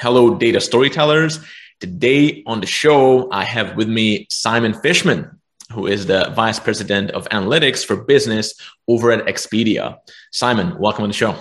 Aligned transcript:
Hello, 0.00 0.34
data 0.34 0.62
storytellers. 0.62 1.40
Today 1.78 2.42
on 2.46 2.62
the 2.62 2.66
show, 2.66 3.30
I 3.30 3.44
have 3.44 3.76
with 3.76 3.86
me 3.86 4.26
Simon 4.30 4.72
Fishman, 4.72 5.38
who 5.72 5.86
is 5.86 6.06
the 6.06 6.32
Vice 6.34 6.58
President 6.58 7.10
of 7.10 7.28
Analytics 7.28 7.84
for 7.84 7.96
Business 7.96 8.54
over 8.88 9.10
at 9.10 9.26
Expedia. 9.26 9.98
Simon, 10.32 10.78
welcome 10.78 11.02
on 11.02 11.10
the 11.10 11.14
show. 11.14 11.36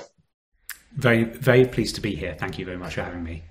Very, 0.97 1.23
very 1.23 1.63
pleased 1.63 1.95
to 1.95 2.01
be 2.01 2.13
here. 2.13 2.35
Thank 2.37 2.59
you 2.59 2.65
very 2.65 2.75
much 2.75 2.95
for 2.95 3.01
having 3.01 3.23
me. 3.23 3.43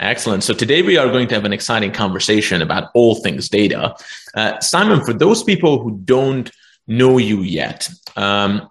Excellent. 0.00 0.42
So 0.42 0.54
today 0.54 0.80
we 0.80 0.96
are 0.96 1.08
going 1.08 1.28
to 1.28 1.34
have 1.34 1.44
an 1.44 1.52
exciting 1.52 1.92
conversation 1.92 2.62
about 2.62 2.90
all 2.94 3.16
things 3.16 3.50
data. 3.50 3.96
Uh, 4.34 4.58
Simon, 4.60 5.04
for 5.04 5.12
those 5.12 5.42
people 5.42 5.82
who 5.82 6.00
don't 6.06 6.50
know 6.86 7.18
you 7.18 7.42
yet, 7.42 7.90
um, 8.16 8.66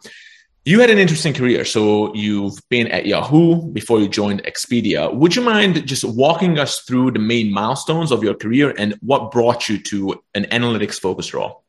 you 0.67 0.81
had 0.81 0.89
an 0.89 0.97
interesting 0.97 1.33
career. 1.33 1.63
So 1.63 2.13
you've 2.13 2.59
been 2.67 2.87
at 2.87 3.05
Yahoo 3.05 3.71
before 3.71 4.01
you 4.01 4.09
joined 4.09 4.43
Expedia. 4.43 5.13
Would 5.15 5.33
you 5.33 5.41
mind 5.41 5.87
just 5.87 6.03
walking 6.03 6.59
us 6.59 6.81
through 6.81 7.11
the 7.11 7.19
main 7.19 7.53
milestones 7.53 8.11
of 8.11 8.21
your 8.21 8.33
career 8.33 8.75
and 8.77 8.93
what 9.01 9.31
brought 9.31 9.69
you 9.69 9.77
to 9.83 10.21
an 10.35 10.43
analytics 10.51 10.99
focused 10.99 11.33
role? 11.33 11.63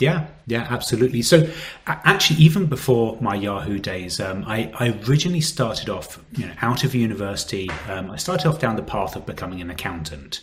Yeah, 0.00 0.26
yeah, 0.48 0.66
absolutely. 0.68 1.22
So, 1.22 1.48
actually, 1.86 2.40
even 2.40 2.66
before 2.66 3.16
my 3.20 3.36
Yahoo 3.36 3.78
days, 3.78 4.18
um, 4.18 4.42
I, 4.48 4.72
I, 4.80 4.98
originally 5.06 5.40
started 5.40 5.88
off, 5.88 6.20
you 6.32 6.46
know, 6.46 6.54
out 6.60 6.82
of 6.82 6.92
university. 6.92 7.70
Um, 7.88 8.10
I 8.10 8.16
started 8.16 8.48
off 8.48 8.58
down 8.58 8.74
the 8.74 8.82
path 8.82 9.14
of 9.14 9.26
becoming 9.26 9.60
an 9.60 9.70
accountant. 9.70 10.40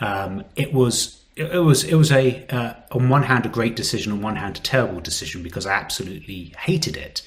Um, 0.00 0.44
it 0.54 0.72
was 0.72 1.21
it 1.34 1.62
was 1.62 1.84
it 1.84 1.94
was 1.94 2.12
a 2.12 2.46
uh, 2.48 2.74
on 2.90 3.08
one 3.08 3.22
hand 3.22 3.46
a 3.46 3.48
great 3.48 3.76
decision, 3.76 4.12
on 4.12 4.20
one 4.20 4.36
hand 4.36 4.58
a 4.58 4.60
terrible 4.60 5.00
decision 5.00 5.42
because 5.42 5.66
I 5.66 5.72
absolutely 5.72 6.52
hated 6.58 6.96
it. 6.96 7.22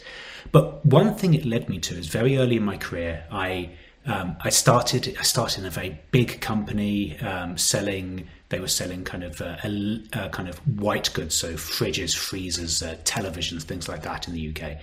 But 0.52 0.86
one 0.86 1.16
thing 1.16 1.34
it 1.34 1.45
led 1.45 1.70
me 1.70 1.80
to 1.80 1.95
is 1.95 2.08
very 2.08 2.38
early 2.38 2.58
in 2.58 2.64
my 2.64 2.78
career, 2.78 3.25
I 3.31 3.72
um, 4.06 4.38
I 4.42 4.50
started 4.50 5.16
I 5.20 5.23
started 5.23 5.62
in 5.62 5.66
a 5.66 5.72
very 5.72 6.00
big 6.12 6.39
company 6.42 7.20
um, 7.20 7.58
selling. 7.58 8.28
They 8.50 8.59
were 8.59 8.67
selling 8.67 9.03
kind 9.03 9.23
of 9.23 9.42
uh, 9.42 9.58
a, 9.64 10.03
a 10.14 10.30
kind 10.30 10.47
of 10.47 10.59
white 10.80 11.12
goods, 11.14 11.34
so 11.34 11.53
fridges, 11.53 12.16
freezers, 12.16 12.84
uh, 12.84 12.95
televisions, 13.03 13.64
things 13.64 13.90
like 13.90 14.03
that 14.03 14.28
in 14.28 14.36
the 14.36 14.50
UK. 14.50 14.78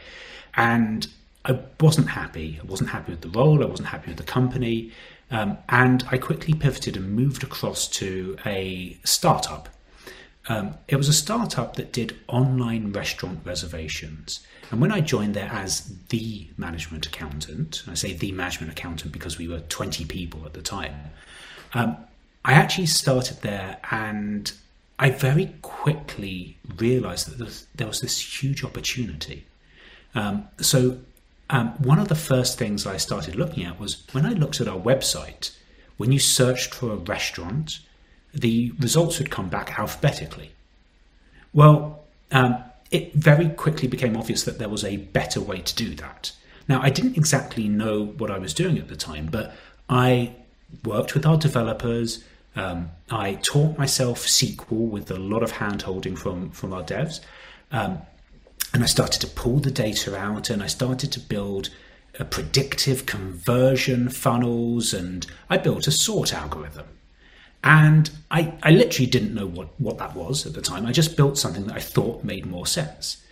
And 0.55 1.07
I 1.45 1.61
wasn't 1.81 2.09
happy. 2.09 2.59
I 2.61 2.67
wasn't 2.67 2.91
happy 2.91 3.13
with 3.13 3.21
the 3.21 3.29
role. 3.29 3.63
I 3.63 3.67
wasn't 3.67 3.89
happy 3.89 4.11
with 4.11 4.19
the 4.19 4.25
company. 4.25 4.93
Um, 5.33 5.57
and 5.71 6.05
I 6.11 6.19
quickly 6.19 6.53
pivoted 6.53 6.97
and 6.97 7.15
moved 7.15 7.43
across 7.43 7.89
to 7.89 8.37
a 8.45 8.99
startup. 9.03 9.71
Um, 10.49 10.75
it 10.89 10.97
was 10.97 11.09
a 11.09 11.13
startup 11.13 11.77
that 11.77 11.91
did 11.93 12.17
online 12.29 12.93
restaurant 12.93 13.41
reservations. 13.45 14.47
And 14.71 14.81
when 14.81 14.93
I 14.93 15.01
joined 15.01 15.35
there 15.35 15.51
as 15.51 15.91
the 16.11 16.49
management 16.59 17.07
accountant, 17.07 17.83
I 17.89 17.95
say 17.95 18.13
the 18.13 18.33
management 18.33 18.73
accountant 18.73 19.13
because 19.13 19.39
we 19.39 19.49
were 19.49 19.61
20 19.61 20.05
people 20.05 20.45
at 20.45 20.53
the 20.53 20.61
time, 20.61 20.95
um, 21.73 21.97
I 22.45 22.53
actually 22.53 22.87
started 22.87 23.41
there 23.41 23.79
and 23.91 24.53
I 24.99 25.11
very 25.11 25.55
quickly 25.63 26.59
realized 26.77 27.39
that 27.39 27.65
there 27.75 27.87
was 27.87 28.01
this 28.01 28.43
huge 28.43 28.65
opportunity. 28.65 29.47
Um, 30.15 30.49
so 30.61 30.99
um, 31.53 31.69
one 31.83 31.99
of 31.99 32.09
the 32.09 32.15
first 32.15 32.59
things 32.59 32.87
I 32.87 32.97
started 32.97 33.37
looking 33.37 33.65
at 33.65 33.79
was 33.79 34.05
when 34.13 34.25
I 34.25 34.31
looked 34.31 34.61
at 34.63 34.67
our 34.67 34.81
website, 34.81 35.55
when 35.99 36.11
you 36.11 36.19
searched 36.19 36.75
for 36.75 36.91
a 36.91 36.97
restaurant, 36.97 37.81
the 38.33 38.73
results 38.81 39.19
would 39.19 39.31
come 39.31 39.51
back 39.51 39.79
alphabetically. 39.79 40.53
Well, 41.53 42.05
um, 42.31 42.65
it 42.91 43.13
very 43.13 43.51
quickly 43.51 43.87
became 43.87 44.17
obvious 44.17 44.45
that 44.45 44.59
there 44.59 44.71
was 44.71 44.83
a 44.83 44.97
better 44.97 45.43
way 45.43 45.61
to 45.61 45.75
do 45.75 45.95
that. 45.97 46.33
Now, 46.69 46.81
I 46.81 46.89
didn't 46.89 47.19
exactly 47.19 47.69
know 47.69 48.07
what 48.07 48.31
I 48.31 48.39
was 48.39 48.55
doing 48.55 48.79
at 48.79 48.89
the 48.89 48.97
time, 48.97 49.29
but 49.31 49.55
I 49.91 50.35
worked 50.87 51.13
with 51.13 51.27
our 51.27 51.37
developers. 51.37 52.25
Um, 52.57 52.93
I 53.11 53.35
taught 53.43 53.77
myself 53.77 54.27
SQL 54.27 54.89
with 54.89 55.11
a 55.11 55.19
lot 55.19 55.43
of 55.43 55.51
hand 55.51 55.83
holding 55.83 56.17
from, 56.17 56.51
from 56.51 56.73
our 56.73 56.83
devs. 56.83 57.21
Um, 57.71 58.01
and 58.73 58.83
I 58.83 58.87
started 58.87 59.21
to 59.21 59.27
pull 59.27 59.59
the 59.59 59.71
data 59.71 60.17
out 60.17 60.51
and 60.51 60.63
I 60.63 60.67
started 60.67 61.13
to 61.13 61.21
build 61.21 61.71
a 62.19 62.25
predictive 62.25 63.07
conversion 63.07 64.09
funnels 64.09 64.93
and 64.95 65.27
I 65.51 65.59
built 65.59 65.87
a 65.87 65.93
sort 65.93 66.33
algorithm. 66.33 66.87
And 67.65 68.11
I, 68.31 68.55
I 68.63 68.71
literally 68.71 69.09
didn't 69.11 69.35
know 69.35 69.47
what, 69.47 69.79
what 69.81 69.99
that 69.99 70.17
was 70.17 70.47
at 70.47 70.55
the 70.55 70.61
time. 70.61 70.85
I 70.85 70.93
just 70.93 71.17
built 71.17 71.39
something 71.39 71.67
that 71.67 71.77
I 71.77 71.81
thought 71.81 72.25
made 72.25 72.45
more 72.45 72.67
sense. 72.67 73.25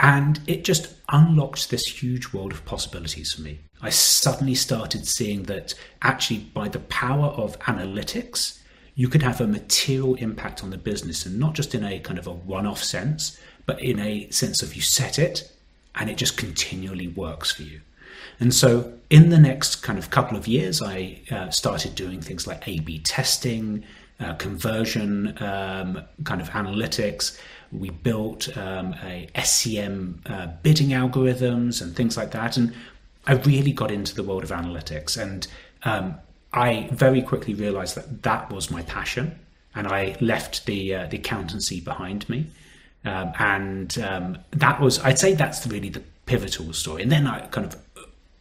And 0.00 0.40
it 0.46 0.64
just 0.64 0.94
unlocked 1.08 1.70
this 1.70 1.86
huge 1.86 2.32
world 2.32 2.52
of 2.52 2.64
possibilities 2.64 3.32
for 3.32 3.42
me. 3.42 3.60
I 3.80 3.90
suddenly 3.90 4.54
started 4.54 5.06
seeing 5.06 5.44
that 5.44 5.74
actually, 6.02 6.40
by 6.40 6.68
the 6.68 6.80
power 6.80 7.26
of 7.26 7.58
analytics, 7.60 8.60
you 8.94 9.08
could 9.08 9.22
have 9.22 9.40
a 9.40 9.46
material 9.46 10.14
impact 10.16 10.64
on 10.64 10.70
the 10.70 10.78
business 10.78 11.26
and 11.26 11.38
not 11.38 11.54
just 11.54 11.74
in 11.74 11.84
a 11.84 12.00
kind 12.00 12.18
of 12.18 12.26
a 12.26 12.32
one 12.32 12.66
off 12.66 12.82
sense, 12.82 13.38
but 13.66 13.80
in 13.82 13.98
a 14.00 14.30
sense 14.30 14.62
of 14.62 14.74
you 14.74 14.82
set 14.82 15.18
it 15.18 15.52
and 15.94 16.08
it 16.08 16.16
just 16.16 16.36
continually 16.36 17.08
works 17.08 17.50
for 17.52 17.62
you. 17.62 17.80
And 18.38 18.54
so, 18.54 18.92
in 19.08 19.30
the 19.30 19.38
next 19.38 19.76
kind 19.76 19.98
of 19.98 20.10
couple 20.10 20.36
of 20.36 20.48
years, 20.48 20.82
I 20.82 21.20
uh, 21.30 21.50
started 21.50 21.94
doing 21.94 22.20
things 22.20 22.46
like 22.46 22.66
A 22.66 22.80
B 22.80 22.98
testing, 22.98 23.84
uh, 24.20 24.34
conversion 24.34 25.36
um, 25.42 26.02
kind 26.24 26.40
of 26.40 26.50
analytics. 26.50 27.38
We 27.72 27.90
built 27.90 28.56
um, 28.56 28.94
a 29.04 29.28
SEM 29.42 30.22
uh, 30.26 30.48
bidding 30.62 30.88
algorithms 30.88 31.82
and 31.82 31.94
things 31.94 32.16
like 32.16 32.30
that. 32.32 32.56
And 32.56 32.74
I 33.26 33.34
really 33.34 33.72
got 33.72 33.90
into 33.90 34.14
the 34.14 34.22
world 34.22 34.44
of 34.44 34.50
analytics. 34.50 35.20
And 35.20 35.46
um, 35.84 36.16
I 36.52 36.88
very 36.92 37.22
quickly 37.22 37.54
realized 37.54 37.96
that 37.96 38.22
that 38.22 38.50
was 38.50 38.70
my 38.70 38.82
passion. 38.82 39.38
And 39.74 39.86
I 39.86 40.16
left 40.20 40.66
the, 40.66 40.94
uh, 40.94 41.06
the 41.06 41.18
accountancy 41.18 41.80
behind 41.80 42.28
me. 42.28 42.46
Um, 43.06 43.32
and 43.38 43.98
um, 44.00 44.38
that 44.50 44.80
was, 44.80 44.98
I'd 44.98 45.18
say 45.18 45.34
that's 45.34 45.66
really 45.66 45.88
the 45.88 46.02
pivotal 46.26 46.72
story. 46.72 47.02
And 47.02 47.12
then 47.12 47.26
I 47.26 47.46
kind 47.46 47.72
of, 47.72 47.80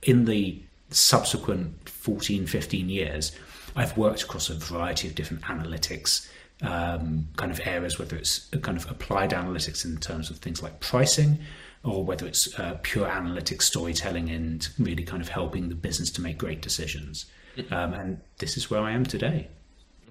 in 0.01 0.25
the 0.25 0.59
subsequent 0.89 1.87
14, 1.87 2.47
15 2.47 2.89
years, 2.89 3.31
I've 3.75 3.95
worked 3.95 4.23
across 4.23 4.49
a 4.49 4.55
variety 4.55 5.07
of 5.07 5.13
different 5.13 5.43
analytics 5.43 6.27
um, 6.63 7.27
kind 7.35 7.51
of 7.51 7.61
areas, 7.65 7.99
whether 7.99 8.15
it's 8.15 8.49
kind 8.61 8.77
of 8.77 8.89
applied 8.89 9.31
analytics 9.31 9.85
in 9.85 9.97
terms 9.97 10.31
of 10.31 10.37
things 10.37 10.63
like 10.63 10.79
pricing, 10.79 11.37
or 11.83 12.03
whether 12.03 12.25
it's 12.25 12.57
uh, 12.59 12.79
pure 12.81 13.07
analytics 13.07 13.63
storytelling 13.63 14.29
and 14.29 14.69
really 14.79 15.03
kind 15.03 15.21
of 15.21 15.29
helping 15.29 15.69
the 15.69 15.75
business 15.75 16.09
to 16.11 16.21
make 16.21 16.39
great 16.39 16.61
decisions. 16.61 17.25
Mm-hmm. 17.55 17.73
Um, 17.73 17.93
and 17.93 18.21
this 18.39 18.57
is 18.57 18.71
where 18.71 18.81
I 18.81 18.91
am 18.91 19.05
today 19.05 19.47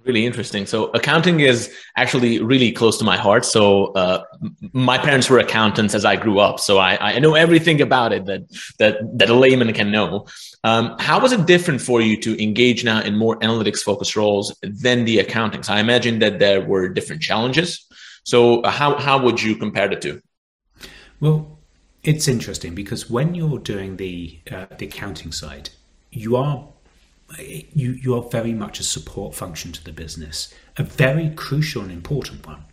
really 0.04 0.26
interesting. 0.26 0.66
So 0.66 0.86
accounting 0.92 1.40
is 1.40 1.72
actually 1.96 2.42
really 2.42 2.72
close 2.72 2.98
to 2.98 3.04
my 3.04 3.16
heart. 3.16 3.44
So 3.44 3.92
uh, 3.92 4.24
my 4.72 4.98
parents 4.98 5.30
were 5.30 5.38
accountants 5.38 5.94
as 5.94 6.04
I 6.04 6.16
grew 6.16 6.38
up, 6.38 6.60
so 6.60 6.78
I, 6.78 7.14
I 7.14 7.18
know 7.18 7.34
everything 7.34 7.80
about 7.80 8.12
it 8.12 8.26
that 8.26 8.42
that 8.78 8.98
that 9.18 9.30
a 9.30 9.34
layman 9.34 9.72
can 9.72 9.90
know. 9.90 10.26
Um, 10.62 10.96
how 10.98 11.20
was 11.20 11.32
it 11.32 11.46
different 11.46 11.80
for 11.80 12.00
you 12.00 12.16
to 12.22 12.42
engage 12.42 12.84
now 12.84 13.00
in 13.02 13.16
more 13.16 13.38
analytics 13.40 13.80
focused 13.80 14.16
roles 14.16 14.54
than 14.62 15.04
the 15.04 15.18
accounting? 15.18 15.62
So 15.62 15.74
I 15.74 15.80
imagine 15.80 16.18
that 16.20 16.38
there 16.38 16.60
were 16.60 16.88
different 16.88 17.22
challenges. 17.22 17.86
So 18.24 18.62
how 18.64 18.98
how 18.98 19.22
would 19.22 19.42
you 19.42 19.56
compare 19.56 19.88
the 19.88 19.96
two? 19.96 20.20
Well, 21.20 21.58
it's 22.02 22.28
interesting 22.28 22.74
because 22.74 23.08
when 23.08 23.34
you're 23.34 23.58
doing 23.58 23.96
the 23.96 24.40
uh, 24.50 24.66
the 24.78 24.86
accounting 24.86 25.32
side, 25.32 25.70
you 26.10 26.36
are 26.36 26.68
you 27.38 27.92
you 27.92 28.14
are 28.16 28.22
very 28.22 28.52
much 28.52 28.80
a 28.80 28.84
support 28.84 29.34
function 29.34 29.72
to 29.72 29.84
the 29.84 29.92
business, 29.92 30.54
a 30.76 30.82
very 30.82 31.30
crucial 31.30 31.82
and 31.82 31.92
important 31.92 32.46
one. 32.46 32.64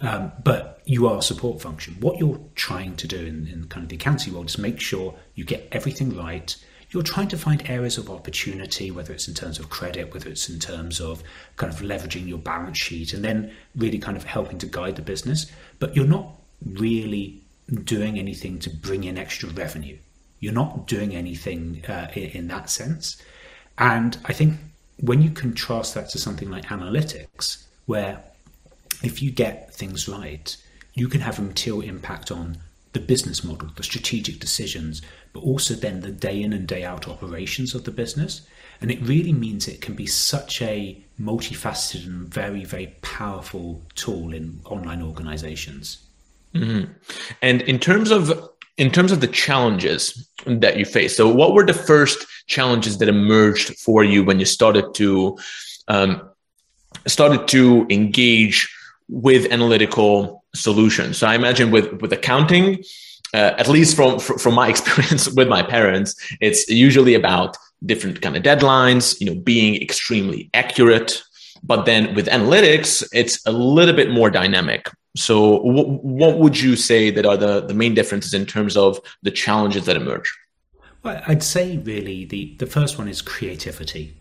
Um, 0.00 0.32
but 0.42 0.82
you 0.84 1.06
are 1.06 1.18
a 1.18 1.22
support 1.22 1.62
function. 1.62 1.96
What 2.00 2.18
you're 2.18 2.40
trying 2.56 2.96
to 2.96 3.08
do 3.08 3.18
in, 3.18 3.46
in 3.46 3.68
kind 3.68 3.84
of 3.84 3.88
the 3.88 3.96
accounting 3.96 4.34
world 4.34 4.50
is 4.50 4.58
make 4.58 4.80
sure 4.80 5.14
you 5.34 5.44
get 5.44 5.68
everything 5.72 6.16
right. 6.16 6.54
You're 6.90 7.02
trying 7.02 7.28
to 7.28 7.38
find 7.38 7.62
areas 7.68 7.96
of 7.96 8.10
opportunity, 8.10 8.90
whether 8.90 9.12
it's 9.12 9.26
in 9.26 9.34
terms 9.34 9.58
of 9.58 9.70
credit, 9.70 10.12
whether 10.12 10.28
it's 10.28 10.48
in 10.48 10.58
terms 10.58 11.00
of 11.00 11.22
kind 11.56 11.72
of 11.72 11.80
leveraging 11.80 12.28
your 12.28 12.38
balance 12.38 12.78
sheet, 12.78 13.14
and 13.14 13.24
then 13.24 13.52
really 13.76 13.98
kind 13.98 14.16
of 14.16 14.24
helping 14.24 14.58
to 14.58 14.66
guide 14.66 14.96
the 14.96 15.02
business. 15.02 15.50
But 15.78 15.96
you're 15.96 16.06
not 16.06 16.38
really 16.64 17.40
doing 17.84 18.18
anything 18.18 18.58
to 18.60 18.70
bring 18.70 19.04
in 19.04 19.18
extra 19.18 19.48
revenue. 19.48 19.98
You're 20.40 20.52
not 20.52 20.86
doing 20.86 21.14
anything 21.14 21.82
uh, 21.88 22.08
in, 22.14 22.30
in 22.30 22.48
that 22.48 22.68
sense. 22.68 23.20
And 23.78 24.16
I 24.24 24.32
think 24.32 24.58
when 25.00 25.22
you 25.22 25.30
contrast 25.30 25.94
that 25.94 26.08
to 26.10 26.18
something 26.18 26.50
like 26.50 26.66
analytics, 26.66 27.64
where 27.86 28.22
if 29.02 29.22
you 29.22 29.30
get 29.30 29.72
things 29.74 30.08
right, 30.08 30.56
you 30.94 31.08
can 31.08 31.20
have 31.20 31.38
a 31.38 31.42
material 31.42 31.82
impact 31.82 32.30
on 32.30 32.58
the 32.92 33.00
business 33.00 33.42
model, 33.42 33.68
the 33.76 33.82
strategic 33.82 34.38
decisions, 34.38 35.02
but 35.32 35.40
also 35.40 35.74
then 35.74 36.00
the 36.00 36.12
day 36.12 36.40
in 36.40 36.52
and 36.52 36.66
day 36.66 36.84
out 36.84 37.08
operations 37.08 37.74
of 37.74 37.84
the 37.84 37.90
business. 37.90 38.42
And 38.80 38.90
it 38.90 39.00
really 39.02 39.32
means 39.32 39.66
it 39.66 39.80
can 39.80 39.94
be 39.94 40.06
such 40.06 40.62
a 40.62 41.02
multifaceted 41.20 42.06
and 42.06 42.28
very, 42.28 42.64
very 42.64 42.94
powerful 43.02 43.82
tool 43.94 44.32
in 44.32 44.60
online 44.64 45.02
organizations. 45.02 45.98
Mm-hmm. 46.54 46.92
And 47.42 47.62
in 47.62 47.80
terms 47.80 48.12
of 48.12 48.48
in 48.76 48.90
terms 48.90 49.12
of 49.12 49.20
the 49.20 49.28
challenges 49.28 50.28
that 50.46 50.76
you 50.76 50.84
face, 50.84 51.16
so 51.16 51.28
what 51.28 51.54
were 51.54 51.64
the 51.64 51.74
first 51.74 52.26
challenges 52.46 52.98
that 52.98 53.08
emerged 53.08 53.76
for 53.78 54.02
you 54.04 54.24
when 54.24 54.38
you 54.38 54.44
started 54.44 54.94
to 54.94 55.38
um, 55.88 56.28
started 57.06 57.46
to 57.48 57.86
engage 57.90 58.68
with 59.08 59.50
analytical 59.52 60.44
solutions? 60.54 61.18
So 61.18 61.26
I 61.26 61.34
imagine 61.34 61.70
with 61.70 62.00
with 62.00 62.12
accounting, 62.12 62.82
uh, 63.32 63.52
at 63.58 63.68
least 63.68 63.94
from 63.94 64.18
from 64.18 64.54
my 64.54 64.68
experience 64.74 65.28
with 65.28 65.48
my 65.48 65.62
parents, 65.62 66.14
it's 66.40 66.68
usually 66.68 67.14
about 67.14 67.56
different 67.86 68.22
kind 68.22 68.36
of 68.36 68.42
deadlines, 68.42 69.20
you 69.20 69.26
know, 69.26 69.40
being 69.40 69.80
extremely 69.80 70.50
accurate. 70.54 71.22
But 71.66 71.86
then 71.86 72.14
with 72.14 72.26
analytics, 72.26 73.06
it's 73.12 73.44
a 73.46 73.52
little 73.52 73.94
bit 73.94 74.10
more 74.10 74.30
dynamic. 74.30 74.90
So, 75.16 75.62
w- 75.62 75.98
what 76.02 76.38
would 76.38 76.60
you 76.60 76.76
say 76.76 77.10
that 77.10 77.24
are 77.24 77.36
the, 77.36 77.60
the 77.60 77.74
main 77.74 77.94
differences 77.94 78.34
in 78.34 78.46
terms 78.46 78.76
of 78.76 79.00
the 79.22 79.30
challenges 79.30 79.86
that 79.86 79.96
emerge? 79.96 80.32
Well, 81.02 81.22
I'd 81.26 81.42
say 81.42 81.78
really 81.78 82.24
the, 82.24 82.56
the 82.58 82.66
first 82.66 82.98
one 82.98 83.08
is 83.08 83.22
creativity. 83.22 84.16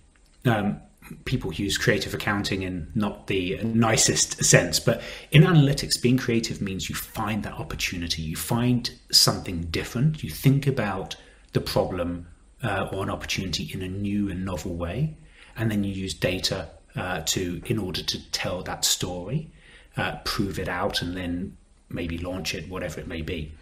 Um, 0.45 0.79
people 1.25 1.53
use 1.53 1.77
creative 1.77 2.13
accounting 2.13 2.63
in 2.63 2.89
not 2.95 3.27
the 3.27 3.59
nicest 3.63 4.43
sense, 4.43 4.79
but 4.79 5.01
in 5.31 5.43
analytics, 5.43 6.01
being 6.01 6.17
creative 6.17 6.61
means 6.61 6.89
you 6.89 6.95
find 6.95 7.43
that 7.43 7.53
opportunity, 7.53 8.21
you 8.21 8.35
find 8.35 8.91
something 9.11 9.61
different, 9.63 10.23
you 10.23 10.29
think 10.29 10.67
about 10.67 11.15
the 11.53 11.61
problem 11.61 12.27
uh, 12.63 12.87
or 12.91 13.03
an 13.03 13.09
opportunity 13.09 13.69
in 13.73 13.81
a 13.81 13.87
new 13.87 14.29
and 14.29 14.45
novel 14.45 14.75
way, 14.75 15.17
and 15.55 15.69
then 15.69 15.83
you 15.83 15.93
use 15.93 16.13
data 16.13 16.69
uh, 16.95 17.21
to 17.21 17.61
in 17.65 17.77
order 17.79 18.03
to 18.03 18.31
tell 18.31 18.63
that 18.63 18.85
story 18.85 19.51
uh, 19.97 20.17
prove 20.23 20.59
it 20.59 20.67
out, 20.67 21.01
and 21.01 21.15
then 21.15 21.57
maybe 21.89 22.17
launch 22.17 22.55
it, 22.55 22.69
whatever 22.69 22.99
it 22.99 23.07
may 23.07 23.21
be. 23.21 23.53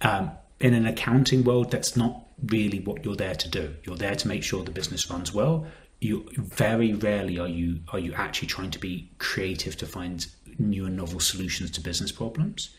Um, 0.00 0.30
in 0.60 0.74
an 0.74 0.86
accounting 0.86 1.44
world, 1.44 1.70
that's 1.70 1.96
not 1.96 2.24
really 2.46 2.80
what 2.80 3.04
you're 3.04 3.16
there 3.16 3.34
to 3.34 3.48
do. 3.48 3.74
You're 3.84 3.96
there 3.96 4.14
to 4.14 4.28
make 4.28 4.42
sure 4.42 4.64
the 4.64 4.70
business 4.70 5.10
runs 5.10 5.32
well. 5.32 5.66
You 6.00 6.28
very 6.36 6.94
rarely 6.94 7.38
are 7.38 7.48
you 7.48 7.80
are 7.92 7.98
you 7.98 8.14
actually 8.14 8.48
trying 8.48 8.70
to 8.70 8.78
be 8.78 9.10
creative 9.18 9.76
to 9.78 9.86
find 9.86 10.26
new 10.58 10.86
and 10.86 10.96
novel 10.96 11.20
solutions 11.20 11.70
to 11.72 11.80
business 11.80 12.12
problems. 12.12 12.70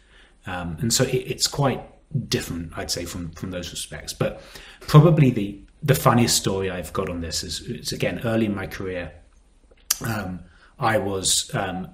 Um, 0.45 0.77
and 0.79 0.93
so 0.93 1.03
it, 1.03 1.15
it's 1.15 1.47
quite 1.47 1.81
different, 2.29 2.71
I'd 2.77 2.91
say, 2.91 3.05
from 3.05 3.31
from 3.31 3.51
those 3.51 3.71
respects. 3.71 4.13
But 4.13 4.41
probably 4.81 5.31
the 5.31 5.59
the 5.83 5.95
funniest 5.95 6.37
story 6.37 6.69
I've 6.71 6.91
got 6.91 7.09
on 7.09 7.21
this 7.21 7.43
is, 7.43 7.61
is 7.61 7.91
again 7.91 8.21
early 8.23 8.45
in 8.45 8.55
my 8.55 8.67
career. 8.67 9.11
Um, 10.05 10.39
I 10.79 10.97
was 10.97 11.53
um, 11.53 11.89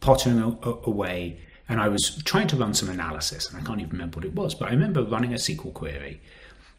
pottering 0.00 0.58
away 0.62 1.40
and 1.68 1.80
I 1.80 1.88
was 1.88 2.20
trying 2.24 2.48
to 2.48 2.56
run 2.56 2.74
some 2.74 2.88
analysis, 2.88 3.48
and 3.48 3.60
I 3.60 3.64
can't 3.64 3.78
even 3.80 3.92
remember 3.92 4.16
what 4.16 4.24
it 4.24 4.34
was, 4.34 4.56
but 4.56 4.68
I 4.68 4.72
remember 4.72 5.04
running 5.04 5.32
a 5.32 5.36
SQL 5.36 5.72
query 5.72 6.20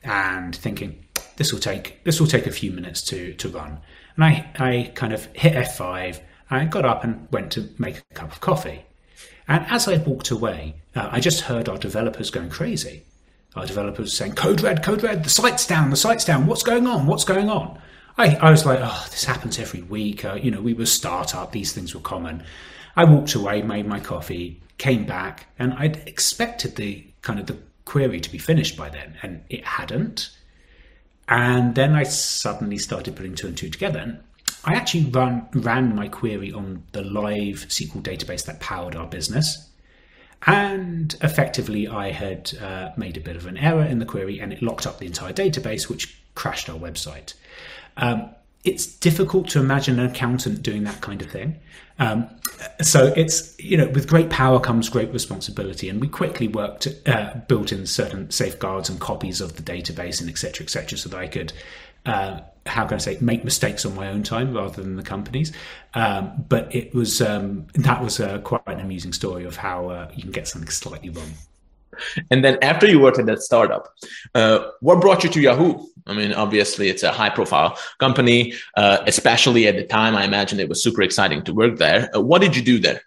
and 0.03 0.53
thinking 0.53 1.05
this 1.37 1.53
will 1.53 1.59
take 1.59 2.03
this 2.03 2.19
will 2.19 2.27
take 2.27 2.45
a 2.45 2.51
few 2.51 2.71
minutes 2.71 3.01
to 3.03 3.33
to 3.35 3.49
run. 3.49 3.79
And 4.15 4.25
I 4.25 4.51
I 4.59 4.91
kind 4.93 5.13
of 5.13 5.25
hit 5.33 5.53
F5. 5.53 6.19
I 6.49 6.65
got 6.65 6.85
up 6.85 7.05
and 7.05 7.27
went 7.31 7.51
to 7.53 7.69
make 7.77 7.99
a 7.99 8.13
cup 8.13 8.33
of 8.33 8.41
coffee. 8.41 8.83
And 9.47 9.65
as 9.69 9.87
I 9.87 9.97
walked 9.97 10.29
away, 10.29 10.75
uh, 10.95 11.07
I 11.11 11.21
just 11.21 11.41
heard 11.41 11.69
our 11.69 11.77
developers 11.77 12.29
going 12.29 12.49
crazy. 12.49 13.03
Our 13.55 13.65
developers 13.65 14.13
saying, 14.13 14.33
"Code 14.33 14.61
red, 14.61 14.83
code 14.83 15.03
red, 15.03 15.23
the 15.23 15.29
site's 15.29 15.65
down, 15.65 15.89
the 15.89 15.95
site's 15.95 16.25
down. 16.25 16.47
What's 16.47 16.63
going 16.63 16.85
on? 16.85 17.07
What's 17.07 17.23
going 17.23 17.49
on?" 17.49 17.79
I, 18.21 18.35
I 18.35 18.51
was 18.51 18.67
like, 18.67 18.79
"Oh, 18.81 19.07
this 19.09 19.25
happens 19.25 19.57
every 19.57 19.81
week." 19.81 20.23
Uh, 20.23 20.35
you 20.35 20.51
know, 20.51 20.61
we 20.61 20.73
were 20.73 20.85
startup; 20.85 21.51
these 21.51 21.73
things 21.73 21.95
were 21.95 22.01
common. 22.01 22.43
I 22.95 23.03
walked 23.05 23.33
away, 23.33 23.63
made 23.63 23.87
my 23.87 23.99
coffee, 23.99 24.61
came 24.77 25.05
back, 25.05 25.47
and 25.57 25.73
I'd 25.73 26.07
expected 26.07 26.75
the 26.75 27.03
kind 27.23 27.39
of 27.39 27.47
the 27.47 27.57
query 27.85 28.19
to 28.19 28.31
be 28.31 28.37
finished 28.37 28.77
by 28.77 28.89
then, 28.89 29.17
and 29.23 29.41
it 29.49 29.65
hadn't. 29.65 30.29
And 31.27 31.73
then 31.73 31.95
I 31.95 32.03
suddenly 32.03 32.77
started 32.77 33.15
putting 33.15 33.33
two 33.33 33.47
and 33.47 33.57
two 33.57 33.69
together. 33.69 33.99
And 33.99 34.19
I 34.65 34.75
actually 34.75 35.05
ran 35.05 35.95
my 35.95 36.07
query 36.07 36.51
on 36.51 36.83
the 36.91 37.03
live 37.03 37.65
SQL 37.69 38.03
database 38.03 38.45
that 38.45 38.59
powered 38.59 38.95
our 38.95 39.07
business. 39.07 39.69
And 40.45 41.15
effectively, 41.21 41.87
I 41.87 42.11
had 42.11 42.53
uh, 42.61 42.89
made 42.97 43.15
a 43.15 43.21
bit 43.21 43.35
of 43.35 43.47
an 43.47 43.57
error 43.57 43.83
in 43.83 43.99
the 43.99 44.05
query 44.05 44.39
and 44.39 44.51
it 44.51 44.61
locked 44.61 44.85
up 44.85 44.99
the 44.99 45.05
entire 45.05 45.33
database, 45.33 45.87
which 45.87 46.21
crashed 46.35 46.69
our 46.69 46.77
website. 46.77 47.33
Um, 48.01 48.29
it's 48.63 48.85
difficult 48.85 49.49
to 49.49 49.59
imagine 49.59 49.99
an 49.99 50.07
accountant 50.07 50.61
doing 50.61 50.83
that 50.83 51.01
kind 51.01 51.21
of 51.21 51.31
thing. 51.31 51.59
Um, 51.97 52.27
so 52.81 53.13
it's 53.15 53.59
you 53.59 53.77
know 53.77 53.87
with 53.87 54.07
great 54.07 54.29
power 54.29 54.59
comes 54.59 54.89
great 54.89 55.11
responsibility, 55.13 55.89
and 55.89 56.01
we 56.01 56.07
quickly 56.07 56.47
worked 56.47 56.87
uh, 57.05 57.35
built 57.47 57.71
in 57.71 57.85
certain 57.85 58.29
safeguards 58.29 58.89
and 58.89 58.99
copies 58.99 59.41
of 59.41 59.55
the 59.55 59.63
database 59.63 60.19
and 60.19 60.29
etc. 60.29 60.63
etc. 60.63 60.97
so 60.97 61.09
that 61.09 61.17
I 61.17 61.27
could. 61.27 61.53
Uh, 62.05 62.41
how 62.65 62.85
can 62.85 62.95
I 62.95 62.97
say 62.97 63.17
make 63.21 63.43
mistakes 63.43 63.85
on 63.85 63.95
my 63.95 64.09
own 64.09 64.21
time 64.23 64.53
rather 64.53 64.81
than 64.81 64.95
the 64.95 65.03
company's, 65.03 65.51
um, 65.95 66.45
but 66.47 66.73
it 66.75 66.93
was 66.93 67.21
um, 67.21 67.67
that 67.73 68.03
was 68.03 68.19
uh, 68.19 68.39
quite 68.39 68.61
an 68.67 68.79
amusing 68.79 69.13
story 69.13 69.45
of 69.45 69.55
how 69.55 69.89
uh, 69.89 70.11
you 70.15 70.23
can 70.23 70.31
get 70.31 70.47
something 70.47 70.69
slightly 70.69 71.09
wrong. 71.09 71.31
And 72.29 72.43
then 72.43 72.57
after 72.61 72.87
you 72.87 72.99
worked 72.99 73.19
at 73.19 73.25
that 73.27 73.41
startup, 73.41 73.93
uh, 74.35 74.67
what 74.79 75.01
brought 75.01 75.23
you 75.23 75.29
to 75.29 75.41
Yahoo? 75.41 75.85
I 76.07 76.13
mean, 76.13 76.33
obviously, 76.33 76.89
it's 76.89 77.03
a 77.03 77.11
high 77.11 77.29
profile 77.29 77.77
company, 77.99 78.53
uh, 78.75 78.99
especially 79.05 79.67
at 79.67 79.75
the 79.75 79.83
time. 79.83 80.15
I 80.15 80.25
imagine 80.25 80.59
it 80.59 80.69
was 80.69 80.83
super 80.83 81.01
exciting 81.01 81.43
to 81.43 81.53
work 81.53 81.77
there. 81.77 82.09
Uh, 82.15 82.21
what 82.21 82.41
did 82.41 82.55
you 82.55 82.63
do 82.63 82.79
there? 82.79 83.01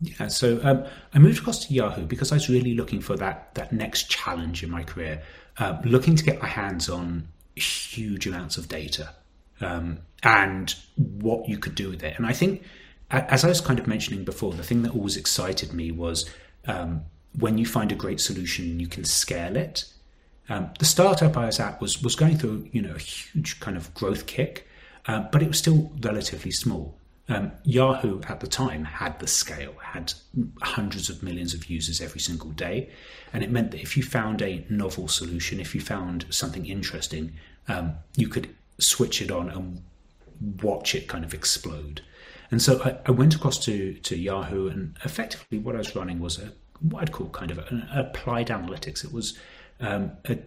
Yeah, 0.00 0.26
so 0.28 0.60
um, 0.64 0.84
I 1.14 1.20
moved 1.20 1.38
across 1.38 1.64
to 1.66 1.74
Yahoo 1.74 2.06
because 2.06 2.32
I 2.32 2.34
was 2.34 2.48
really 2.48 2.74
looking 2.74 3.00
for 3.00 3.16
that 3.16 3.54
that 3.54 3.72
next 3.72 4.10
challenge 4.10 4.64
in 4.64 4.70
my 4.70 4.82
career, 4.82 5.22
uh, 5.58 5.78
looking 5.84 6.16
to 6.16 6.24
get 6.24 6.42
my 6.42 6.48
hands 6.48 6.88
on 6.88 7.28
huge 7.54 8.26
amounts 8.26 8.56
of 8.56 8.68
data 8.68 9.14
um, 9.60 10.00
and 10.22 10.74
what 10.96 11.48
you 11.48 11.58
could 11.58 11.74
do 11.74 11.90
with 11.90 12.02
it. 12.02 12.16
And 12.16 12.26
I 12.26 12.32
think, 12.32 12.64
as 13.10 13.44
I 13.44 13.48
was 13.48 13.60
kind 13.60 13.78
of 13.78 13.86
mentioning 13.86 14.24
before, 14.24 14.52
the 14.52 14.64
thing 14.64 14.82
that 14.82 14.94
always 14.94 15.16
excited 15.16 15.72
me 15.72 15.92
was 15.92 16.28
um, 16.66 17.02
when 17.38 17.58
you 17.58 17.66
find 17.66 17.92
a 17.92 17.94
great 17.94 18.20
solution, 18.20 18.80
you 18.80 18.86
can 18.86 19.04
scale 19.04 19.56
it. 19.56 19.84
Um, 20.48 20.70
the 20.78 20.84
startup 20.84 21.36
I 21.36 21.46
was 21.46 21.60
at 21.60 21.80
was 21.80 22.02
was 22.02 22.16
going 22.16 22.38
through 22.38 22.68
you 22.72 22.82
know 22.82 22.94
a 22.94 22.98
huge 22.98 23.60
kind 23.60 23.76
of 23.76 23.92
growth 23.94 24.26
kick, 24.26 24.68
uh, 25.06 25.20
but 25.32 25.42
it 25.42 25.48
was 25.48 25.58
still 25.58 25.92
relatively 26.00 26.50
small. 26.50 26.98
Um, 27.28 27.52
Yahoo 27.64 28.20
at 28.28 28.40
the 28.40 28.48
time 28.48 28.84
had 28.84 29.18
the 29.20 29.28
scale, 29.28 29.74
had 29.80 30.12
hundreds 30.60 31.08
of 31.08 31.22
millions 31.22 31.54
of 31.54 31.70
users 31.70 32.00
every 32.00 32.20
single 32.20 32.50
day, 32.50 32.90
and 33.32 33.42
it 33.42 33.50
meant 33.50 33.70
that 33.70 33.80
if 33.80 33.96
you 33.96 34.02
found 34.02 34.42
a 34.42 34.66
novel 34.68 35.08
solution, 35.08 35.60
if 35.60 35.74
you 35.74 35.80
found 35.80 36.26
something 36.30 36.66
interesting, 36.66 37.32
um, 37.68 37.94
you 38.16 38.28
could 38.28 38.54
switch 38.78 39.22
it 39.22 39.30
on 39.30 39.48
and 39.48 39.82
watch 40.62 40.94
it 40.94 41.08
kind 41.08 41.24
of 41.24 41.32
explode. 41.32 42.02
And 42.50 42.60
so 42.60 42.82
I, 42.84 42.98
I, 43.06 43.12
went 43.12 43.34
across 43.34 43.58
to, 43.64 43.94
to 43.94 44.16
Yahoo, 44.16 44.68
and 44.68 44.96
effectively 45.04 45.58
what 45.58 45.74
I 45.74 45.78
was 45.78 45.96
running 45.96 46.18
was 46.18 46.38
a 46.38 46.52
what 46.88 47.02
I'd 47.02 47.12
call 47.12 47.28
kind 47.28 47.50
of 47.50 47.58
an 47.58 47.88
applied 47.94 48.48
analytics. 48.48 49.04
It 49.04 49.12
was 49.12 49.38
um, 49.80 50.12
a 50.28 50.38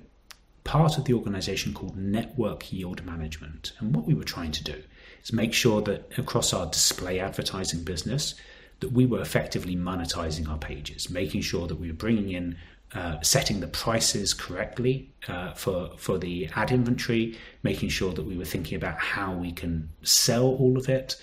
part 0.64 0.98
of 0.98 1.06
the 1.06 1.14
organization 1.14 1.74
called 1.74 1.98
Network 1.98 2.72
Yield 2.72 3.06
Management. 3.06 3.74
And 3.80 3.96
what 3.96 4.06
we 4.06 4.14
were 4.14 4.24
trying 4.24 4.52
to 4.52 4.64
do 4.64 4.84
is 5.24 5.32
make 5.32 5.54
sure 5.54 5.82
that 5.82 6.18
across 6.18 6.54
our 6.54 6.66
display 6.66 7.20
advertising 7.20 7.84
business, 7.84 8.36
that 8.80 8.92
we 8.92 9.06
were 9.06 9.22
effectively 9.22 9.76
monetizing 9.76 10.50
our 10.50 10.58
pages, 10.58 11.10
making 11.10 11.42
sure 11.42 11.68
that 11.68 11.76
we 11.76 11.88
were 11.88 11.98
bringing 11.98 12.32
in 12.32 12.58
uh, 12.94 13.20
setting 13.22 13.60
the 13.60 13.68
prices 13.68 14.34
correctly 14.34 15.14
uh, 15.28 15.54
for 15.54 15.92
for 15.98 16.18
the 16.18 16.48
ad 16.56 16.72
inventory, 16.72 17.38
making 17.64 17.90
sure 17.90 18.14
that 18.14 18.24
we 18.24 18.38
were 18.38 18.46
thinking 18.46 18.78
about 18.78 18.98
how 18.98 19.34
we 19.34 19.52
can 19.52 19.90
sell 20.04 20.46
all 20.46 20.78
of 20.78 20.88
it, 20.88 21.16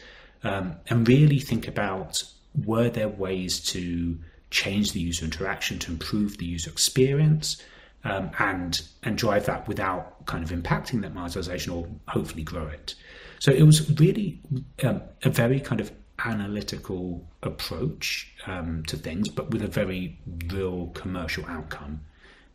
um, 0.44 0.76
and 0.88 1.08
really 1.08 1.38
think 1.38 1.66
about 1.68 2.24
were 2.66 2.90
there 2.90 3.08
ways 3.08 3.58
to 3.60 4.18
change 4.52 4.92
the 4.92 5.00
user 5.00 5.24
interaction 5.24 5.78
to 5.80 5.90
improve 5.90 6.38
the 6.38 6.44
user 6.44 6.70
experience 6.70 7.60
um, 8.04 8.30
and 8.38 8.82
and 9.02 9.18
drive 9.18 9.46
that 9.46 9.66
without 9.66 10.26
kind 10.26 10.44
of 10.44 10.50
impacting 10.50 11.02
that 11.02 11.14
monetization 11.14 11.72
or 11.72 11.88
hopefully 12.08 12.44
grow 12.44 12.66
it. 12.66 12.94
So 13.38 13.50
it 13.50 13.62
was 13.62 13.98
really 13.98 14.40
um, 14.84 15.02
a 15.24 15.30
very 15.30 15.58
kind 15.58 15.80
of 15.80 15.90
analytical 16.24 17.26
approach 17.42 18.32
um, 18.46 18.84
to 18.86 18.96
things, 18.96 19.28
but 19.28 19.50
with 19.50 19.62
a 19.62 19.66
very 19.66 20.18
real 20.52 20.88
commercial 20.94 21.44
outcome. 21.46 22.00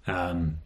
Um, 0.06 0.60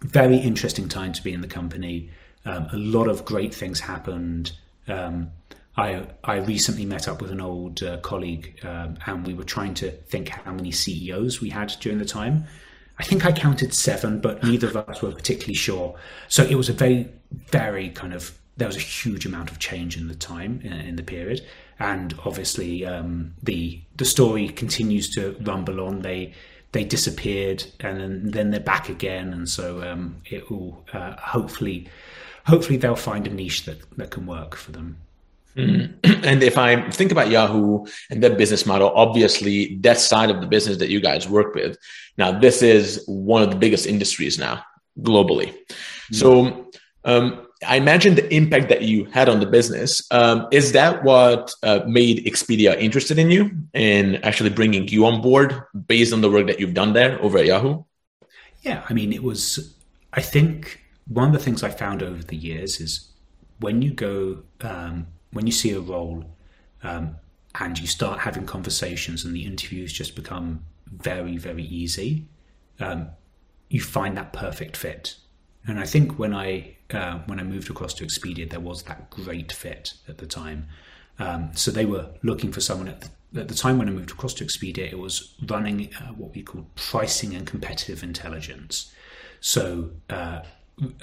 very 0.00 0.36
interesting 0.36 0.88
time 0.88 1.12
to 1.12 1.22
be 1.22 1.32
in 1.32 1.40
the 1.40 1.48
company. 1.48 2.10
Um, 2.44 2.66
a 2.72 2.76
lot 2.76 3.08
of 3.08 3.24
great 3.24 3.54
things 3.54 3.80
happened. 3.80 4.52
Um, 4.88 5.30
I 5.76 6.06
I 6.24 6.36
recently 6.36 6.86
met 6.86 7.08
up 7.08 7.20
with 7.20 7.30
an 7.30 7.40
old 7.40 7.82
uh, 7.82 7.98
colleague, 7.98 8.58
um, 8.64 8.96
and 9.06 9.26
we 9.26 9.34
were 9.34 9.44
trying 9.44 9.74
to 9.74 9.90
think 9.90 10.28
how 10.28 10.52
many 10.52 10.72
CEOs 10.72 11.40
we 11.40 11.50
had 11.50 11.74
during 11.80 11.98
the 11.98 12.04
time. 12.04 12.46
I 12.98 13.04
think 13.04 13.26
I 13.26 13.32
counted 13.32 13.74
seven, 13.74 14.20
but 14.20 14.42
neither 14.42 14.68
of 14.68 14.76
us 14.76 15.02
were 15.02 15.12
particularly 15.12 15.54
sure. 15.54 15.94
So 16.28 16.44
it 16.44 16.54
was 16.54 16.70
a 16.70 16.72
very, 16.72 17.10
very 17.48 17.90
kind 17.90 18.14
of 18.14 18.38
there 18.56 18.66
was 18.66 18.76
a 18.76 18.80
huge 18.80 19.26
amount 19.26 19.50
of 19.50 19.58
change 19.58 19.98
in 19.98 20.08
the 20.08 20.14
time 20.14 20.60
in, 20.64 20.72
in 20.72 20.96
the 20.96 21.02
period, 21.02 21.46
and 21.78 22.18
obviously 22.24 22.86
um, 22.86 23.34
the 23.42 23.80
the 23.96 24.04
story 24.04 24.48
continues 24.48 25.10
to 25.10 25.36
rumble 25.42 25.80
on. 25.80 26.00
They 26.00 26.32
they 26.72 26.84
disappeared 26.84 27.64
and 27.80 28.00
then, 28.00 28.30
then 28.30 28.50
they're 28.50 28.60
back 28.60 28.88
again, 28.88 29.32
and 29.32 29.48
so 29.48 29.82
um, 29.82 30.22
it 30.24 30.50
will 30.50 30.84
uh, 30.92 31.16
hopefully 31.16 31.88
hopefully 32.46 32.78
they'll 32.78 32.96
find 32.96 33.26
a 33.26 33.30
niche 33.30 33.64
that 33.66 33.78
that 33.98 34.10
can 34.10 34.26
work 34.26 34.56
for 34.56 34.72
them. 34.72 34.96
Mm. 35.56 35.94
And 36.26 36.42
if 36.42 36.58
I 36.58 36.90
think 36.90 37.12
about 37.12 37.30
Yahoo 37.30 37.84
and 38.10 38.22
their 38.22 38.34
business 38.34 38.66
model, 38.66 38.90
obviously 38.94 39.76
that 39.82 39.98
side 39.98 40.28
of 40.28 40.40
the 40.40 40.46
business 40.46 40.78
that 40.78 40.88
you 40.88 41.00
guys 41.00 41.28
work 41.28 41.54
with, 41.54 41.78
now 42.18 42.36
this 42.38 42.62
is 42.62 43.04
one 43.06 43.42
of 43.42 43.50
the 43.50 43.56
biggest 43.56 43.86
industries 43.86 44.38
now 44.38 44.64
globally. 45.00 45.54
Mm. 46.10 46.14
So 46.14 46.70
um, 47.04 47.46
I 47.66 47.76
imagine 47.76 48.16
the 48.16 48.34
impact 48.34 48.68
that 48.68 48.82
you 48.82 49.04
had 49.06 49.28
on 49.28 49.40
the 49.40 49.46
business 49.46 50.06
um, 50.10 50.46
is 50.50 50.72
that 50.72 51.04
what 51.04 51.52
uh, 51.62 51.80
made 51.86 52.24
Expedia 52.26 52.76
interested 52.78 53.18
in 53.18 53.30
you 53.30 53.50
and 53.72 54.22
actually 54.24 54.50
bringing 54.50 54.88
you 54.88 55.06
on 55.06 55.22
board 55.22 55.62
based 55.86 56.12
on 56.12 56.20
the 56.20 56.30
work 56.30 56.48
that 56.48 56.60
you've 56.60 56.74
done 56.74 56.92
there 56.92 57.20
over 57.22 57.38
at 57.38 57.46
Yahoo? 57.46 57.84
Yeah, 58.62 58.84
I 58.88 58.92
mean, 58.92 59.12
it 59.12 59.22
was. 59.22 59.74
I 60.12 60.22
think 60.22 60.82
one 61.06 61.28
of 61.28 61.32
the 61.32 61.38
things 61.38 61.62
I 61.62 61.70
found 61.70 62.02
over 62.02 62.22
the 62.22 62.36
years 62.36 62.80
is 62.80 63.08
when 63.60 63.80
you 63.80 63.92
go 63.92 64.42
um, 64.60 65.06
when 65.36 65.46
you 65.46 65.52
see 65.52 65.72
a 65.72 65.80
role 65.80 66.24
um, 66.82 67.16
and 67.60 67.78
you 67.78 67.86
start 67.86 68.18
having 68.20 68.46
conversations 68.46 69.24
and 69.24 69.36
the 69.36 69.44
interviews 69.44 69.92
just 69.92 70.16
become 70.16 70.64
very 70.86 71.36
very 71.36 71.64
easy, 71.64 72.26
um, 72.80 73.08
you 73.68 73.80
find 73.80 74.16
that 74.16 74.32
perfect 74.32 74.76
fit. 74.76 75.16
And 75.66 75.78
I 75.78 75.86
think 75.86 76.18
when 76.18 76.34
I 76.34 76.76
uh, 76.90 77.18
when 77.26 77.38
I 77.40 77.42
moved 77.42 77.70
across 77.70 77.94
to 77.94 78.04
Expedia, 78.04 78.48
there 78.48 78.60
was 78.60 78.84
that 78.84 79.10
great 79.10 79.52
fit 79.52 79.94
at 80.08 80.18
the 80.18 80.26
time. 80.26 80.68
Um, 81.18 81.50
so 81.54 81.70
they 81.70 81.86
were 81.86 82.10
looking 82.22 82.52
for 82.52 82.60
someone 82.60 82.88
at 82.88 83.00
the, 83.00 83.40
at 83.40 83.48
the, 83.48 83.54
time 83.54 83.78
when 83.78 83.88
I 83.88 83.90
moved 83.90 84.10
across 84.10 84.34
to 84.34 84.44
Expedia. 84.44 84.92
It 84.92 84.98
was 84.98 85.34
running 85.48 85.90
uh, 85.98 86.12
what 86.12 86.34
we 86.34 86.42
called 86.42 86.72
pricing 86.76 87.34
and 87.34 87.46
competitive 87.46 88.02
intelligence. 88.02 88.92
So 89.40 89.90
uh, 90.10 90.40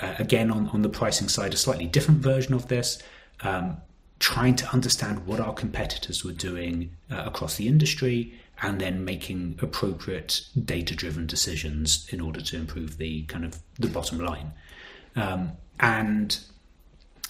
again, 0.02 0.52
on 0.52 0.70
on 0.70 0.82
the 0.82 0.90
pricing 0.90 1.28
side, 1.28 1.54
a 1.54 1.58
slightly 1.58 1.88
different 1.88 2.22
version 2.22 2.54
of 2.54 2.68
this. 2.68 3.02
Um, 3.42 3.78
trying 4.20 4.56
to 4.56 4.68
understand 4.72 5.26
what 5.26 5.40
our 5.40 5.54
competitors 5.54 6.24
were 6.24 6.32
doing 6.32 6.96
uh, 7.12 7.24
across 7.26 7.56
the 7.56 7.68
industry 7.68 8.34
and 8.62 8.80
then 8.80 9.04
making 9.04 9.60
appropriate 9.62 10.46
data 10.64 10.96
driven 10.96 11.28
decisions 11.28 12.08
in 12.12 12.22
order 12.22 12.42
to 12.42 12.56
improve 12.56 12.98
the 12.98 13.24
kind 13.24 13.44
of 13.44 13.60
the 13.80 13.88
bottom 13.88 14.20
line. 14.20 14.54
Um, 15.16 15.54
and 15.80 16.40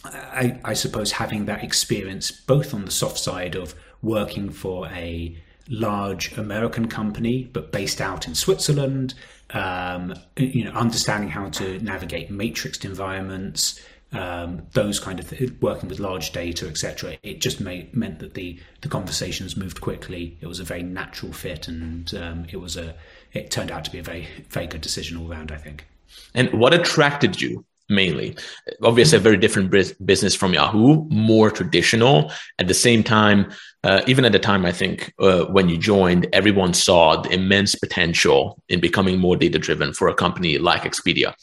I, 0.06 0.60
I, 0.64 0.74
suppose 0.74 1.14
having 1.14 1.46
that 1.46 1.64
experience 1.64 2.30
both 2.30 2.74
on 2.74 2.86
the 2.86 2.92
soft 2.92 3.18
side 3.18 3.56
of 3.56 3.74
working 4.02 4.50
for 4.50 4.88
a 4.88 5.36
large 5.70 6.38
American 6.38 6.88
company 6.88 7.50
but 7.54 7.72
based 7.72 8.02
out 8.02 8.28
in 8.28 8.36
Switzerland, 8.36 9.14
um, 9.52 10.14
you 10.38 10.66
know, 10.66 10.72
understanding 10.72 11.30
how 11.30 11.50
to 11.50 11.80
navigate 11.80 12.32
matrixed 12.32 12.86
environments, 12.86 13.80
um, 14.14 14.68
those 14.74 15.00
kind 15.00 15.20
of 15.20 15.30
th- 15.30 15.52
working 15.62 15.90
with 15.90 16.00
large 16.00 16.32
data, 16.32 16.68
etc. 16.68 17.18
It 17.24 17.42
just 17.42 17.60
meant 17.60 18.20
that 18.20 18.34
the 18.34 18.60
the 18.82 18.88
conversations 18.88 19.58
moved 19.58 19.82
quickly. 19.82 20.38
It 20.42 20.48
was 20.48 20.60
a 20.60 20.64
very 20.64 20.84
natural 20.84 21.34
fit, 21.34 21.68
and 21.68 22.14
um, 22.16 22.46
it 22.52 22.58
was 22.58 22.78
a 22.78 22.96
it 23.34 23.52
turned 23.52 23.72
out 23.72 23.86
to 23.86 23.92
be 23.92 24.00
a 24.00 24.04
very 24.04 24.28
very 24.50 24.68
good 24.68 24.82
decision 24.82 25.18
all 25.18 25.28
round. 25.28 25.52
I 25.52 25.58
think. 25.58 25.86
And 26.34 26.52
what 26.54 26.74
attracted 26.74 27.42
you 27.42 27.66
mainly? 27.90 28.36
Obviously, 28.82 29.18
a 29.18 29.22
very 29.22 29.38
different 29.38 29.72
business 30.06 30.36
from 30.36 30.54
Yahoo, 30.54 31.06
more 31.10 31.52
traditional. 31.52 32.32
At 32.60 32.68
the 32.68 32.74
same 32.74 33.04
time, 33.04 33.52
uh, 33.84 34.02
even 34.08 34.26
at 34.26 34.32
the 34.32 34.40
time, 34.40 34.66
I 34.66 34.72
think 34.72 35.14
uh, 35.20 35.46
when 35.46 35.70
you 35.70 35.78
joined, 35.78 36.28
everyone 36.34 36.74
saw 36.74 37.22
the 37.22 37.30
immense 37.32 37.76
potential 37.76 38.62
in 38.70 38.80
becoming 38.80 39.20
more 39.20 39.36
data 39.36 39.60
driven 39.60 39.94
for 39.94 40.08
a 40.08 40.14
company 40.14 40.58
like 40.58 40.84
Expedia. 40.84 41.34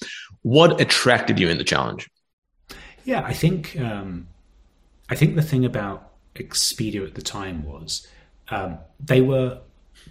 What 0.43 0.81
attracted 0.81 1.39
you 1.39 1.49
in 1.49 1.59
the 1.59 1.65
challenge? 1.65 2.09
Yeah, 3.05 3.23
I 3.25 3.33
think 3.33 3.79
um, 3.79 4.29
I 5.09 5.15
think 5.15 5.37
the 5.37 5.43
thing 5.43 5.65
about 5.65 6.13
Expedia 6.35 7.07
at 7.07 7.15
the 7.15 7.23
time 7.23 7.65
was 7.65 8.07
um, 8.51 8.79
they 8.99 9.21
were 9.21 9.61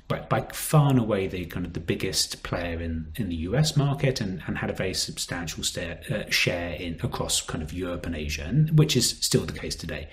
by, 0.08 0.20
by, 0.22 0.42
far 0.54 0.90
and 0.90 1.00
away 1.00 1.28
the 1.28 1.46
kind 1.46 1.66
of 1.66 1.74
the 1.74 1.80
biggest 1.80 2.44
player 2.44 2.80
in, 2.80 3.12
in 3.16 3.30
the 3.30 3.36
US 3.36 3.76
market 3.76 4.22
and, 4.22 4.42
and 4.46 4.58
had 4.58 4.70
a 4.70 4.74
very 4.74 4.94
substantial 4.94 5.64
stare, 5.64 6.00
uh, 6.12 6.30
share 6.30 6.74
in 6.74 7.00
across 7.02 7.42
kind 7.42 7.64
of 7.64 7.74
Europe 7.74 8.06
and 8.06 8.16
Asia, 8.16 8.44
and, 8.44 8.78
which 8.78 8.96
is 8.96 9.10
still 9.10 9.46
the 9.46 9.58
case 9.58 9.76
today. 9.76 10.08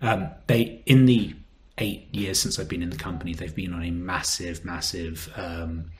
Um, 0.00 0.28
they 0.46 0.82
in 0.86 1.06
the 1.06 1.34
eight 1.78 2.14
years 2.14 2.38
since 2.38 2.58
I've 2.58 2.68
been 2.68 2.82
in 2.82 2.90
the 2.90 2.96
company, 2.96 3.34
they've 3.34 3.54
been 3.54 3.72
on 3.72 3.82
a 3.82 3.90
massive, 3.90 4.64
massive 4.64 5.32
um, 5.36 5.90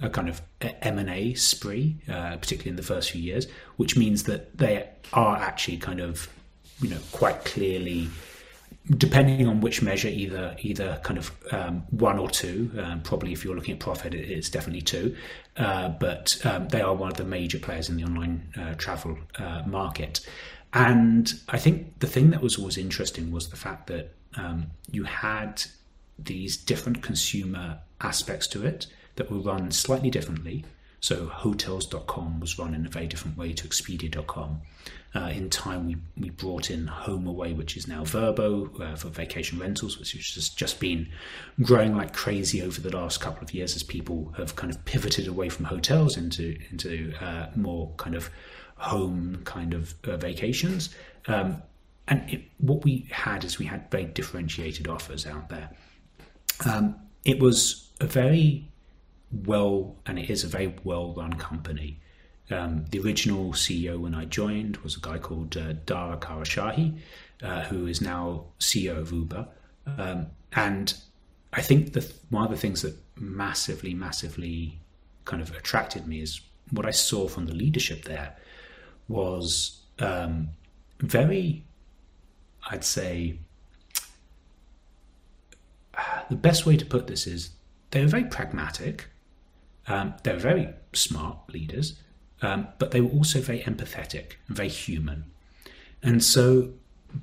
a 0.00 0.08
kind 0.08 0.28
of 0.28 0.40
M&A 0.60 1.34
spree, 1.34 1.96
uh, 2.08 2.36
particularly 2.36 2.70
in 2.70 2.76
the 2.76 2.82
first 2.82 3.10
few 3.10 3.20
years, 3.20 3.46
which 3.76 3.96
means 3.96 4.24
that 4.24 4.56
they 4.56 4.88
are 5.12 5.36
actually 5.36 5.76
kind 5.76 6.00
of, 6.00 6.28
you 6.80 6.88
know, 6.88 6.98
quite 7.10 7.44
clearly, 7.44 8.08
depending 8.96 9.46
on 9.48 9.60
which 9.60 9.82
measure, 9.82 10.08
either 10.08 10.56
either 10.60 11.00
kind 11.02 11.18
of 11.18 11.32
um, 11.52 11.82
one 11.90 12.18
or 12.18 12.30
two. 12.30 12.70
Um, 12.78 13.02
probably, 13.02 13.32
if 13.32 13.44
you're 13.44 13.56
looking 13.56 13.74
at 13.74 13.80
profit, 13.80 14.14
it's 14.14 14.48
definitely 14.48 14.82
two. 14.82 15.16
Uh, 15.56 15.88
but 15.88 16.38
um, 16.44 16.68
they 16.68 16.80
are 16.80 16.94
one 16.94 17.10
of 17.10 17.16
the 17.16 17.24
major 17.24 17.58
players 17.58 17.88
in 17.88 17.96
the 17.96 18.04
online 18.04 18.52
uh, 18.56 18.74
travel 18.74 19.18
uh, 19.38 19.62
market. 19.66 20.20
And 20.72 21.32
I 21.48 21.58
think 21.58 21.98
the 21.98 22.06
thing 22.06 22.30
that 22.30 22.42
was 22.42 22.58
always 22.58 22.76
interesting 22.76 23.32
was 23.32 23.48
the 23.48 23.56
fact 23.56 23.88
that 23.88 24.14
um, 24.36 24.66
you 24.90 25.04
had 25.04 25.62
these 26.18 26.56
different 26.56 27.02
consumer 27.02 27.78
aspects 28.00 28.46
to 28.48 28.64
it 28.64 28.86
that 29.18 29.30
were 29.30 29.38
run 29.38 29.70
slightly 29.70 30.10
differently. 30.10 30.64
So 31.00 31.26
hotels.com 31.26 32.40
was 32.40 32.58
run 32.58 32.74
in 32.74 32.84
a 32.84 32.88
very 32.88 33.06
different 33.06 33.36
way 33.36 33.52
to 33.52 33.68
expedia.com. 33.68 34.62
Uh, 35.14 35.30
in 35.32 35.48
time, 35.48 35.86
we, 35.86 35.96
we 36.18 36.30
brought 36.30 36.70
in 36.70 36.86
HomeAway, 36.86 37.56
which 37.56 37.76
is 37.76 37.86
now 37.86 38.02
Vrbo 38.02 38.80
uh, 38.80 38.96
for 38.96 39.08
vacation 39.08 39.58
rentals, 39.58 39.98
which 39.98 40.12
has 40.12 40.48
just 40.48 40.80
been 40.80 41.08
growing 41.62 41.96
like 41.96 42.12
crazy 42.12 42.62
over 42.62 42.80
the 42.80 42.94
last 42.94 43.20
couple 43.20 43.42
of 43.42 43.54
years 43.54 43.76
as 43.76 43.82
people 43.82 44.32
have 44.36 44.56
kind 44.56 44.72
of 44.72 44.84
pivoted 44.84 45.28
away 45.28 45.48
from 45.48 45.64
hotels 45.64 46.16
into 46.16 46.58
into 46.70 47.14
uh, 47.20 47.46
more 47.54 47.92
kind 47.96 48.14
of 48.14 48.28
home 48.76 49.40
kind 49.44 49.74
of 49.74 49.94
uh, 50.04 50.16
vacations. 50.16 50.94
Um, 51.26 51.62
and 52.06 52.28
it, 52.28 52.42
what 52.58 52.84
we 52.84 53.06
had 53.10 53.44
is 53.44 53.58
we 53.58 53.66
had 53.66 53.90
very 53.90 54.04
differentiated 54.04 54.88
offers 54.88 55.26
out 55.26 55.48
there. 55.48 55.70
Um, 56.66 56.96
it 57.24 57.40
was 57.40 57.90
a 58.00 58.06
very 58.06 58.68
well, 59.32 59.96
and 60.06 60.18
it 60.18 60.30
is 60.30 60.44
a 60.44 60.48
very 60.48 60.74
well 60.84 61.14
run 61.14 61.34
company. 61.34 62.00
Um, 62.50 62.86
the 62.90 63.00
original 63.00 63.52
CEO 63.52 63.98
when 63.98 64.14
I 64.14 64.24
joined 64.24 64.78
was 64.78 64.96
a 64.96 65.00
guy 65.00 65.18
called 65.18 65.56
uh, 65.56 65.74
Dara 65.84 66.16
Khosrowshahi, 66.16 66.98
uh, 67.42 67.64
who 67.64 67.86
is 67.86 68.00
now 68.00 68.46
CEO 68.58 68.96
of 68.96 69.12
Uber. 69.12 69.46
Um, 69.98 70.28
and 70.52 70.94
I 71.52 71.60
think 71.60 71.92
that 71.92 72.12
one 72.30 72.44
of 72.44 72.50
the 72.50 72.56
things 72.56 72.82
that 72.82 72.96
massively, 73.16 73.94
massively 73.94 74.80
kind 75.24 75.42
of 75.42 75.54
attracted 75.54 76.06
me 76.06 76.20
is 76.20 76.40
what 76.70 76.86
I 76.86 76.90
saw 76.90 77.28
from 77.28 77.46
the 77.46 77.54
leadership 77.54 78.04
there 78.04 78.34
was 79.08 79.80
um, 79.98 80.50
very, 81.00 81.64
I'd 82.70 82.84
say, 82.84 83.38
the 86.30 86.36
best 86.36 86.66
way 86.66 86.76
to 86.76 86.84
put 86.84 87.06
this 87.06 87.26
is 87.26 87.50
they 87.90 88.02
were 88.02 88.08
very 88.08 88.24
pragmatic 88.24 89.06
um, 89.88 90.14
they 90.22 90.32
were 90.32 90.38
very 90.38 90.68
smart 90.92 91.38
leaders, 91.52 91.98
um, 92.42 92.68
but 92.78 92.90
they 92.90 93.00
were 93.00 93.10
also 93.10 93.40
very 93.40 93.60
empathetic 93.60 94.32
and 94.46 94.56
very 94.56 94.68
human. 94.68 95.24
And 96.02 96.22
so, 96.22 96.70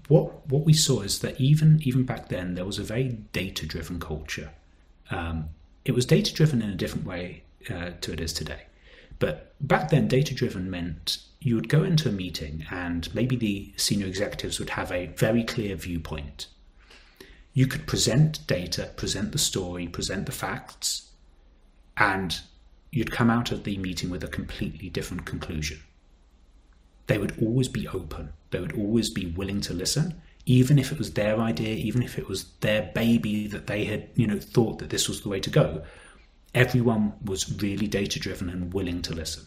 what 0.08 0.48
what 0.50 0.66
we 0.66 0.74
saw 0.74 1.02
is 1.02 1.20
that 1.20 1.40
even 1.40 1.80
even 1.84 2.04
back 2.04 2.30
then 2.30 2.56
there 2.56 2.66
was 2.66 2.80
a 2.80 2.84
very 2.84 3.18
data 3.32 3.66
driven 3.66 4.00
culture. 4.00 4.50
Um, 5.12 5.50
it 5.86 5.94
was 5.94 6.06
data 6.06 6.34
driven 6.34 6.62
in 6.62 6.70
a 6.70 6.76
different 6.76 7.06
way 7.06 7.44
uh, 7.70 7.92
to 8.02 8.14
it 8.14 8.20
is 8.20 8.34
today. 8.34 8.64
But 9.20 9.54
back 9.62 9.90
then, 9.90 10.08
data 10.08 10.34
driven 10.34 10.70
meant 10.70 11.20
you 11.40 11.56
would 11.56 11.70
go 11.70 11.84
into 11.84 12.10
a 12.10 12.12
meeting 12.12 12.66
and 12.72 13.14
maybe 13.14 13.36
the 13.36 13.72
senior 13.78 14.08
executives 14.08 14.60
would 14.60 14.72
have 14.72 14.92
a 14.92 15.08
very 15.08 15.44
clear 15.44 15.76
viewpoint. 15.76 16.48
You 17.54 17.68
could 17.68 17.86
present 17.86 18.46
data, 18.48 18.90
present 18.98 19.32
the 19.32 19.38
story, 19.38 19.88
present 19.88 20.26
the 20.26 20.32
facts, 20.32 21.12
and 21.96 22.42
you'd 22.96 23.12
come 23.12 23.30
out 23.30 23.52
of 23.52 23.66
the 23.66 23.78
meeting 23.78 24.10
with 24.10 24.24
a 24.24 24.28
completely 24.28 24.90
different 24.90 25.26
conclusion. 25.26 25.78
They 27.08 27.18
would 27.18 27.38
always 27.42 27.68
be 27.68 27.90
open, 27.90 28.32
they 28.52 28.60
would 28.62 28.78
always 28.78 29.10
be 29.10 29.26
willing 29.26 29.60
to 29.62 29.74
listen, 29.74 30.22
even 30.46 30.80
if 30.80 30.94
it 30.94 30.98
was 30.98 31.12
their 31.12 31.38
idea, 31.40 31.76
even 31.76 32.02
if 32.02 32.18
it 32.18 32.30
was 32.30 32.46
their 32.62 32.90
baby 32.96 33.48
that 33.48 33.68
they 33.68 33.84
had, 33.84 34.08
you 34.16 34.26
know, 34.26 34.40
thought 34.40 34.80
that 34.80 34.92
this 34.92 35.10
was 35.10 35.22
the 35.22 35.30
way 35.30 35.42
to 35.42 35.50
go. 35.50 35.84
Everyone 36.54 37.12
was 37.26 37.62
really 37.62 37.86
data 37.86 38.18
driven 38.18 38.50
and 38.50 38.74
willing 38.74 39.02
to 39.02 39.14
listen. 39.14 39.44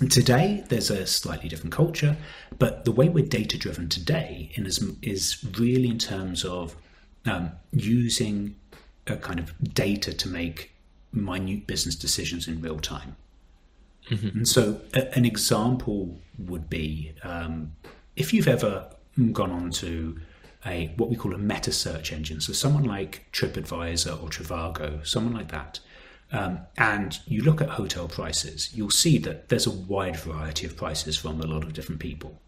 And 0.00 0.10
today, 0.10 0.64
there's 0.68 0.90
a 0.90 1.06
slightly 1.06 1.48
different 1.48 1.72
culture, 1.72 2.16
but 2.58 2.84
the 2.84 2.92
way 2.92 3.08
we're 3.08 3.24
data 3.24 3.56
driven 3.56 3.88
today 3.88 4.50
is, 4.56 4.84
is 5.00 5.44
really 5.56 5.90
in 5.90 5.98
terms 5.98 6.44
of 6.44 6.74
um, 7.24 7.52
using 7.70 8.56
a 9.06 9.16
kind 9.16 9.38
of 9.38 9.52
data 9.72 10.12
to 10.12 10.28
make 10.28 10.72
minute 11.16 11.66
business 11.66 11.96
decisions 11.96 12.46
in 12.46 12.60
real 12.60 12.78
time. 12.78 13.16
Mm-hmm. 14.10 14.38
And 14.38 14.48
so, 14.48 14.80
a, 14.94 15.12
an 15.16 15.24
example 15.24 16.16
would 16.38 16.70
be 16.70 17.12
um, 17.22 17.72
if 18.14 18.32
you've 18.32 18.48
ever 18.48 18.88
gone 19.32 19.50
on 19.50 19.70
to 19.70 20.18
a 20.64 20.92
what 20.96 21.08
we 21.08 21.16
call 21.16 21.34
a 21.34 21.38
meta 21.38 21.72
search 21.72 22.12
engine, 22.12 22.40
so 22.40 22.52
someone 22.52 22.84
like 22.84 23.26
TripAdvisor 23.32 24.22
or 24.22 24.28
Trivago, 24.28 25.04
someone 25.06 25.34
like 25.34 25.50
that, 25.50 25.80
um, 26.32 26.60
and 26.76 27.18
you 27.26 27.42
look 27.42 27.60
at 27.60 27.70
hotel 27.70 28.08
prices, 28.08 28.70
you'll 28.74 28.90
see 28.90 29.18
that 29.18 29.48
there's 29.48 29.66
a 29.66 29.70
wide 29.70 30.16
variety 30.16 30.66
of 30.66 30.76
prices 30.76 31.16
from 31.16 31.40
a 31.40 31.46
lot 31.46 31.62
of 31.62 31.72
different 31.72 32.00
people. 32.00 32.40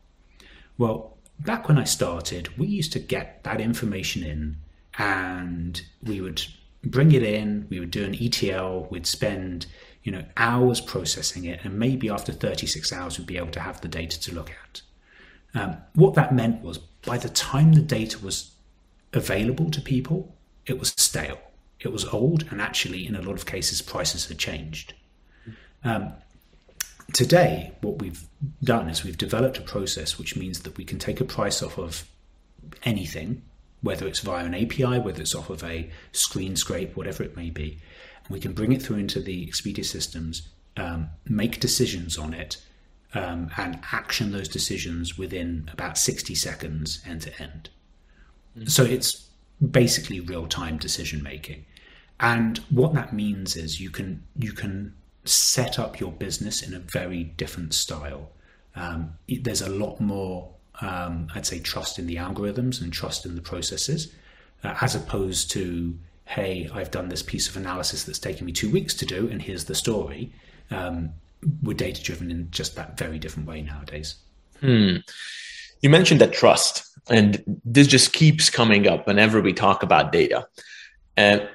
Well, 0.76 1.16
back 1.38 1.68
when 1.68 1.78
I 1.78 1.84
started, 1.84 2.56
we 2.58 2.66
used 2.66 2.92
to 2.92 2.98
get 2.98 3.44
that 3.44 3.60
information 3.60 4.24
in 4.24 4.56
and 4.98 5.80
we 6.02 6.20
would 6.20 6.44
bring 6.84 7.12
it 7.12 7.22
in, 7.22 7.66
we 7.70 7.80
would 7.80 7.90
do 7.90 8.04
an 8.04 8.16
ETL, 8.20 8.86
we'd 8.90 9.06
spend 9.06 9.66
you 10.02 10.12
know 10.12 10.24
hours 10.36 10.80
processing 10.80 11.44
it, 11.44 11.60
and 11.64 11.78
maybe 11.78 12.08
after 12.08 12.32
36 12.32 12.92
hours 12.92 13.18
we'd 13.18 13.26
be 13.26 13.36
able 13.36 13.50
to 13.50 13.60
have 13.60 13.80
the 13.80 13.88
data 13.88 14.18
to 14.20 14.34
look 14.34 14.50
at. 14.50 14.82
Um, 15.54 15.76
what 15.94 16.14
that 16.14 16.34
meant 16.34 16.62
was 16.62 16.78
by 16.78 17.18
the 17.18 17.28
time 17.28 17.72
the 17.72 17.80
data 17.80 18.18
was 18.18 18.52
available 19.12 19.70
to 19.70 19.80
people, 19.80 20.34
it 20.66 20.78
was 20.78 20.94
stale, 20.96 21.40
it 21.80 21.92
was 21.92 22.04
old, 22.06 22.44
and 22.50 22.60
actually 22.60 23.06
in 23.06 23.16
a 23.16 23.22
lot 23.22 23.34
of 23.34 23.46
cases 23.46 23.82
prices 23.82 24.26
had 24.26 24.38
changed. 24.38 24.94
Um, 25.84 26.12
today, 27.12 27.72
what 27.80 28.00
we've 28.00 28.24
done 28.62 28.88
is 28.88 29.04
we've 29.04 29.18
developed 29.18 29.58
a 29.58 29.62
process 29.62 30.18
which 30.18 30.36
means 30.36 30.60
that 30.60 30.76
we 30.76 30.84
can 30.84 30.98
take 30.98 31.20
a 31.20 31.24
price 31.24 31.62
off 31.62 31.78
of 31.78 32.04
anything, 32.84 33.42
whether 33.82 34.06
it's 34.06 34.20
via 34.20 34.44
an 34.44 34.54
API, 34.54 34.98
whether 34.98 35.20
it's 35.20 35.34
off 35.34 35.50
of 35.50 35.62
a 35.64 35.90
screen 36.12 36.56
scrape, 36.56 36.96
whatever 36.96 37.22
it 37.22 37.36
may 37.36 37.50
be. 37.50 37.78
And 38.24 38.34
we 38.34 38.40
can 38.40 38.52
bring 38.52 38.72
it 38.72 38.82
through 38.82 38.96
into 38.96 39.20
the 39.20 39.46
Expedia 39.46 39.84
systems, 39.84 40.48
um, 40.76 41.10
make 41.26 41.60
decisions 41.60 42.18
on 42.18 42.34
it, 42.34 42.58
um, 43.14 43.50
and 43.56 43.78
action 43.92 44.32
those 44.32 44.48
decisions 44.48 45.16
within 45.16 45.70
about 45.72 45.96
60 45.96 46.34
seconds 46.34 47.00
end 47.06 47.22
to 47.22 47.42
end. 47.42 47.70
Mm. 48.56 48.70
So 48.70 48.84
it's 48.84 49.28
basically 49.70 50.20
real 50.20 50.46
time 50.46 50.76
decision 50.76 51.22
making. 51.22 51.64
And 52.20 52.58
what 52.70 52.94
that 52.94 53.12
means 53.12 53.56
is 53.56 53.80
you 53.80 53.90
can 53.90 54.24
you 54.36 54.52
can 54.52 54.94
set 55.24 55.78
up 55.78 56.00
your 56.00 56.10
business 56.10 56.62
in 56.62 56.74
a 56.74 56.78
very 56.78 57.24
different 57.24 57.74
style. 57.74 58.30
Um, 58.74 59.14
there's 59.28 59.62
a 59.62 59.68
lot 59.68 60.00
more, 60.00 60.54
um, 60.80 61.28
I'd 61.34 61.46
say, 61.46 61.58
trust 61.58 61.98
in 61.98 62.06
the 62.06 62.16
algorithms 62.16 62.80
and 62.80 62.92
trust 62.92 63.26
in 63.26 63.34
the 63.34 63.42
processes, 63.42 64.12
uh, 64.64 64.74
as 64.80 64.94
opposed 64.94 65.50
to, 65.52 65.96
hey, 66.24 66.68
I've 66.72 66.90
done 66.90 67.08
this 67.08 67.22
piece 67.22 67.48
of 67.48 67.56
analysis 67.56 68.04
that's 68.04 68.18
taken 68.18 68.46
me 68.46 68.52
two 68.52 68.70
weeks 68.70 68.94
to 68.94 69.06
do, 69.06 69.28
and 69.28 69.42
here's 69.42 69.64
the 69.64 69.74
story. 69.74 70.32
Um, 70.70 71.10
we're 71.62 71.74
data 71.74 72.02
driven 72.02 72.30
in 72.30 72.50
just 72.50 72.76
that 72.76 72.98
very 72.98 73.18
different 73.18 73.48
way 73.48 73.62
nowadays. 73.62 74.16
Hmm. 74.60 74.96
You 75.80 75.90
mentioned 75.90 76.20
that 76.20 76.32
trust, 76.32 76.84
and 77.08 77.42
this 77.64 77.86
just 77.86 78.12
keeps 78.12 78.50
coming 78.50 78.88
up 78.88 79.06
whenever 79.06 79.40
we 79.40 79.52
talk 79.52 79.82
about 79.82 80.12
data. 80.12 80.46
And 81.16 81.48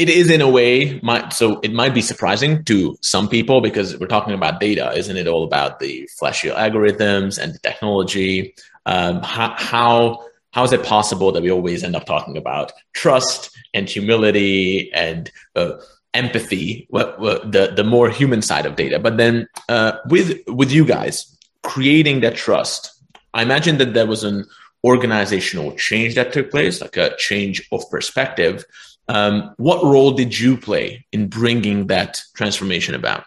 it 0.00 0.08
is 0.08 0.30
in 0.30 0.40
a 0.40 0.48
way 0.48 0.98
might 1.02 1.32
so 1.32 1.60
it 1.60 1.72
might 1.72 1.92
be 1.92 2.00
surprising 2.00 2.64
to 2.64 2.96
some 3.02 3.28
people 3.28 3.60
because 3.60 3.98
we're 3.98 4.06
talking 4.06 4.32
about 4.32 4.58
data. 4.58 4.92
Isn't 4.96 5.18
it 5.18 5.28
all 5.28 5.44
about 5.44 5.78
the 5.78 6.08
flashy 6.18 6.48
algorithms 6.48 7.38
and 7.38 7.54
the 7.54 7.58
technology? 7.58 8.54
Um, 8.86 9.22
how, 9.22 9.54
how 9.58 10.24
how 10.52 10.64
is 10.64 10.72
it 10.72 10.82
possible 10.82 11.32
that 11.32 11.42
we 11.42 11.50
always 11.50 11.84
end 11.84 11.94
up 11.94 12.06
talking 12.06 12.38
about 12.38 12.72
trust 12.94 13.50
and 13.74 13.88
humility 13.88 14.90
and 14.94 15.30
uh, 15.54 15.72
empathy 16.14 16.86
what, 16.88 17.20
what, 17.20 17.52
the 17.52 17.72
the 17.76 17.84
more 17.84 18.08
human 18.08 18.40
side 18.40 18.64
of 18.64 18.76
data? 18.76 18.98
But 18.98 19.18
then 19.18 19.48
uh, 19.68 19.92
with 20.06 20.40
with 20.48 20.72
you 20.72 20.86
guys 20.86 21.36
creating 21.62 22.20
that 22.20 22.34
trust 22.34 22.92
i 23.34 23.42
imagine 23.42 23.78
that 23.78 23.94
there 23.94 24.06
was 24.06 24.24
an 24.24 24.46
organizational 24.84 25.72
change 25.76 26.14
that 26.14 26.32
took 26.32 26.50
place 26.50 26.80
like 26.80 26.96
a 26.96 27.14
change 27.16 27.66
of 27.70 27.82
perspective 27.90 28.64
um, 29.10 29.54
what 29.56 29.82
role 29.82 30.12
did 30.12 30.38
you 30.38 30.56
play 30.56 31.04
in 31.10 31.26
bringing 31.26 31.88
that 31.88 32.22
transformation 32.34 32.94
about? 32.94 33.24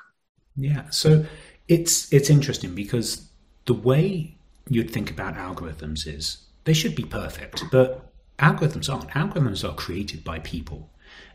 Yeah, 0.56 0.90
so 0.90 1.26
it's 1.68 2.12
it's 2.14 2.30
interesting 2.30 2.74
because 2.74 3.28
the 3.66 3.74
way 3.74 4.38
you'd 4.70 4.92
think 4.92 5.12
about 5.12 5.36
algorithms 5.36 6.08
is 6.08 6.38
they 6.64 6.74
should 6.74 6.96
be 6.96 7.04
perfect, 7.04 7.64
but 7.70 8.12
algorithms 8.40 8.92
aren't. 8.92 9.10
Algorithms 9.10 9.68
are 9.68 9.76
created 9.76 10.24
by 10.24 10.40
people, 10.40 10.90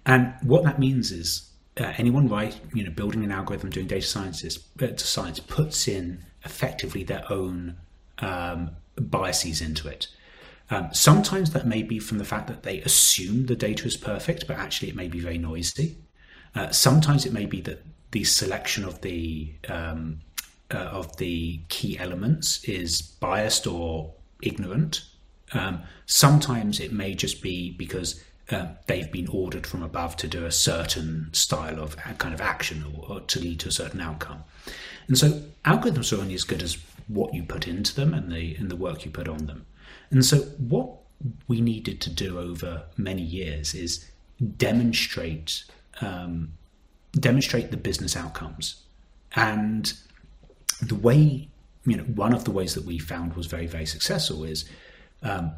and 0.07 0.33
what 0.43 0.65
that 0.65 0.79
means 0.79 1.13
is 1.13 1.51
uh, 1.79 1.93
anyone 1.99 2.27
right, 2.27 2.59
you 2.73 2.85
know, 2.85 2.91
building 2.91 3.25
an 3.25 3.31
algorithm, 3.31 3.69
doing 3.69 3.87
data 3.87 4.07
sciences, 4.07 4.67
uh, 4.81 4.97
science 4.97 5.41
puts 5.41 5.87
in 5.87 6.25
effectively 6.45 7.05
their 7.05 7.25
own 7.31 7.77
um, 8.21 8.71
biases 8.99 9.61
into 9.61 9.89
it. 9.89 10.09
Um, 10.71 10.91
sometimes 10.93 11.53
that 11.53 11.67
may 11.67 11.83
be 11.83 11.99
from 11.99 12.19
the 12.19 12.25
fact 12.25 12.47
that 12.49 12.63
they 12.63 12.81
assume 12.81 13.47
the 13.47 13.57
data 13.57 13.87
is 13.87 13.97
perfect, 13.97 14.47
but 14.47 14.59
actually 14.59 14.89
it 14.89 14.97
may 14.97 15.09
be 15.09 15.21
very 15.21 15.39
noisy. 15.39 15.97
Uh, 16.55 16.71
sometimes 16.71 17.25
it 17.25 17.33
may 17.33 17.47
be 17.47 17.61
that 17.63 17.85
the 18.11 18.25
selection 18.25 18.85
of 18.85 19.01
the 19.01 19.53
um, 19.69 20.21
uh, 20.71 20.77
of 20.77 21.17
the 21.17 21.61
key 21.69 21.99
elements 21.99 22.63
is 22.65 23.01
biased 23.01 23.67
or 23.67 24.13
ignorant. 24.43 25.03
Um, 25.53 25.83
sometimes 26.05 26.79
it 26.79 26.93
may 26.93 27.15
just 27.15 27.41
be 27.41 27.71
because 27.71 28.23
uh, 28.51 28.67
they've 28.87 29.11
been 29.11 29.29
ordered 29.29 29.67
from 29.67 29.83
above 29.83 30.17
to 30.17 30.27
do 30.27 30.45
a 30.45 30.53
certain 30.53 31.31
style 31.33 31.81
of 31.81 31.97
uh, 32.07 32.13
kind 32.15 32.35
of 32.35 32.41
action 32.41 32.85
or, 32.95 33.17
or, 33.17 33.21
to 33.21 33.41
lead 33.41 33.61
to 33.61 33.69
a 33.69 33.73
certain 33.73 34.01
outcome. 34.01 34.45
And 35.07 35.17
so 35.17 35.43
algorithms 35.65 36.17
are 36.17 36.21
only 36.21 36.35
as 36.35 36.45
good 36.45 36.63
as 36.63 36.79
what 37.09 37.33
you 37.33 37.43
put 37.43 37.67
into 37.67 37.95
them 37.95 38.13
and 38.13 38.31
the 38.31 38.55
and 38.57 38.71
the 38.71 38.77
work 38.77 39.05
you 39.05 39.11
put 39.11 39.29
on 39.29 39.47
them. 39.47 39.67
And 40.11 40.25
so, 40.25 40.39
what 40.59 40.91
we 41.49 41.61
needed 41.61 42.01
to 42.03 42.11
do 42.11 42.39
over 42.39 42.85
many 42.97 43.23
years 43.23 43.75
is 43.75 44.09
demonstrate 44.57 45.65
um, 46.01 46.53
demonstrate 47.13 47.71
the 47.71 47.77
business 47.77 48.17
outcomes, 48.17 48.83
and 49.35 49.93
the 50.81 50.95
way 50.95 51.49
you 51.85 51.97
know 51.97 52.05
one 52.05 52.33
of 52.33 52.45
the 52.45 52.51
ways 52.51 52.75
that 52.75 52.85
we 52.85 52.99
found 52.99 53.35
was 53.35 53.47
very 53.47 53.67
very 53.67 53.87
successful 53.87 54.45
is 54.45 54.69
um, 55.23 55.53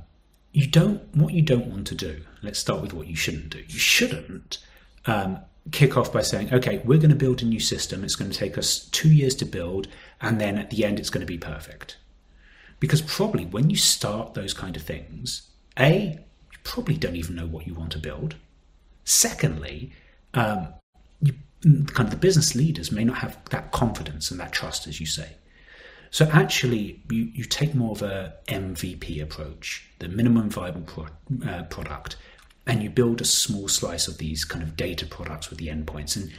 you 0.53 0.67
don't 0.67 1.03
what 1.15 1.33
you 1.33 1.43
don't 1.43 1.67
want 1.67 1.87
to 1.89 1.95
do. 1.95 2.23
Let's 2.43 2.59
start 2.59 2.83
with 2.83 2.93
what 2.93 3.07
you 3.07 3.17
shouldn't 3.17 3.51
do. 3.51 3.59
You 3.59 3.79
shouldn't 3.79 4.59
um, 5.07 5.39
kick 5.71 5.97
off 5.97 6.13
by 6.13 6.23
saying, 6.23 6.53
okay, 6.53 6.79
we're 6.85 6.99
going 6.99 7.11
to 7.11 7.17
build 7.17 7.43
a 7.43 7.45
new 7.45 7.61
system. 7.61 8.03
It's 8.03 8.17
going 8.17 8.31
to 8.31 8.37
take 8.37 8.59
us 8.59 8.89
two 8.91 9.13
years 9.13 9.35
to 9.37 9.45
build, 9.45 9.89
and 10.21 10.41
then 10.41 10.59
at 10.59 10.71
the 10.71 10.85
end, 10.85 10.99
it's 10.99 11.11
going 11.11 11.21
to 11.21 11.27
be 11.27 11.39
perfect. 11.39 11.97
Because 12.81 13.03
probably 13.03 13.45
when 13.45 13.71
you 13.71 13.77
start 13.77 14.35
those 14.35 14.55
kind 14.55 14.75
of 14.75 14.83
things, 14.83 15.43
A, 15.79 16.19
you 16.53 16.59
probably 16.65 16.97
don't 16.97 17.17
even 17.17 17.37
know 17.37 17.47
what 17.47 17.67
you 17.67 17.75
want 17.75 17.93
to 17.93 17.99
build. 17.99 18.37
Secondly, 19.05 19.93
um, 20.35 20.69
you, 21.21 21.35
kind 21.63 22.09
of 22.09 22.11
the 22.11 22.17
business 22.17 22.55
leaders 22.55 22.91
may 22.91 23.05
not 23.05 23.19
have 23.19 23.39
that 23.51 23.71
confidence 23.71 24.31
and 24.31 24.41
that 24.41 24.53
trust, 24.53 24.87
as 24.87 24.99
you 24.99 25.07
say. 25.07 25.37
So 26.11 26.29
actually, 26.33 27.03
you, 27.11 27.31
you 27.35 27.45
take 27.45 27.75
more 27.75 27.93
of 27.93 28.03
a 28.03 28.35
MVP 28.49 29.23
approach, 29.23 29.87
the 29.99 30.09
minimum 30.09 30.51
viable 30.51 30.81
pro, 30.81 31.07
uh, 31.47 31.65
product, 31.65 32.17
and 32.67 32.83
you 32.83 32.91
build 32.91 33.21
a 33.21 33.25
small 33.25 33.69
slice 33.69 34.09
of 34.09 34.19
these 34.19 34.45
kind 34.45 34.63
of 34.63 34.77
data 34.77 35.07
products 35.07 35.51
with 35.51 35.59
the 35.59 35.69
endpoints, 35.69 36.17
and 36.17 36.33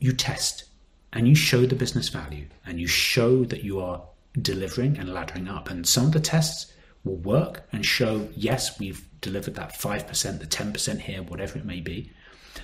you 0.00 0.12
test, 0.12 0.64
and 1.12 1.28
you 1.28 1.34
show 1.34 1.66
the 1.66 1.76
business 1.76 2.08
value, 2.08 2.46
and 2.66 2.80
you 2.80 2.86
show 2.86 3.44
that 3.44 3.62
you 3.62 3.80
are 3.80 4.02
delivering 4.40 4.98
and 4.98 5.08
laddering 5.08 5.48
up. 5.48 5.70
And 5.70 5.86
some 5.86 6.06
of 6.06 6.12
the 6.12 6.20
tests 6.20 6.72
will 7.04 7.16
work 7.16 7.68
and 7.72 7.84
show, 7.84 8.28
yes, 8.34 8.78
we've 8.78 9.06
delivered 9.20 9.54
that 9.54 9.78
5%, 9.78 10.38
the 10.38 10.46
10% 10.46 11.00
here, 11.00 11.22
whatever 11.22 11.58
it 11.58 11.64
may 11.64 11.80
be. 11.80 12.10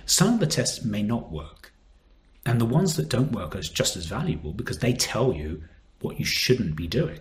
Some 0.07 0.35
of 0.35 0.41
the 0.41 0.47
tests 0.47 0.85
may 0.85 1.03
not 1.03 1.31
work. 1.31 1.73
And 2.47 2.61
the 2.61 2.67
ones 2.67 2.97
that 2.97 3.09
don't 3.09 3.33
work 3.33 3.55
are 3.57 3.61
just 3.61 3.97
as 3.97 4.07
valuable 4.07 4.53
because 4.53 4.79
they 4.79 4.93
tell 4.93 5.33
you 5.33 5.63
what 6.01 6.19
you 6.19 6.25
shouldn't 6.25 6.77
be 6.77 6.87
doing. 6.87 7.19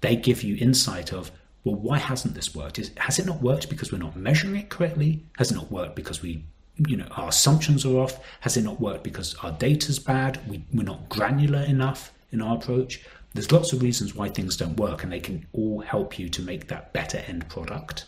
They 0.00 0.16
give 0.16 0.42
you 0.42 0.56
insight 0.56 1.12
of, 1.12 1.30
well, 1.64 1.74
why 1.74 1.98
hasn't 1.98 2.34
this 2.34 2.54
worked? 2.54 2.78
Is, 2.78 2.90
has 2.96 3.18
it 3.18 3.26
not 3.26 3.42
worked 3.42 3.68
because 3.68 3.90
we're 3.90 3.98
not 3.98 4.16
measuring 4.16 4.56
it 4.56 4.68
correctly? 4.68 5.24
Has 5.36 5.50
it 5.50 5.56
not 5.56 5.70
worked 5.70 5.96
because 5.96 6.22
we, 6.22 6.44
you 6.86 6.96
know, 6.96 7.08
our 7.12 7.28
assumptions 7.28 7.84
are 7.84 7.96
off? 7.96 8.20
Has 8.40 8.56
it 8.56 8.62
not 8.62 8.80
worked 8.80 9.04
because 9.04 9.34
our 9.42 9.52
data's 9.52 9.98
bad? 9.98 10.38
We, 10.48 10.62
we're 10.72 10.84
not 10.84 11.08
granular 11.08 11.62
enough 11.62 12.12
in 12.30 12.40
our 12.40 12.56
approach? 12.56 13.04
There's 13.36 13.52
lots 13.52 13.72
of 13.72 13.82
reasons 13.82 14.14
why 14.14 14.28
things 14.28 14.56
don't 14.56 14.76
work, 14.76 15.02
and 15.02 15.12
they 15.12 15.20
can 15.20 15.46
all 15.52 15.80
help 15.80 16.18
you 16.18 16.28
to 16.30 16.42
make 16.42 16.68
that 16.68 16.92
better 16.92 17.18
end 17.26 17.48
product. 17.48 18.06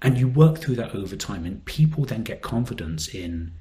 And 0.00 0.16
you 0.18 0.28
work 0.28 0.58
through 0.58 0.76
that 0.76 0.94
over 0.94 1.16
time, 1.16 1.44
and 1.44 1.64
people 1.64 2.04
then 2.04 2.22
get 2.22 2.42
confidence 2.42 3.08
in, 3.08 3.52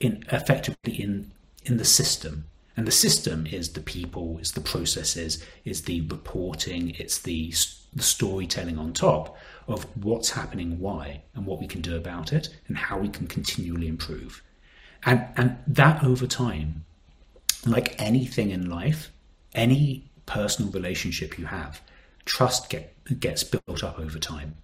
in 0.00 0.24
effectively 0.30 0.94
in 0.94 1.30
in 1.64 1.78
the 1.78 1.84
system. 1.84 2.44
And 2.76 2.86
the 2.86 2.92
system 2.92 3.46
is 3.46 3.72
the 3.72 3.80
people, 3.80 4.38
is 4.38 4.52
the 4.52 4.60
processes, 4.60 5.42
is 5.64 5.82
the 5.82 6.00
reporting, 6.02 6.90
it's 6.98 7.20
the, 7.20 7.52
the 7.92 8.02
storytelling 8.02 8.78
on 8.78 8.92
top 8.92 9.36
of 9.68 9.86
what's 10.02 10.30
happening, 10.30 10.80
why, 10.80 11.22
and 11.34 11.46
what 11.46 11.60
we 11.60 11.68
can 11.68 11.80
do 11.80 11.96
about 11.96 12.32
it, 12.32 12.48
and 12.66 12.76
how 12.76 12.98
we 12.98 13.08
can 13.08 13.26
continually 13.28 13.86
improve. 13.86 14.42
And, 15.06 15.24
and 15.36 15.56
that 15.68 16.02
over 16.02 16.26
time, 16.26 16.84
like 17.64 17.94
anything 18.00 18.50
in 18.50 18.68
life, 18.68 19.10
any 19.54 20.04
personal 20.26 20.70
relationship 20.72 21.38
you 21.38 21.46
have, 21.46 21.80
trust 22.24 22.70
get, 22.70 22.94
gets 23.20 23.44
built 23.44 23.84
up 23.84 23.98
over 23.98 24.18
time. 24.18 24.56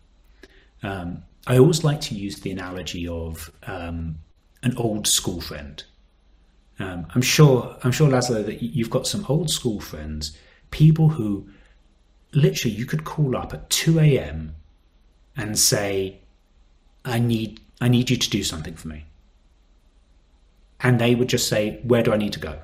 Um, 0.83 1.23
I 1.47 1.59
always 1.59 1.85
like 1.85 2.01
to 2.03 2.15
use 2.15 2.41
the 2.41 2.51
analogy 2.51 3.07
of 3.07 3.51
um, 3.67 4.19
an 4.63 4.77
old 4.77 5.07
school 5.07 5.41
friend. 5.41 5.83
Um, 6.79 7.07
I'm 7.15 7.23
sure, 7.23 7.77
I'm 7.85 7.93
sure, 7.93 8.09
Laszlo, 8.09 8.45
that 8.45 8.63
you've 8.63 8.91
got 8.91 9.07
some 9.07 9.25
old 9.29 9.51
school 9.51 9.81
friends, 9.81 10.37
people 10.71 11.11
who 11.11 11.49
literally 12.33 12.75
you 12.75 12.87
could 12.87 13.05
call 13.05 13.37
up 13.37 13.53
at 13.53 13.69
2 13.71 13.99
a.m. 14.01 14.55
and 15.37 15.59
say, 15.59 16.21
"I 17.05 17.19
need, 17.19 17.61
I 17.81 17.89
need 17.89 18.09
you 18.09 18.17
to 18.17 18.31
do 18.31 18.43
something 18.43 18.75
for 18.75 18.89
me," 18.89 19.05
and 20.81 20.99
they 20.99 21.15
would 21.15 21.29
just 21.29 21.49
say, 21.49 21.81
"Where 21.83 22.03
do 22.03 22.13
I 22.13 22.17
need 22.17 22.33
to 22.35 22.41
go?" 22.41 22.61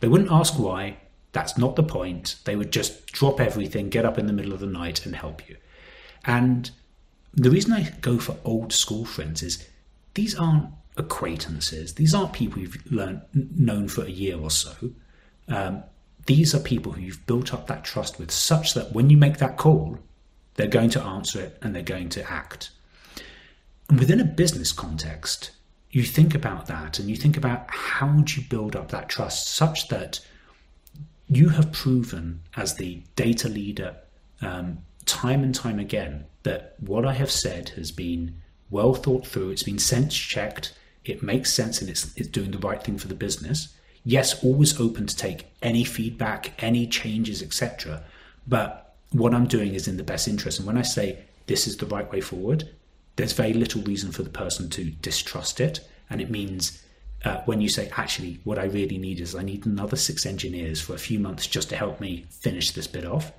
They 0.00 0.08
wouldn't 0.08 0.30
ask 0.30 0.54
why. 0.58 0.98
That's 1.32 1.58
not 1.58 1.76
the 1.76 1.82
point. 1.82 2.36
They 2.44 2.56
would 2.56 2.72
just 2.72 3.06
drop 3.06 3.40
everything, 3.40 3.90
get 3.90 4.04
up 4.04 4.18
in 4.18 4.26
the 4.26 4.32
middle 4.32 4.52
of 4.52 4.60
the 4.60 4.66
night, 4.66 5.04
and 5.04 5.14
help 5.14 5.48
you. 5.48 5.56
And 6.24 6.70
the 7.34 7.50
reason 7.50 7.72
I 7.72 7.90
go 8.00 8.18
for 8.18 8.36
old 8.44 8.72
school 8.72 9.04
friends 9.04 9.42
is 9.42 9.66
these 10.14 10.34
aren't 10.34 10.70
acquaintances. 10.96 11.94
These 11.94 12.14
aren't 12.14 12.32
people 12.32 12.60
you've 12.60 12.90
learned 12.90 13.22
known 13.32 13.88
for 13.88 14.04
a 14.04 14.10
year 14.10 14.38
or 14.38 14.50
so. 14.50 14.72
Um, 15.48 15.82
these 16.26 16.54
are 16.54 16.60
people 16.60 16.92
who 16.92 17.00
you've 17.00 17.26
built 17.26 17.54
up 17.54 17.66
that 17.68 17.84
trust 17.84 18.18
with, 18.18 18.30
such 18.30 18.74
that 18.74 18.92
when 18.92 19.08
you 19.08 19.16
make 19.16 19.38
that 19.38 19.56
call, 19.56 19.98
they're 20.54 20.66
going 20.66 20.90
to 20.90 21.02
answer 21.02 21.40
it 21.40 21.58
and 21.62 21.74
they're 21.74 21.82
going 21.82 22.08
to 22.10 22.30
act. 22.30 22.70
And 23.88 23.98
within 23.98 24.20
a 24.20 24.24
business 24.24 24.72
context, 24.72 25.52
you 25.90 26.02
think 26.02 26.34
about 26.34 26.66
that 26.66 26.98
and 26.98 27.08
you 27.08 27.16
think 27.16 27.36
about 27.36 27.66
how 27.70 28.08
do 28.08 28.40
you 28.40 28.46
build 28.48 28.76
up 28.76 28.90
that 28.90 29.08
trust 29.08 29.48
such 29.48 29.88
that 29.88 30.20
you 31.28 31.50
have 31.50 31.72
proven 31.72 32.40
as 32.56 32.76
the 32.76 33.02
data 33.16 33.48
leader 33.48 33.96
um, 34.40 34.78
time 35.04 35.42
and 35.42 35.54
time 35.54 35.78
again 35.78 36.24
that 36.42 36.74
what 36.78 37.04
I 37.04 37.12
have 37.12 37.30
said 37.30 37.70
has 37.70 37.90
been 37.90 38.40
well 38.70 38.94
thought 38.94 39.26
through, 39.26 39.50
it's 39.50 39.62
been 39.62 39.78
sense 39.78 40.14
checked, 40.14 40.74
it 41.04 41.22
makes 41.22 41.52
sense, 41.52 41.80
and 41.80 41.90
it's, 41.90 42.14
it's 42.16 42.28
doing 42.28 42.50
the 42.50 42.58
right 42.58 42.82
thing 42.82 42.98
for 42.98 43.08
the 43.08 43.14
business. 43.14 43.74
Yes, 44.04 44.42
always 44.42 44.78
open 44.80 45.06
to 45.06 45.16
take 45.16 45.46
any 45.62 45.84
feedback, 45.84 46.52
any 46.62 46.86
changes, 46.86 47.42
etc. 47.42 48.02
But 48.46 48.94
what 49.10 49.34
I'm 49.34 49.46
doing 49.46 49.74
is 49.74 49.88
in 49.88 49.96
the 49.96 50.02
best 50.02 50.28
interest. 50.28 50.58
And 50.58 50.66
when 50.66 50.78
I 50.78 50.82
say 50.82 51.18
this 51.46 51.66
is 51.66 51.76
the 51.76 51.86
right 51.86 52.10
way 52.10 52.20
forward, 52.20 52.68
there's 53.16 53.32
very 53.32 53.52
little 53.52 53.82
reason 53.82 54.12
for 54.12 54.22
the 54.22 54.30
person 54.30 54.70
to 54.70 54.84
distrust 54.84 55.60
it. 55.60 55.80
And 56.08 56.20
it 56.20 56.30
means 56.30 56.82
uh, 57.24 57.42
when 57.46 57.60
you 57.60 57.68
say, 57.68 57.90
actually, 57.96 58.40
what 58.44 58.58
I 58.58 58.64
really 58.64 58.98
need 58.98 59.20
is 59.20 59.34
I 59.34 59.42
need 59.42 59.66
another 59.66 59.96
six 59.96 60.24
engineers 60.24 60.80
for 60.80 60.94
a 60.94 60.98
few 60.98 61.18
months 61.18 61.46
just 61.46 61.68
to 61.70 61.76
help 61.76 62.00
me 62.00 62.26
finish 62.30 62.70
this 62.70 62.86
bit 62.86 63.04
off. 63.04 63.32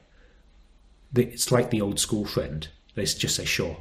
It's 1.16 1.52
like 1.52 1.70
the 1.70 1.82
old 1.82 2.00
school 2.00 2.26
friend. 2.26 2.68
They 2.96 3.06
just 3.06 3.36
say, 3.36 3.46
sure, 3.46 3.78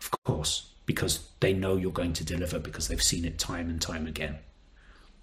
of 0.00 0.10
course, 0.24 0.72
because 0.86 1.28
they 1.40 1.52
know 1.52 1.76
you're 1.76 1.92
going 1.92 2.14
to 2.14 2.24
deliver 2.24 2.58
because 2.58 2.88
they've 2.88 3.02
seen 3.02 3.24
it 3.24 3.38
time 3.38 3.68
and 3.68 3.80
time 3.80 4.06
again. 4.06 4.38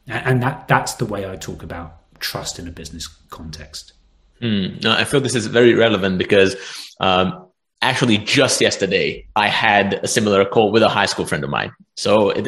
And 0.07 0.43
that 0.43 0.67
that's 0.67 0.93
the 0.95 1.05
way 1.05 1.29
I 1.29 1.35
talk 1.37 1.63
about 1.63 2.19
trust 2.19 2.59
in 2.59 2.67
a 2.67 2.71
business 2.71 3.07
context. 3.07 3.93
Mm, 4.41 4.85
I 4.85 5.05
feel 5.05 5.21
this 5.21 5.35
is 5.35 5.47
very 5.47 5.73
relevant 5.73 6.17
because 6.17 6.55
um, 6.99 7.42
actually 7.83 8.17
just 8.17 8.61
yesterday 8.61 9.25
I 9.35 9.47
had 9.47 9.95
a 10.03 10.07
similar 10.07 10.45
call 10.45 10.71
with 10.71 10.83
a 10.83 10.89
high 10.89 11.05
school 11.05 11.25
friend 11.25 11.43
of 11.43 11.49
mine. 11.49 11.71
So 11.95 12.31
it, 12.31 12.45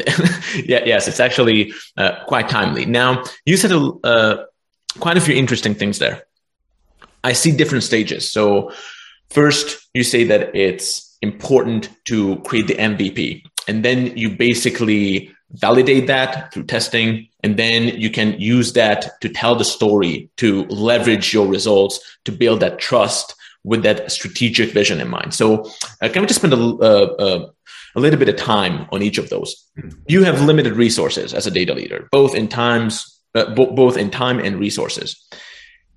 yeah, 0.65 0.83
yes, 0.85 1.07
it's 1.07 1.19
actually 1.19 1.73
uh, 1.97 2.23
quite 2.25 2.49
timely. 2.49 2.85
Now 2.85 3.23
you 3.45 3.57
said 3.57 3.71
uh, 3.71 4.45
quite 4.99 5.17
a 5.17 5.21
few 5.21 5.35
interesting 5.35 5.75
things 5.75 5.99
there. 5.99 6.23
I 7.23 7.33
see 7.33 7.55
different 7.55 7.83
stages. 7.83 8.31
So 8.31 8.71
first 9.29 9.87
you 9.93 10.03
say 10.03 10.23
that 10.23 10.55
it's 10.55 11.17
important 11.21 11.89
to 12.05 12.37
create 12.47 12.67
the 12.67 12.75
MVP 12.75 13.43
and 13.67 13.83
then 13.83 14.15
you 14.17 14.29
basically 14.29 15.31
validate 15.51 16.07
that 16.07 16.53
through 16.53 16.65
testing 16.65 17.27
and 17.43 17.57
then 17.57 17.83
you 17.99 18.09
can 18.09 18.39
use 18.39 18.73
that 18.73 19.19
to 19.21 19.29
tell 19.29 19.55
the 19.55 19.65
story 19.65 20.29
to 20.37 20.65
leverage 20.65 21.33
your 21.33 21.47
results 21.47 21.99
to 22.25 22.31
build 22.31 22.59
that 22.59 22.79
trust 22.79 23.35
with 23.65 23.83
that 23.83 24.11
strategic 24.11 24.71
vision 24.71 25.01
in 25.01 25.09
mind. 25.09 25.33
So 25.33 25.69
uh, 26.01 26.09
can 26.09 26.21
we 26.21 26.27
just 26.27 26.39
spend 26.39 26.53
a, 26.53 26.57
uh, 26.57 27.15
uh, 27.19 27.49
a 27.95 27.99
little 27.99 28.19
bit 28.19 28.29
of 28.29 28.37
time 28.37 28.87
on 28.91 29.01
each 29.01 29.17
of 29.17 29.29
those? 29.29 29.67
You 30.07 30.23
have 30.23 30.41
limited 30.41 30.73
resources 30.73 31.33
as 31.33 31.47
a 31.47 31.51
data 31.51 31.73
leader 31.73 32.07
both 32.11 32.35
in 32.35 32.47
times 32.47 33.19
uh, 33.33 33.53
b- 33.53 33.71
both 33.73 33.97
in 33.97 34.11
time 34.11 34.39
and 34.39 34.59
resources. 34.59 35.27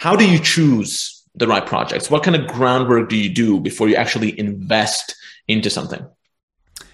How 0.00 0.16
do 0.16 0.28
you 0.28 0.38
choose 0.38 1.22
the 1.34 1.46
right 1.46 1.64
projects? 1.64 2.10
What 2.10 2.22
kind 2.22 2.34
of 2.34 2.46
groundwork 2.48 3.08
do 3.08 3.16
you 3.16 3.28
do 3.28 3.60
before 3.60 3.88
you 3.88 3.96
actually 3.96 4.38
invest 4.38 5.14
into 5.46 5.70
something? 5.70 6.04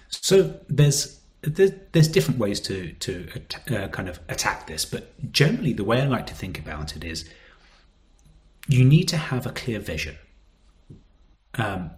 So 0.09 0.59
there's 0.67 1.19
there's 1.41 2.07
different 2.07 2.39
ways 2.39 2.59
to 2.61 2.91
to 2.93 3.27
uh, 3.71 3.87
kind 3.89 4.09
of 4.09 4.19
attack 4.27 4.67
this, 4.67 4.83
but 4.83 5.31
generally 5.31 5.73
the 5.73 5.83
way 5.83 6.01
I 6.01 6.05
like 6.05 6.27
to 6.27 6.33
think 6.33 6.59
about 6.59 6.95
it 6.95 7.03
is 7.03 7.25
you 8.67 8.83
need 8.83 9.07
to 9.09 9.17
have 9.17 9.45
a 9.45 9.51
clear 9.51 9.79
vision. 9.79 10.17
Um, 11.57 11.91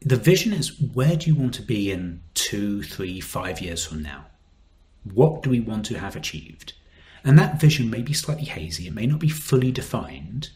the 0.00 0.16
vision 0.16 0.52
is 0.52 0.80
where 0.80 1.16
do 1.16 1.28
you 1.28 1.34
want 1.34 1.54
to 1.54 1.62
be 1.62 1.90
in 1.90 2.22
two, 2.34 2.82
three, 2.82 3.20
five 3.20 3.60
years 3.60 3.84
from 3.84 4.02
now? 4.02 4.26
What 5.04 5.42
do 5.42 5.50
we 5.50 5.60
want 5.60 5.86
to 5.86 5.98
have 5.98 6.16
achieved? 6.16 6.72
And 7.24 7.38
that 7.38 7.60
vision 7.60 7.90
may 7.90 8.02
be 8.02 8.14
slightly 8.14 8.46
hazy, 8.46 8.86
it 8.86 8.94
may 8.94 9.06
not 9.06 9.20
be 9.20 9.28
fully 9.28 9.70
defined, 9.70 10.50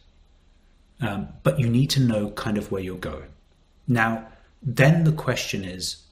um, 1.01 1.29
but 1.42 1.59
you 1.61 1.68
need 1.68 1.90
to 1.90 2.01
know 2.01 2.31
kind 2.31 2.57
of 2.57 2.70
where 2.70 2.83
you're 2.83 2.97
going. 2.97 3.29
Now, 3.87 4.29
then 4.62 5.05
the 5.05 5.12
question 5.12 5.62
is 5.64 6.05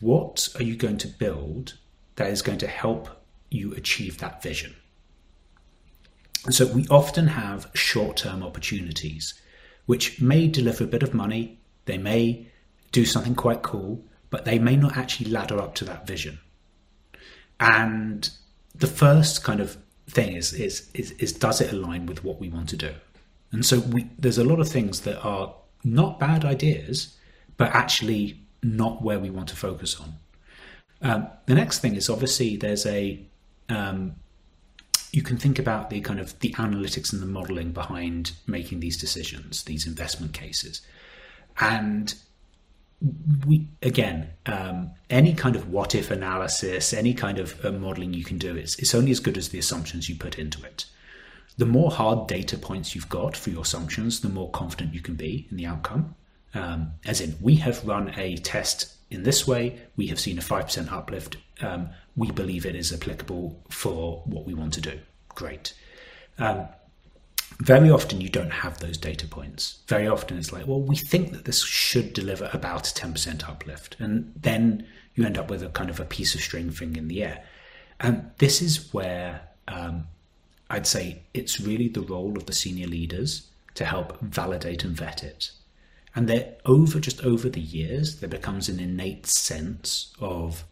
what 0.00 0.48
are 0.56 0.62
you 0.62 0.76
going 0.76 0.96
to 0.98 1.08
build 1.08 1.74
that 2.16 2.30
is 2.30 2.42
going 2.42 2.58
to 2.58 2.66
help 2.66 3.08
you 3.50 3.74
achieve 3.74 4.18
that 4.18 4.42
vision? 4.42 4.74
So 6.50 6.66
we 6.66 6.86
often 6.88 7.28
have 7.28 7.70
short 7.74 8.16
term 8.16 8.42
opportunities 8.42 9.34
which 9.92 10.22
may 10.22 10.48
deliver 10.48 10.84
a 10.84 10.86
bit 10.86 11.02
of 11.02 11.12
money, 11.12 11.60
they 11.84 11.98
may 11.98 12.46
do 12.92 13.04
something 13.04 13.34
quite 13.34 13.60
cool, 13.60 14.02
but 14.30 14.46
they 14.46 14.58
may 14.58 14.74
not 14.74 14.96
actually 14.96 15.30
ladder 15.30 15.60
up 15.60 15.74
to 15.74 15.84
that 15.84 16.06
vision. 16.06 16.38
And 17.60 18.30
the 18.74 18.86
first 18.86 19.44
kind 19.44 19.60
of 19.60 19.76
thing 20.08 20.34
is 20.34 20.54
is 20.54 20.88
is, 20.94 21.10
is 21.24 21.34
does 21.34 21.60
it 21.60 21.74
align 21.74 22.06
with 22.06 22.24
what 22.24 22.40
we 22.40 22.48
want 22.48 22.70
to 22.70 22.76
do? 22.78 22.94
And 23.50 23.66
so 23.66 23.80
we, 23.80 24.08
there's 24.18 24.38
a 24.38 24.44
lot 24.44 24.60
of 24.60 24.68
things 24.70 25.02
that 25.02 25.22
are 25.22 25.54
not 25.84 26.18
bad 26.18 26.42
ideas, 26.46 27.14
but 27.58 27.68
actually 27.74 28.40
not 28.62 29.02
where 29.02 29.20
we 29.20 29.28
want 29.28 29.50
to 29.50 29.56
focus 29.56 30.00
on. 30.00 30.14
Um, 31.02 31.28
the 31.44 31.54
next 31.54 31.80
thing 31.80 31.96
is 31.96 32.08
obviously 32.08 32.56
there's 32.56 32.86
a 32.86 33.22
um, 33.68 34.14
you 35.12 35.22
can 35.22 35.36
think 35.36 35.58
about 35.58 35.90
the 35.90 36.00
kind 36.00 36.18
of 36.18 36.38
the 36.40 36.52
analytics 36.54 37.12
and 37.12 37.22
the 37.22 37.26
modeling 37.26 37.70
behind 37.72 38.32
making 38.46 38.80
these 38.80 38.96
decisions, 38.96 39.64
these 39.64 39.86
investment 39.86 40.32
cases, 40.32 40.80
and 41.60 42.14
we 43.46 43.68
again 43.82 44.30
um, 44.46 44.90
any 45.10 45.34
kind 45.34 45.54
of 45.54 45.68
what 45.68 45.94
if 45.94 46.10
analysis, 46.10 46.92
any 46.92 47.12
kind 47.12 47.38
of 47.38 47.62
uh, 47.64 47.72
modeling 47.72 48.14
you 48.14 48.24
can 48.24 48.38
do, 48.38 48.56
it's 48.56 48.78
it's 48.78 48.94
only 48.94 49.10
as 49.10 49.20
good 49.20 49.36
as 49.36 49.50
the 49.50 49.58
assumptions 49.58 50.08
you 50.08 50.16
put 50.16 50.38
into 50.38 50.64
it. 50.64 50.86
The 51.58 51.66
more 51.66 51.90
hard 51.90 52.28
data 52.28 52.56
points 52.56 52.94
you've 52.94 53.10
got 53.10 53.36
for 53.36 53.50
your 53.50 53.62
assumptions, 53.62 54.20
the 54.20 54.30
more 54.30 54.50
confident 54.50 54.94
you 54.94 55.02
can 55.02 55.16
be 55.16 55.46
in 55.50 55.58
the 55.58 55.66
outcome. 55.66 56.14
Um, 56.54 56.92
as 57.04 57.20
in, 57.20 57.36
we 57.40 57.56
have 57.56 57.86
run 57.86 58.12
a 58.16 58.36
test 58.36 58.94
in 59.12 59.24
this 59.24 59.46
way, 59.46 59.78
we 59.96 60.06
have 60.06 60.18
seen 60.18 60.38
a 60.38 60.42
5% 60.42 60.90
uplift. 60.90 61.36
Um, 61.60 61.90
we 62.16 62.30
believe 62.30 62.64
it 62.64 62.74
is 62.74 62.92
applicable 62.92 63.62
for 63.68 64.22
what 64.24 64.46
we 64.46 64.54
want 64.54 64.72
to 64.74 64.80
do. 64.80 64.98
Great. 65.28 65.74
Um, 66.38 66.66
very 67.60 67.90
often 67.90 68.22
you 68.22 68.30
don't 68.30 68.50
have 68.50 68.78
those 68.78 68.96
data 68.96 69.26
points. 69.26 69.80
Very 69.86 70.08
often 70.08 70.38
it's 70.38 70.50
like, 70.50 70.66
well, 70.66 70.80
we 70.80 70.96
think 70.96 71.32
that 71.32 71.44
this 71.44 71.62
should 71.62 72.14
deliver 72.14 72.48
about 72.54 72.90
a 72.90 72.94
10% 72.94 73.46
uplift. 73.46 73.96
And 73.98 74.32
then 74.34 74.86
you 75.14 75.26
end 75.26 75.36
up 75.36 75.50
with 75.50 75.62
a 75.62 75.68
kind 75.68 75.90
of 75.90 76.00
a 76.00 76.06
piece 76.06 76.34
of 76.34 76.40
string 76.40 76.70
thing 76.70 76.96
in 76.96 77.08
the 77.08 77.22
air. 77.22 77.44
And 78.00 78.30
this 78.38 78.62
is 78.62 78.92
where 78.94 79.42
um, 79.68 80.06
I'd 80.70 80.86
say 80.86 81.22
it's 81.34 81.60
really 81.60 81.88
the 81.88 82.00
role 82.00 82.36
of 82.38 82.46
the 82.46 82.54
senior 82.54 82.86
leaders 82.86 83.48
to 83.74 83.84
help 83.84 84.18
validate 84.20 84.84
and 84.84 84.96
vet 84.96 85.22
it 85.22 85.52
and 86.14 86.28
that 86.28 86.60
over 86.64 87.00
just 87.00 87.24
over 87.24 87.48
the 87.48 87.60
years 87.60 88.20
there 88.20 88.28
becomes 88.28 88.68
an 88.68 88.80
innate 88.80 89.26
sense 89.26 90.14
of 90.20 90.64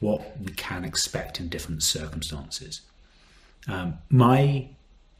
what 0.00 0.38
we 0.40 0.52
can 0.52 0.84
expect 0.84 1.40
in 1.40 1.48
different 1.48 1.82
circumstances 1.82 2.80
um, 3.68 3.98
my 4.10 4.68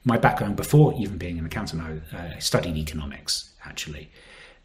my 0.05 0.18
background 0.18 0.57
before 0.57 0.92
even 0.94 1.16
being 1.16 1.38
an 1.38 1.46
accountant 1.46 2.02
I, 2.12 2.38
studied 2.38 2.76
economics 2.76 3.52
actually 3.64 4.11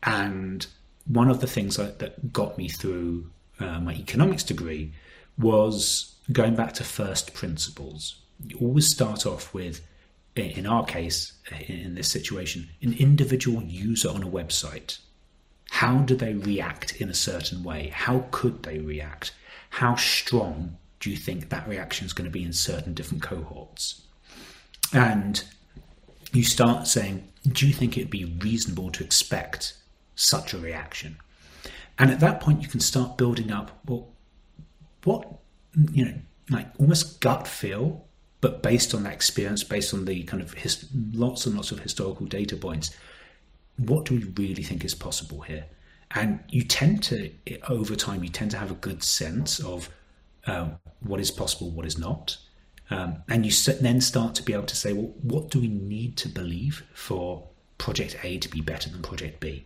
and 0.04 0.66
one 1.08 1.30
of 1.30 1.40
the 1.40 1.48
things 1.48 1.78
that, 1.78 2.00
that 2.00 2.34
got 2.34 2.58
me 2.58 2.68
through 2.68 3.30
uh, 3.60 3.80
my 3.80 3.94
economics 3.94 4.44
degree 4.44 4.92
was 5.38 6.16
going 6.32 6.56
back 6.56 6.74
to 6.74 6.84
first 6.84 7.34
principles. 7.34 8.18
You 8.46 8.58
always 8.60 8.92
start 8.92 9.26
off 9.26 9.54
with, 9.54 9.82
in 10.46 10.66
our 10.66 10.86
case, 10.86 11.34
in 11.68 11.96
this 11.96 12.10
situation, 12.10 12.70
an 12.82 12.94
individual 12.94 13.62
user 13.64 14.10
on 14.10 14.24
a 14.24 14.28
website. 14.28 15.00
How 15.70 15.98
do 16.00 16.16
they 16.16 16.34
react 16.34 17.00
in 17.02 17.10
a 17.10 17.14
certain 17.14 17.64
way? 17.64 17.90
How 17.90 18.26
could 18.32 18.64
they 18.64 18.80
react? 18.80 19.34
How 19.70 19.96
strong 19.96 20.78
do 21.00 21.10
you 21.10 21.18
think 21.18 21.50
that 21.50 21.68
reaction 21.68 22.06
is 22.06 22.14
going 22.14 22.26
to 22.26 22.32
be 22.32 22.44
in 22.44 22.54
certain 22.54 22.94
different 22.94 23.24
cohorts? 23.24 24.02
And 24.94 25.44
you 26.32 26.44
start 26.44 26.88
saying, 26.88 27.28
do 27.48 27.68
you 27.68 27.74
think 27.74 27.98
it'd 27.98 28.10
be 28.10 28.26
reasonable 28.26 28.92
to 28.92 29.04
expect 29.04 29.74
such 30.16 30.54
a 30.54 30.58
reaction? 30.58 31.18
And 32.00 32.12
at 32.12 32.20
that 32.20 32.40
point, 32.42 32.62
you 32.62 32.68
can 32.68 32.80
start 32.80 33.18
building 33.18 33.52
up, 33.52 33.80
well, 33.86 34.10
what, 35.04 35.40
you 35.92 36.06
know, 36.06 36.14
like 36.50 36.68
almost 36.80 37.20
gut 37.20 37.48
feel, 37.48 38.07
but 38.42 38.62
based 38.62 38.94
on 38.94 39.04
that 39.04 39.14
experience, 39.14 39.64
based 39.64 39.94
on 39.94 40.06
the 40.06 40.24
kind 40.24 40.44
of 40.44 40.54
his, 40.54 40.88
lots 41.14 41.46
and 41.46 41.56
lots 41.56 41.72
of 41.72 41.80
historical 41.80 42.26
data 42.26 42.56
points, 42.56 42.96
what 43.78 44.06
do 44.06 44.16
we 44.16 44.24
really 44.46 44.64
think 44.64 44.86
is 44.86 44.96
possible 44.96 45.42
here? 45.42 45.66
And 46.12 46.40
you 46.50 46.64
tend 46.64 47.04
to, 47.04 47.32
over 47.68 47.96
time, 47.96 48.24
you 48.24 48.30
tend 48.30 48.52
to 48.52 48.58
have 48.58 48.72
a 48.72 48.76
good 48.76 49.04
sense 49.04 49.60
of 49.60 49.90
um, 50.46 50.78
what 51.02 51.20
is 51.20 51.32
possible, 51.32 51.70
what 51.72 51.86
is 51.86 51.98
not. 51.98 52.38
Um, 52.90 53.18
and 53.28 53.46
you 53.46 53.52
then 53.82 54.00
start 54.00 54.34
to 54.36 54.44
be 54.44 54.54
able 54.54 54.64
to 54.64 54.76
say, 54.76 54.94
well, 54.94 55.14
what 55.22 55.50
do 55.50 55.60
we 55.60 55.68
need 55.68 56.16
to 56.18 56.30
believe 56.30 56.84
for 56.94 57.48
project 57.78 58.18
A 58.24 58.38
to 58.38 58.50
be 58.50 58.62
better 58.62 58.90
than 58.90 59.02
project 59.02 59.40
B? 59.40 59.66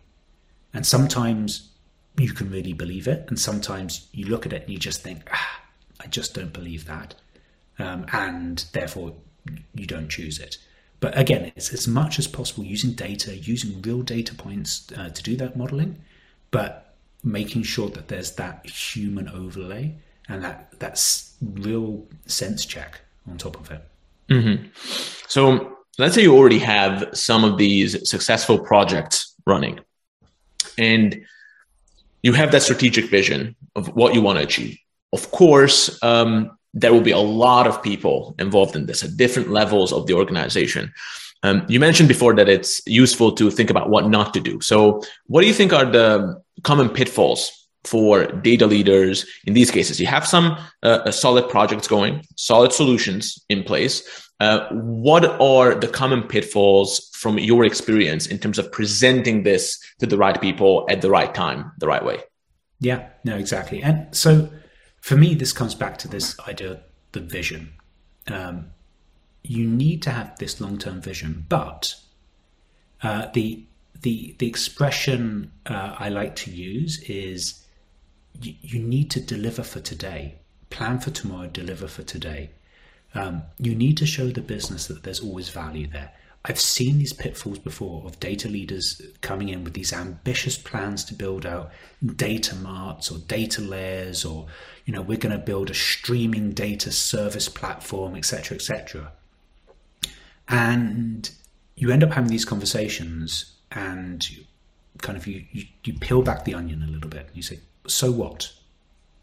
And 0.74 0.84
sometimes 0.84 1.70
you 2.18 2.32
can 2.32 2.50
really 2.50 2.72
believe 2.72 3.06
it, 3.06 3.26
and 3.28 3.38
sometimes 3.38 4.08
you 4.12 4.26
look 4.26 4.44
at 4.44 4.52
it 4.52 4.62
and 4.62 4.70
you 4.70 4.78
just 4.78 5.02
think, 5.02 5.20
ah, 5.32 5.60
I 6.00 6.06
just 6.08 6.34
don't 6.34 6.52
believe 6.52 6.86
that, 6.86 7.14
um, 7.78 8.06
and 8.12 8.64
therefore 8.72 9.14
you 9.74 9.86
don't 9.86 10.08
choose 10.08 10.38
it. 10.38 10.58
But 11.00 11.18
again, 11.18 11.52
it's 11.56 11.72
as 11.72 11.88
much 11.88 12.18
as 12.18 12.28
possible 12.28 12.64
using 12.64 12.92
data, 12.92 13.36
using 13.36 13.82
real 13.82 14.02
data 14.02 14.34
points 14.34 14.86
uh, 14.96 15.08
to 15.08 15.22
do 15.22 15.36
that 15.36 15.56
modeling, 15.56 15.98
but 16.52 16.94
making 17.24 17.64
sure 17.64 17.88
that 17.90 18.08
there's 18.08 18.32
that 18.32 18.66
human 18.68 19.28
overlay 19.28 19.94
and 20.28 20.42
that 20.44 20.78
that's 20.78 21.34
real 21.40 22.06
sense 22.26 22.64
check 22.64 23.00
on 23.28 23.36
top 23.36 23.58
of 23.58 23.70
it. 23.70 23.82
Mm-hmm. 24.28 24.68
So 25.28 25.76
let's 25.98 26.14
say 26.14 26.22
you 26.22 26.36
already 26.36 26.58
have 26.60 27.08
some 27.12 27.44
of 27.44 27.58
these 27.58 28.08
successful 28.08 28.58
projects 28.58 29.34
running, 29.46 29.80
and 30.78 31.20
you 32.22 32.32
have 32.32 32.52
that 32.52 32.62
strategic 32.62 33.10
vision 33.10 33.56
of 33.74 33.88
what 33.96 34.14
you 34.14 34.22
want 34.22 34.38
to 34.38 34.44
achieve. 34.44 34.78
Of 35.12 35.30
course, 35.30 36.00
um, 36.02 36.56
there 36.74 36.92
will 36.92 37.02
be 37.02 37.10
a 37.10 37.18
lot 37.18 37.66
of 37.66 37.82
people 37.82 38.34
involved 38.38 38.76
in 38.76 38.86
this 38.86 39.02
at 39.02 39.16
different 39.16 39.50
levels 39.50 39.92
of 39.92 40.06
the 40.06 40.14
organization. 40.14 40.92
Um, 41.42 41.64
you 41.68 41.80
mentioned 41.80 42.08
before 42.08 42.34
that 42.34 42.48
it's 42.48 42.80
useful 42.86 43.32
to 43.32 43.50
think 43.50 43.68
about 43.68 43.90
what 43.90 44.08
not 44.08 44.32
to 44.34 44.40
do. 44.40 44.60
So, 44.60 45.02
what 45.26 45.40
do 45.40 45.48
you 45.48 45.54
think 45.54 45.72
are 45.72 45.84
the 45.84 46.40
common 46.62 46.88
pitfalls 46.88 47.50
for 47.84 48.26
data 48.26 48.66
leaders 48.66 49.26
in 49.44 49.54
these 49.54 49.70
cases 49.70 50.00
you 50.00 50.06
have 50.06 50.26
some 50.26 50.56
uh, 50.82 51.10
solid 51.10 51.48
projects 51.48 51.88
going 51.88 52.24
solid 52.36 52.72
solutions 52.72 53.44
in 53.48 53.62
place 53.64 54.30
uh, 54.40 54.68
what 54.70 55.24
are 55.40 55.74
the 55.74 55.88
common 55.88 56.22
pitfalls 56.22 57.10
from 57.14 57.38
your 57.38 57.64
experience 57.64 58.26
in 58.26 58.38
terms 58.38 58.58
of 58.58 58.70
presenting 58.70 59.42
this 59.42 59.80
to 59.98 60.06
the 60.06 60.16
right 60.16 60.40
people 60.40 60.86
at 60.88 61.00
the 61.00 61.10
right 61.10 61.34
time 61.34 61.72
the 61.78 61.86
right 61.86 62.04
way 62.04 62.20
yeah 62.78 63.08
no 63.24 63.36
exactly 63.36 63.82
and 63.82 64.14
so 64.14 64.48
for 65.02 65.16
me 65.16 65.34
this 65.34 65.52
comes 65.52 65.74
back 65.74 65.98
to 65.98 66.08
this 66.08 66.38
idea 66.48 66.80
the 67.12 67.20
vision 67.20 67.74
um, 68.28 68.70
you 69.42 69.66
need 69.66 70.00
to 70.02 70.10
have 70.10 70.38
this 70.38 70.60
long-term 70.60 71.00
vision 71.00 71.44
but 71.48 71.94
uh, 73.02 73.26
the 73.34 73.64
the 74.02 74.34
the 74.38 74.46
expression 74.46 75.50
uh, 75.66 75.96
I 75.98 76.08
like 76.08 76.36
to 76.36 76.50
use 76.50 77.02
is 77.02 77.64
you, 78.40 78.54
you 78.60 78.80
need 78.80 79.10
to 79.12 79.20
deliver 79.20 79.62
for 79.62 79.80
today. 79.80 80.36
Plan 80.70 80.98
for 80.98 81.10
tomorrow, 81.10 81.48
deliver 81.48 81.86
for 81.86 82.02
today. 82.02 82.50
Um, 83.14 83.42
you 83.58 83.74
need 83.74 83.96
to 83.98 84.06
show 84.06 84.28
the 84.28 84.40
business 84.40 84.86
that 84.86 85.02
there's 85.02 85.20
always 85.20 85.50
value 85.50 85.86
there. 85.86 86.12
I've 86.44 86.58
seen 86.58 86.98
these 86.98 87.12
pitfalls 87.12 87.60
before 87.60 88.04
of 88.04 88.18
data 88.18 88.48
leaders 88.48 89.00
coming 89.20 89.48
in 89.48 89.62
with 89.62 89.74
these 89.74 89.92
ambitious 89.92 90.58
plans 90.58 91.04
to 91.04 91.14
build 91.14 91.46
out 91.46 91.70
data 92.16 92.56
marts 92.56 93.12
or 93.12 93.18
data 93.18 93.60
layers, 93.60 94.24
or 94.24 94.46
you 94.84 94.92
know, 94.92 95.02
we're 95.02 95.18
going 95.18 95.38
to 95.38 95.44
build 95.44 95.70
a 95.70 95.74
streaming 95.74 96.50
data 96.50 96.90
service 96.90 97.48
platform, 97.48 98.16
etc., 98.16 98.56
etc. 98.56 99.12
And 100.48 101.30
you 101.76 101.92
end 101.92 102.02
up 102.02 102.10
having 102.10 102.30
these 102.30 102.44
conversations, 102.44 103.52
and 103.70 104.28
kind 104.98 105.16
of 105.16 105.26
you, 105.28 105.44
you 105.52 105.64
you 105.84 105.94
peel 105.94 106.22
back 106.22 106.44
the 106.44 106.54
onion 106.54 106.82
a 106.82 106.90
little 106.90 107.08
bit. 107.08 107.28
and 107.28 107.36
You 107.36 107.42
say, 107.42 107.60
so 107.86 108.10
what? 108.10 108.52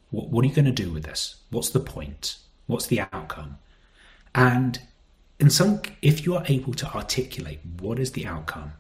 what? 0.09 0.29
What 0.29 0.45
are 0.45 0.47
you 0.47 0.55
going 0.55 0.65
to 0.65 0.71
do 0.71 0.91
with 0.91 1.03
this? 1.03 1.35
What's 1.49 1.69
the 1.69 1.81
point? 1.81 2.37
What's 2.67 2.87
the 2.87 3.01
outcome? 3.01 3.57
And 4.33 4.79
in 5.39 5.49
some, 5.49 5.81
if 6.01 6.25
you 6.25 6.35
are 6.35 6.43
able 6.47 6.73
to 6.73 6.93
articulate 6.93 7.59
what 7.79 7.97
is 7.97 8.11
the 8.11 8.25
outcome, 8.25 8.73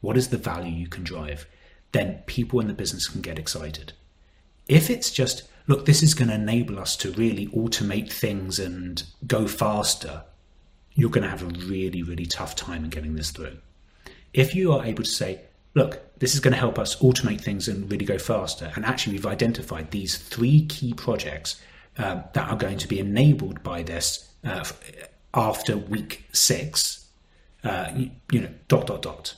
what 0.00 0.16
is 0.16 0.28
the 0.28 0.38
value 0.38 0.72
you 0.72 0.86
can 0.86 1.02
drive, 1.02 1.46
then 1.92 2.22
people 2.26 2.60
in 2.60 2.68
the 2.68 2.74
business 2.74 3.08
can 3.08 3.20
get 3.20 3.38
excited. 3.38 3.92
If 4.68 4.90
it's 4.90 5.10
just, 5.10 5.44
look, 5.66 5.86
this 5.86 6.02
is 6.02 6.14
going 6.14 6.28
to 6.28 6.34
enable 6.34 6.78
us 6.78 6.96
to 6.98 7.12
really 7.12 7.48
automate 7.48 8.12
things 8.12 8.58
and 8.58 9.02
go 9.26 9.46
faster, 9.46 10.24
you're 10.94 11.10
going 11.10 11.24
to 11.24 11.30
have 11.30 11.42
a 11.42 11.66
really, 11.66 12.02
really 12.02 12.26
tough 12.26 12.54
time 12.54 12.84
in 12.84 12.90
getting 12.90 13.16
this 13.16 13.30
through. 13.30 13.58
If 14.32 14.54
you 14.54 14.72
are 14.72 14.84
able 14.84 15.04
to 15.04 15.10
say, 15.10 15.40
look, 15.74 16.00
this 16.18 16.34
is 16.34 16.40
going 16.40 16.52
to 16.52 16.60
help 16.60 16.78
us 16.78 16.96
automate 16.96 17.40
things 17.40 17.66
and 17.66 17.90
really 17.90 18.04
go 18.04 18.18
faster. 18.18 18.72
And 18.76 18.84
actually, 18.84 19.14
we've 19.14 19.26
identified 19.26 19.90
these 19.90 20.16
three 20.16 20.66
key 20.66 20.94
projects 20.94 21.60
uh, 21.98 22.22
that 22.32 22.48
are 22.48 22.56
going 22.56 22.78
to 22.78 22.88
be 22.88 23.00
enabled 23.00 23.62
by 23.62 23.82
this 23.82 24.28
uh, 24.44 24.64
after 25.34 25.76
week 25.76 26.24
six. 26.32 27.06
Uh, 27.62 27.90
you, 27.96 28.10
you, 28.30 28.40
know, 28.40 28.50
dot 28.68 28.86
dot 28.86 29.00
dot, 29.00 29.34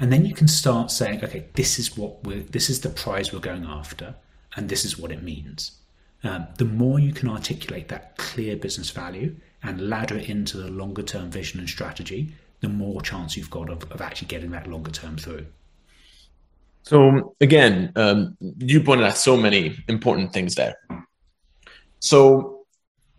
and 0.00 0.12
then 0.12 0.26
you 0.26 0.34
can 0.34 0.48
start 0.48 0.90
saying, 0.90 1.24
okay, 1.24 1.46
this 1.54 1.78
is 1.78 1.96
what 1.96 2.24
we're, 2.24 2.42
this 2.42 2.68
is 2.68 2.80
the 2.80 2.88
prize 2.88 3.32
we're 3.32 3.38
going 3.38 3.64
after, 3.64 4.16
and 4.56 4.68
this 4.68 4.84
is 4.84 4.98
what 4.98 5.12
it 5.12 5.22
means. 5.22 5.78
Um, 6.24 6.48
the 6.58 6.64
more 6.64 6.98
you 6.98 7.12
can 7.12 7.28
articulate 7.28 7.88
that 7.88 8.16
clear 8.16 8.56
business 8.56 8.90
value 8.90 9.36
and 9.62 9.88
ladder 9.88 10.16
it 10.16 10.28
into 10.28 10.56
the 10.56 10.68
longer 10.68 11.02
term 11.02 11.30
vision 11.30 11.60
and 11.60 11.68
strategy, 11.68 12.32
the 12.60 12.68
more 12.68 13.00
chance 13.00 13.36
you've 13.36 13.50
got 13.50 13.70
of, 13.70 13.90
of 13.92 14.00
actually 14.00 14.28
getting 14.28 14.50
that 14.50 14.66
longer 14.66 14.90
term 14.90 15.16
through. 15.16 15.46
So 16.82 17.34
again, 17.40 17.92
um, 17.96 18.36
you 18.58 18.82
pointed 18.82 19.06
out 19.06 19.16
so 19.16 19.36
many 19.36 19.76
important 19.88 20.32
things 20.32 20.54
there. 20.54 20.74
So 22.00 22.59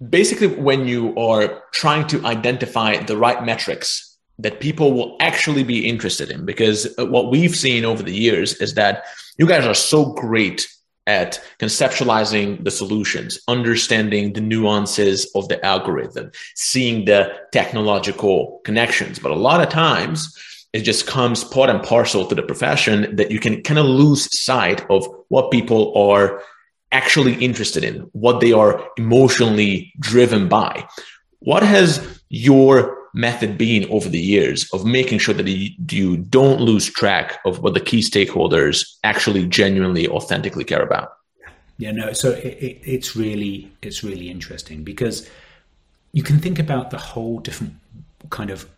basically, 0.10 0.48
when 0.48 0.88
you 0.88 1.16
are 1.18 1.64
trying 1.72 2.08
to 2.08 2.26
identify 2.26 2.98
the 2.98 3.18
right 3.18 3.44
metrics 3.44 4.18
that 4.40 4.60
people 4.60 4.94
will 4.94 5.18
actually 5.20 5.64
be 5.64 5.88
interested 5.88 6.32
in, 6.32 6.46
because 6.46 6.88
uh, 6.98 7.06
what 7.06 7.30
we've 7.30 7.56
seen 7.56 7.86
over 7.86 8.02
the 8.02 8.14
years 8.14 8.54
is 8.56 8.74
that 8.74 9.04
you 9.38 9.48
guys 9.48 9.66
are 9.66 9.76
so 9.76 10.14
great 10.14 10.68
at 11.08 11.44
conceptualizing 11.60 12.64
the 12.64 12.72
solutions, 12.72 13.40
understanding 13.48 14.34
the 14.34 14.42
nuances 14.42 15.30
of 15.36 15.48
the 15.48 15.64
algorithm, 15.66 16.32
seeing 16.56 17.06
the 17.06 17.32
technological 17.52 18.62
connections. 18.64 19.20
But 19.20 19.32
a 19.32 19.36
lot 19.36 19.62
of 19.62 19.70
times, 19.70 20.38
it 20.74 20.82
just 20.82 21.06
comes 21.06 21.44
part 21.44 21.70
and 21.70 21.84
parcel 21.84 22.26
to 22.26 22.36
the 22.36 22.44
profession 22.44 23.16
that 23.18 23.30
you 23.30 23.40
can 23.40 23.62
kind 23.62 23.80
of 23.80 23.86
lose 23.86 24.40
sight 24.40 24.86
of 24.90 25.06
what 25.28 25.52
people 25.52 25.94
are 25.98 26.42
actually 26.92 27.36
interested 27.36 27.84
in, 27.84 28.02
what 28.14 28.42
they 28.42 28.52
are 28.52 28.84
emotionally 28.98 29.94
driven 30.00 30.48
by. 30.48 30.88
What 31.40 31.64
has 31.64 32.22
your 32.30 32.98
method 33.14 33.58
been 33.58 33.90
over 33.90 34.08
the 34.08 34.20
years 34.20 34.70
of 34.74 34.86
making 34.86 35.20
sure 35.20 35.34
that 35.34 35.48
you 35.48 36.18
don't 36.18 36.62
lose 36.62 36.90
track 36.90 37.40
of 37.46 37.60
what 37.60 37.74
the 37.74 37.80
key 37.80 38.00
stakeholders 38.00 38.86
actually 39.04 39.46
genuinely 39.48 40.08
authentically 40.08 40.64
care 40.64 40.82
about 40.82 41.18
yeah 41.78 41.92
no 41.92 42.14
so 42.14 42.32
it, 42.32 42.46
it, 42.46 42.82
it's 42.86 43.18
really 43.18 43.70
it's 43.82 44.02
really 44.02 44.30
interesting 44.30 44.82
because 44.86 45.30
you 46.14 46.24
can 46.24 46.40
think 46.40 46.60
about 46.60 46.90
the 46.90 46.98
whole 46.98 47.40
different 47.40 47.74
kind 48.30 48.50
of 48.50 48.70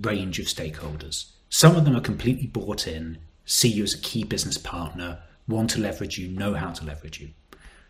range 0.00 0.38
of 0.38 0.46
stakeholders. 0.46 1.30
Some 1.48 1.76
of 1.76 1.84
them 1.84 1.96
are 1.96 2.00
completely 2.00 2.46
bought 2.46 2.86
in, 2.86 3.18
see 3.44 3.68
you 3.68 3.84
as 3.84 3.94
a 3.94 3.98
key 3.98 4.24
business 4.24 4.58
partner, 4.58 5.20
want 5.48 5.70
to 5.70 5.80
leverage 5.80 6.18
you, 6.18 6.28
know 6.28 6.54
how 6.54 6.70
to 6.70 6.84
leverage 6.84 7.20
you. 7.20 7.30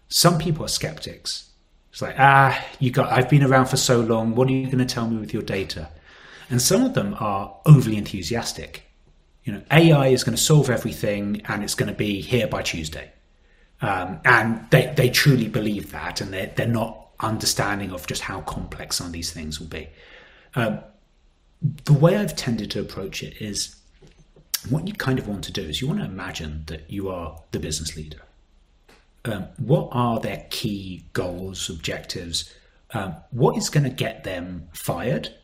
Some 0.09 0.39
people 0.39 0.65
are 0.65 0.69
skeptics. 0.69 1.51
It's 1.91 2.03
like, 2.03 2.17
ah, 2.19 2.63
you 2.79 2.91
got 2.91 3.11
I've 3.11 3.31
been 3.31 3.43
around 3.43 3.67
for 3.67 3.77
so 3.77 4.01
long, 4.01 4.35
what 4.35 4.49
are 4.49 4.53
you 4.53 4.67
going 4.67 4.79
to 4.79 4.85
tell 4.85 5.09
me 5.09 5.17
with 5.17 5.33
your 5.33 5.43
data? 5.43 5.89
And 6.51 6.61
some 6.61 6.85
of 6.85 6.95
them 6.95 7.17
are 7.19 7.57
overly 7.67 7.97
enthusiastic. 7.97 8.85
You 9.45 9.55
know, 9.55 9.63
AI 9.71 10.09
is 10.09 10.23
going 10.23 10.37
to 10.37 10.43
solve 10.43 10.71
everything 10.71 11.43
and 11.47 11.63
it's 11.63 11.75
going 11.75 11.91
to 11.91 11.97
be 11.97 12.21
here 12.21 12.47
by 12.47 12.63
Tuesday. 12.63 13.13
Um, 13.81 14.21
and 14.25 14.67
they, 14.71 14.93
they 14.97 15.11
truly 15.11 15.49
believe 15.49 15.91
that 15.93 16.21
and 16.21 16.33
they're, 16.33 16.53
they're 16.55 16.67
not 16.67 17.09
understanding 17.21 17.93
of 17.93 18.07
just 18.07 18.23
how 18.23 18.41
complex 18.43 18.97
some 18.97 19.07
of 19.07 19.13
these 19.13 19.33
things 19.33 19.61
will 19.61 19.69
be. 19.69 19.89
Um, 20.55 20.81
the 21.85 21.93
way 21.93 22.17
I've 22.17 22.37
tended 22.37 22.71
to 22.73 22.81
approach 22.81 23.23
it 23.23 23.41
is 23.41 23.77
what 24.69 24.87
you 24.87 24.95
kind 24.95 25.19
of 25.19 25.29
want 25.29 25.45
to 25.45 25.53
do 25.53 25.63
is 25.63 25.81
you 25.81 25.89
want 25.89 26.01
to 26.01 26.07
imagine 26.07 26.65
that 26.67 26.91
you 26.91 27.09
are 27.09 27.41
the 27.53 27.61
business 27.61 27.97
leader. 27.97 28.21
Um, 29.27 29.49
what 29.59 29.89
are 29.93 30.21
their 30.21 30.47
key 30.51 31.05
goals, 31.13 31.69
objectives? 31.69 32.53
Um, 32.93 33.17
what 33.31 33.57
is 33.57 33.69
going 33.69 33.85
to 33.85 33.91
get 33.91 34.25
them 34.25 34.69
fired? 34.73 35.35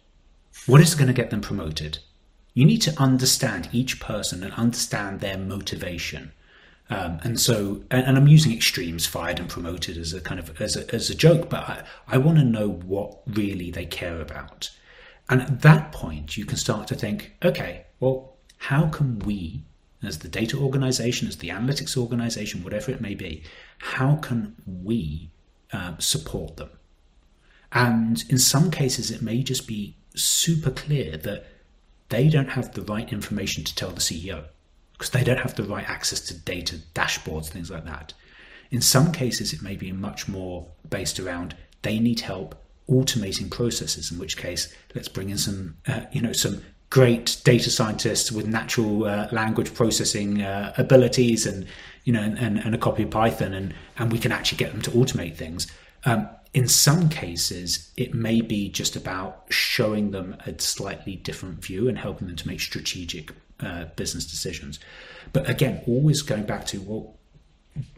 What 0.66 0.80
is 0.80 0.94
going 0.94 1.08
to 1.08 1.12
get 1.12 1.30
them 1.30 1.40
promoted? 1.40 1.98
You 2.54 2.64
need 2.64 2.82
to 2.82 3.00
understand 3.00 3.68
each 3.72 3.98
person 3.98 4.44
and 4.44 4.52
understand 4.54 5.20
their 5.20 5.38
motivation. 5.38 6.32
Um, 6.90 7.18
and 7.24 7.40
so, 7.40 7.82
and, 7.90 8.06
and, 8.06 8.16
I'm 8.18 8.28
using 8.28 8.52
extremes, 8.52 9.06
fired 9.06 9.38
and 9.38 9.48
promoted, 9.48 9.96
as 9.96 10.12
a 10.12 10.20
kind 10.20 10.38
of 10.38 10.60
as 10.60 10.76
a, 10.76 10.94
as 10.94 11.08
a 11.08 11.14
joke, 11.14 11.48
but 11.48 11.60
I, 11.60 11.84
I 12.06 12.18
want 12.18 12.38
to 12.38 12.44
know 12.44 12.68
what 12.68 13.22
really 13.26 13.70
they 13.70 13.86
care 13.86 14.20
about. 14.20 14.70
And 15.30 15.40
at 15.40 15.62
that 15.62 15.92
point, 15.92 16.36
you 16.36 16.44
can 16.44 16.58
start 16.58 16.88
to 16.88 16.94
think, 16.94 17.32
okay, 17.42 17.86
well, 18.00 18.36
how 18.58 18.88
can 18.88 19.20
we, 19.20 19.64
as 20.02 20.18
the 20.18 20.28
data 20.28 20.56
organization, 20.56 21.28
as 21.28 21.36
the 21.36 21.48
analytics 21.48 21.96
organization, 21.96 22.64
whatever 22.64 22.90
it 22.90 23.00
may 23.00 23.14
be, 23.14 23.42
how 23.78 24.16
can 24.16 24.54
we 24.66 25.30
uh, 25.72 25.96
support 25.98 26.56
them? 26.56 26.70
And 27.72 28.24
in 28.28 28.38
some 28.38 28.70
cases, 28.70 29.10
it 29.10 29.22
may 29.22 29.42
just 29.42 29.66
be 29.66 29.96
super 30.14 30.70
clear 30.70 31.16
that 31.18 31.46
they 32.10 32.28
don't 32.28 32.50
have 32.50 32.74
the 32.74 32.82
right 32.82 33.10
information 33.12 33.64
to 33.64 33.74
tell 33.74 33.90
the 33.90 34.00
CEO 34.00 34.44
because 34.92 35.10
they 35.10 35.24
don't 35.24 35.40
have 35.40 35.54
the 35.54 35.64
right 35.64 35.88
access 35.88 36.20
to 36.20 36.34
data 36.34 36.76
dashboards, 36.94 37.48
things 37.48 37.70
like 37.70 37.86
that. 37.86 38.12
In 38.70 38.80
some 38.80 39.12
cases, 39.12 39.52
it 39.52 39.62
may 39.62 39.76
be 39.76 39.92
much 39.92 40.28
more 40.28 40.68
based 40.88 41.18
around 41.18 41.56
they 41.82 41.98
need 41.98 42.20
help 42.20 42.54
automating 42.88 43.50
processes. 43.50 44.10
In 44.10 44.18
which 44.18 44.36
case, 44.36 44.72
let's 44.94 45.08
bring 45.08 45.30
in 45.30 45.38
some, 45.38 45.76
uh, 45.86 46.02
you 46.12 46.20
know, 46.20 46.32
some 46.32 46.62
great 46.92 47.40
data 47.42 47.70
scientists 47.70 48.30
with 48.30 48.46
natural 48.46 49.06
uh, 49.06 49.26
language 49.32 49.72
processing 49.72 50.42
uh, 50.42 50.74
abilities, 50.76 51.46
and 51.46 51.66
you 52.04 52.12
know, 52.12 52.20
and, 52.20 52.58
and, 52.58 52.74
a 52.74 52.78
copy 52.78 53.02
of 53.02 53.08
Python, 53.08 53.54
and 53.54 53.72
and 53.96 54.12
we 54.12 54.18
can 54.18 54.30
actually 54.30 54.58
get 54.58 54.72
them 54.72 54.82
to 54.82 54.90
automate 54.90 55.34
things. 55.34 55.66
Um, 56.04 56.28
in 56.52 56.68
some 56.68 57.08
cases, 57.08 57.90
it 57.96 58.12
may 58.12 58.42
be 58.42 58.68
just 58.68 58.94
about 58.94 59.44
showing 59.48 60.10
them 60.10 60.36
a 60.44 60.60
slightly 60.60 61.16
different 61.16 61.64
view 61.64 61.88
and 61.88 61.96
helping 61.96 62.26
them 62.26 62.36
to 62.36 62.46
make 62.46 62.60
strategic 62.60 63.32
uh, 63.60 63.86
business 63.96 64.26
decisions. 64.26 64.78
But 65.32 65.48
again, 65.48 65.80
always 65.86 66.20
going 66.20 66.44
back 66.44 66.66
to 66.66 66.82
well, 66.82 67.14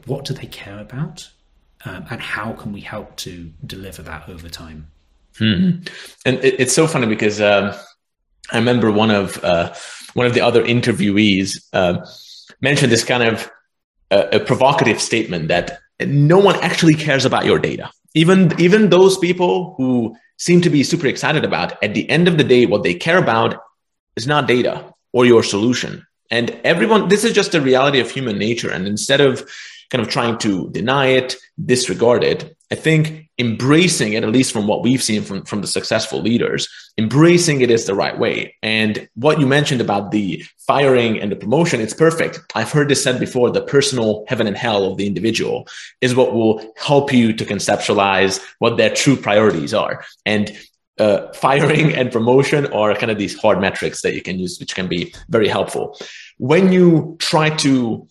what 0.06 0.24
do 0.24 0.34
they 0.34 0.46
care 0.46 0.78
about, 0.78 1.28
um, 1.84 2.06
and 2.10 2.20
how 2.20 2.52
can 2.52 2.72
we 2.72 2.80
help 2.80 3.16
to 3.16 3.50
deliver 3.66 4.02
that 4.02 4.28
over 4.28 4.48
time? 4.48 4.86
hmm 5.36 5.82
And 6.24 6.36
it, 6.44 6.60
it's 6.60 6.72
so 6.72 6.86
funny 6.86 7.08
because 7.08 7.40
um, 7.40 7.74
I 8.54 8.58
remember 8.58 8.90
one 8.90 9.10
of 9.10 9.42
uh, 9.44 9.74
one 10.14 10.26
of 10.26 10.34
the 10.34 10.40
other 10.40 10.62
interviewees 10.62 11.58
uh, 11.72 12.06
mentioned 12.60 12.92
this 12.92 13.04
kind 13.04 13.24
of 13.24 13.50
uh, 14.10 14.28
a 14.32 14.40
provocative 14.40 15.00
statement 15.00 15.48
that 15.48 15.80
no 16.00 16.38
one 16.38 16.56
actually 16.62 16.94
cares 16.94 17.24
about 17.24 17.44
your 17.44 17.58
data. 17.58 17.90
Even 18.14 18.58
even 18.60 18.90
those 18.90 19.18
people 19.18 19.74
who 19.76 20.16
seem 20.38 20.60
to 20.60 20.70
be 20.70 20.84
super 20.84 21.08
excited 21.08 21.44
about 21.44 21.82
at 21.82 21.94
the 21.94 22.08
end 22.08 22.28
of 22.28 22.38
the 22.38 22.44
day 22.44 22.64
what 22.64 22.84
they 22.84 22.94
care 22.94 23.18
about 23.18 23.60
is 24.16 24.26
not 24.26 24.46
data 24.46 24.94
or 25.12 25.26
your 25.26 25.42
solution. 25.42 26.06
And 26.30 26.50
everyone 26.62 27.08
this 27.08 27.24
is 27.24 27.32
just 27.32 27.56
a 27.56 27.60
reality 27.60 27.98
of 27.98 28.10
human 28.10 28.38
nature. 28.38 28.70
And 28.70 28.86
instead 28.86 29.20
of 29.20 29.50
kind 29.90 30.02
of 30.02 30.08
trying 30.08 30.38
to 30.38 30.70
deny 30.70 31.06
it 31.06 31.36
disregard 31.64 32.22
it 32.22 32.53
i 32.74 32.76
think 32.86 33.24
embracing 33.38 34.12
it, 34.12 34.22
at 34.22 34.30
least 34.30 34.52
from 34.52 34.66
what 34.66 34.82
we've 34.82 35.02
seen 35.02 35.22
from, 35.22 35.44
from 35.44 35.60
the 35.60 35.66
successful 35.66 36.20
leaders, 36.20 36.68
embracing 36.98 37.60
it 37.60 37.70
is 37.70 37.86
the 37.86 37.94
right 37.94 38.18
way. 38.18 38.54
And 38.62 39.08
what 39.14 39.40
you 39.40 39.46
mentioned 39.46 39.80
about 39.80 40.12
the 40.12 40.44
firing 40.66 41.20
and 41.20 41.32
the 41.32 41.36
promotion, 41.36 41.80
it's 41.80 41.94
perfect. 41.94 42.40
I've 42.54 42.70
heard 42.70 42.88
this 42.88 43.02
said 43.02 43.18
before 43.18 43.50
the 43.50 43.62
personal 43.62 44.24
heaven 44.28 44.46
and 44.46 44.56
hell 44.56 44.84
of 44.84 44.98
the 44.98 45.06
individual 45.06 45.66
is 46.00 46.14
what 46.14 46.32
will 46.32 46.72
help 46.76 47.12
you 47.12 47.32
to 47.32 47.44
conceptualize 47.44 48.40
what 48.60 48.76
their 48.76 48.94
true 48.94 49.16
priorities 49.16 49.74
are. 49.74 50.04
And 50.24 50.56
uh, 50.98 51.32
firing 51.32 51.92
and 51.92 52.12
promotion 52.12 52.66
are 52.72 52.94
kind 52.94 53.10
of 53.10 53.18
these 53.18 53.36
hard 53.36 53.60
metrics 53.60 54.02
that 54.02 54.14
you 54.14 54.22
can 54.22 54.38
use, 54.38 54.60
which 54.60 54.76
can 54.76 54.86
be 54.86 55.12
very 55.28 55.48
helpful. 55.48 55.98
When 56.38 56.70
you 56.70 57.16
try 57.18 57.50
to 57.50 58.06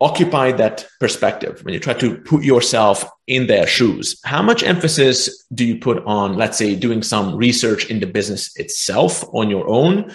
occupy 0.00 0.52
that 0.52 0.86
perspective, 1.00 1.64
when 1.64 1.74
you 1.74 1.80
try 1.80 1.94
to 1.94 2.16
put 2.18 2.44
yourself 2.44 3.04
in 3.26 3.46
their 3.46 3.66
shoes, 3.66 4.20
how 4.24 4.42
much 4.42 4.62
emphasis 4.62 5.44
do 5.52 5.64
you 5.64 5.78
put 5.78 6.04
on, 6.04 6.34
let's 6.34 6.56
say, 6.56 6.74
doing 6.76 7.02
some 7.02 7.36
research 7.36 7.90
in 7.90 8.00
the 8.00 8.06
business 8.06 8.56
itself 8.56 9.24
on 9.32 9.50
your 9.50 9.68
own? 9.68 10.12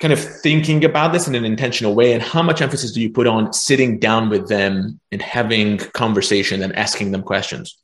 Kind 0.00 0.12
of 0.12 0.20
thinking 0.20 0.84
about 0.84 1.12
this 1.12 1.26
in 1.28 1.34
an 1.34 1.44
intentional 1.44 1.94
way, 1.94 2.12
and 2.12 2.22
how 2.22 2.42
much 2.42 2.60
emphasis 2.60 2.92
do 2.92 3.00
you 3.00 3.10
put 3.10 3.26
on 3.26 3.52
sitting 3.52 3.98
down 3.98 4.28
with 4.28 4.48
them 4.48 5.00
and 5.10 5.22
having 5.22 5.78
conversation 5.78 6.62
and 6.62 6.74
asking 6.76 7.10
them 7.12 7.22
questions? 7.22 7.76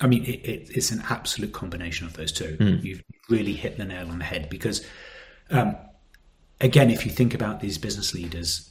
I 0.00 0.06
mean, 0.06 0.24
it, 0.24 0.40
it, 0.44 0.70
it's 0.74 0.90
an 0.90 1.02
absolute 1.08 1.52
combination 1.52 2.06
of 2.06 2.14
those 2.14 2.32
two. 2.32 2.56
Mm. 2.58 2.82
You've 2.82 3.04
really 3.28 3.52
hit 3.52 3.76
the 3.76 3.84
nail 3.84 4.10
on 4.10 4.18
the 4.18 4.24
head 4.24 4.48
because, 4.50 4.84
um, 5.50 5.76
again, 6.60 6.90
if 6.90 7.06
you 7.06 7.12
think 7.12 7.34
about 7.34 7.60
these 7.60 7.78
business 7.78 8.12
leaders, 8.14 8.70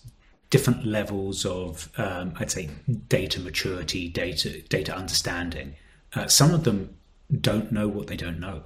different 0.53 0.85
levels 0.85 1.47
of, 1.47 1.89
um, 1.97 2.31
I'd 2.37 2.51
say, 2.51 2.69
data 3.07 3.39
maturity, 3.39 4.07
data 4.07 4.61
data 4.69 4.95
understanding. 4.95 5.73
Uh, 6.13 6.27
some 6.27 6.53
of 6.53 6.63
them 6.63 6.95
don't 7.41 7.71
know 7.71 7.87
what 7.87 8.05
they 8.05 8.15
don't 8.15 8.39
know. 8.39 8.61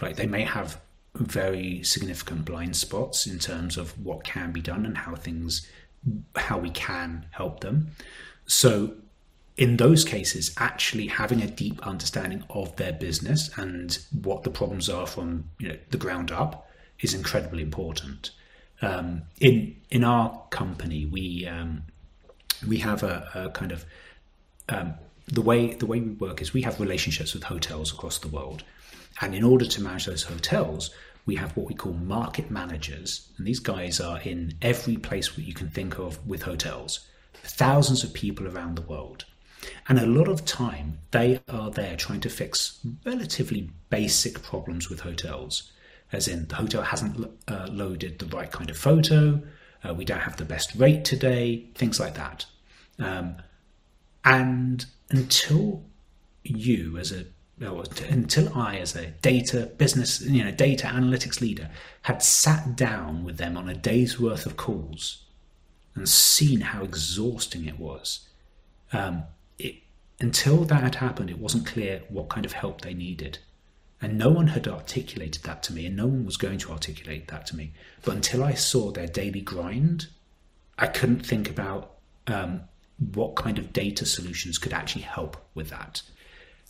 Right? 0.00 0.16
They 0.16 0.26
may 0.26 0.44
have 0.44 0.80
very 1.14 1.82
significant 1.82 2.46
blind 2.46 2.74
spots 2.74 3.26
in 3.26 3.38
terms 3.38 3.76
of 3.76 3.90
what 4.02 4.24
can 4.24 4.50
be 4.50 4.62
done 4.62 4.86
and 4.86 4.96
how 4.96 5.14
things, 5.14 5.68
how 6.36 6.56
we 6.56 6.70
can 6.70 7.26
help 7.32 7.60
them. 7.60 7.90
So 8.46 8.94
in 9.58 9.76
those 9.76 10.06
cases, 10.06 10.54
actually 10.56 11.08
having 11.08 11.42
a 11.42 11.46
deep 11.46 11.86
understanding 11.86 12.44
of 12.48 12.74
their 12.76 12.94
business 12.94 13.50
and 13.58 13.98
what 14.22 14.42
the 14.42 14.50
problems 14.50 14.88
are 14.88 15.06
from 15.06 15.50
you 15.58 15.68
know, 15.68 15.76
the 15.90 15.98
ground 15.98 16.32
up 16.32 16.70
is 17.00 17.12
incredibly 17.12 17.62
important 17.62 18.30
um, 18.82 19.22
in 19.40 19.76
in 19.90 20.04
our 20.04 20.42
company 20.50 21.06
we 21.06 21.46
um, 21.46 21.82
we 22.66 22.78
have 22.78 23.02
a, 23.02 23.28
a 23.34 23.50
kind 23.50 23.72
of 23.72 23.84
um, 24.68 24.94
the 25.26 25.42
way 25.42 25.74
the 25.74 25.86
way 25.86 26.00
we 26.00 26.12
work 26.12 26.42
is 26.42 26.52
we 26.52 26.62
have 26.62 26.80
relationships 26.80 27.34
with 27.34 27.44
hotels 27.44 27.92
across 27.92 28.18
the 28.18 28.28
world, 28.28 28.64
and 29.20 29.34
in 29.34 29.44
order 29.44 29.64
to 29.66 29.82
manage 29.82 30.06
those 30.06 30.22
hotels, 30.24 30.90
we 31.26 31.36
have 31.36 31.56
what 31.56 31.66
we 31.66 31.74
call 31.74 31.92
market 31.92 32.50
managers, 32.50 33.28
and 33.36 33.46
these 33.46 33.60
guys 33.60 34.00
are 34.00 34.20
in 34.20 34.54
every 34.62 34.96
place 34.96 35.32
that 35.34 35.42
you 35.42 35.54
can 35.54 35.68
think 35.68 35.98
of 35.98 36.24
with 36.26 36.42
hotels, 36.42 37.08
thousands 37.34 38.02
of 38.04 38.12
people 38.12 38.48
around 38.48 38.76
the 38.76 38.82
world. 38.82 39.24
And 39.88 39.98
a 39.98 40.06
lot 40.06 40.28
of 40.28 40.46
time 40.46 40.98
they 41.10 41.40
are 41.48 41.70
there 41.70 41.94
trying 41.94 42.20
to 42.20 42.30
fix 42.30 42.78
relatively 43.04 43.70
basic 43.90 44.42
problems 44.42 44.88
with 44.88 45.00
hotels 45.00 45.70
as 46.12 46.28
in 46.28 46.46
the 46.48 46.56
hotel 46.56 46.82
hasn't 46.82 47.30
uh, 47.48 47.66
loaded 47.70 48.18
the 48.18 48.26
right 48.26 48.50
kind 48.50 48.70
of 48.70 48.76
photo, 48.76 49.40
uh, 49.84 49.94
we 49.94 50.04
don't 50.04 50.20
have 50.20 50.36
the 50.36 50.44
best 50.44 50.74
rate 50.74 51.04
today, 51.04 51.66
things 51.74 51.98
like 51.98 52.14
that. 52.14 52.46
Um, 52.98 53.36
and 54.24 54.84
until 55.10 55.82
you, 56.42 56.98
as 56.98 57.12
a 57.12 57.24
until 58.08 58.56
I, 58.56 58.78
as 58.78 58.96
a 58.96 59.08
data 59.08 59.70
business, 59.76 60.22
you 60.22 60.42
know, 60.42 60.50
data 60.50 60.86
analytics 60.86 61.42
leader, 61.42 61.70
had 62.02 62.22
sat 62.22 62.74
down 62.74 63.22
with 63.22 63.36
them 63.36 63.56
on 63.56 63.68
a 63.68 63.74
day's 63.74 64.18
worth 64.18 64.46
of 64.46 64.56
calls 64.56 65.24
and 65.94 66.08
seen 66.08 66.62
how 66.62 66.82
exhausting 66.82 67.66
it 67.66 67.78
was, 67.78 68.28
um, 68.94 69.24
it, 69.58 69.76
until 70.20 70.64
that 70.64 70.82
had 70.82 70.94
happened, 70.96 71.28
it 71.28 71.38
wasn't 71.38 71.66
clear 71.66 72.02
what 72.08 72.30
kind 72.30 72.46
of 72.46 72.52
help 72.52 72.80
they 72.80 72.94
needed. 72.94 73.38
And 74.02 74.16
no 74.16 74.30
one 74.30 74.46
had 74.48 74.66
articulated 74.66 75.42
that 75.42 75.62
to 75.64 75.74
me, 75.74 75.86
and 75.86 75.96
no 75.96 76.06
one 76.06 76.24
was 76.24 76.36
going 76.36 76.58
to 76.58 76.72
articulate 76.72 77.28
that 77.28 77.46
to 77.46 77.56
me. 77.56 77.72
But 78.02 78.14
until 78.16 78.42
I 78.42 78.54
saw 78.54 78.90
their 78.90 79.06
daily 79.06 79.42
grind, 79.42 80.06
I 80.78 80.86
couldn't 80.86 81.26
think 81.26 81.50
about 81.50 81.96
um, 82.26 82.62
what 83.12 83.36
kind 83.36 83.58
of 83.58 83.72
data 83.72 84.06
solutions 84.06 84.58
could 84.58 84.72
actually 84.72 85.02
help 85.02 85.36
with 85.54 85.68
that. 85.70 86.02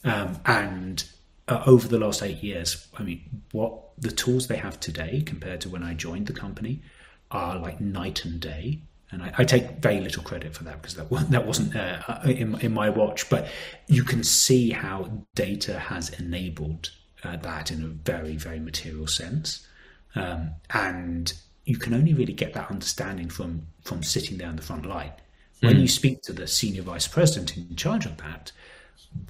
Um, 0.03 0.41
and 0.45 1.05
uh, 1.47 1.63
over 1.67 1.87
the 1.87 1.99
last 1.99 2.23
eight 2.23 2.43
years, 2.43 2.89
I 2.99 3.03
mean, 3.03 3.43
what 3.53 3.81
the 3.99 4.11
tools 4.11 4.47
they 4.47 4.57
have 4.57 4.81
today 4.81 5.23
compared 5.25 5.61
to 5.63 5.69
when 5.69 5.83
I 5.83 5.95
joined 5.95 6.27
the 6.27 6.33
company 6.33 6.83
are 7.31 7.59
like 7.59 7.81
night 7.81 8.25
and 8.25 8.41
day. 8.41 8.83
And 9.13 9.23
I, 9.23 9.33
I 9.39 9.45
take 9.45 9.83
very 9.83 10.01
little 10.01 10.23
credit 10.23 10.55
for 10.55 10.65
that 10.65 10.81
because 10.81 10.95
that, 10.95 11.11
that 11.31 11.47
wasn't 11.47 11.75
uh, 11.77 12.21
in, 12.25 12.59
in 12.61 12.73
my 12.73 12.89
watch. 12.91 13.29
But 13.29 13.49
you 13.89 14.05
can 14.05 14.23
see 14.25 14.71
how 14.71 15.27
data 15.35 15.79
has 15.79 16.11
enabled 16.11 16.91
uh, 17.25 17.37
that 17.37 17.71
in 17.71 17.83
a 17.83 17.89
very, 17.89 18.37
very 18.37 18.61
material 18.61 19.07
sense. 19.07 19.67
Um, 20.15 20.51
and 20.71 21.33
you 21.65 21.77
can 21.77 21.95
only 21.95 22.15
really 22.15 22.33
get 22.33 22.55
that 22.55 22.71
understanding 22.71 23.29
from 23.29 23.67
from 23.85 24.03
sitting 24.03 24.39
there 24.39 24.49
on 24.49 24.57
the 24.57 24.63
front 24.63 24.87
line. 24.87 25.13
When 25.61 25.77
mm. 25.77 25.83
you 25.83 25.89
speak 25.89 26.23
to 26.23 26.33
the 26.33 26.47
senior 26.47 26.83
vice 26.83 27.07
president 27.07 27.57
in 27.57 27.77
charge 27.77 28.07
of 28.07 28.17
that, 28.19 28.53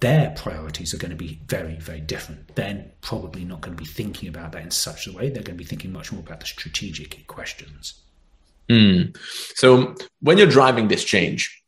their 0.01 0.31
priorities 0.37 0.95
are 0.95 0.99
going 0.99 1.11
to 1.11 1.17
be 1.17 1.41
very, 1.47 1.77
very 1.77 2.01
different. 2.01 2.55
They're 2.55 2.85
probably 3.01 3.45
not 3.45 3.61
going 3.61 3.77
to 3.77 3.83
be 3.83 3.89
thinking 3.89 4.29
about 4.29 4.53
that 4.53 4.63
in 4.63 4.71
such 4.71 5.07
a 5.07 5.13
way. 5.13 5.29
They're 5.29 5.43
going 5.43 5.59
to 5.59 5.65
be 5.65 5.65
thinking 5.65 5.93
much 5.93 6.13
more 6.13 6.21
about 6.21 6.41
the 6.41 6.47
strategic 6.47 7.27
questions. 7.27 7.95
Mm. 8.69 9.17
So 9.55 9.95
when 10.21 10.39
you're 10.39 10.47
driving 10.47 10.89
this 10.89 11.05
change, 11.05 11.63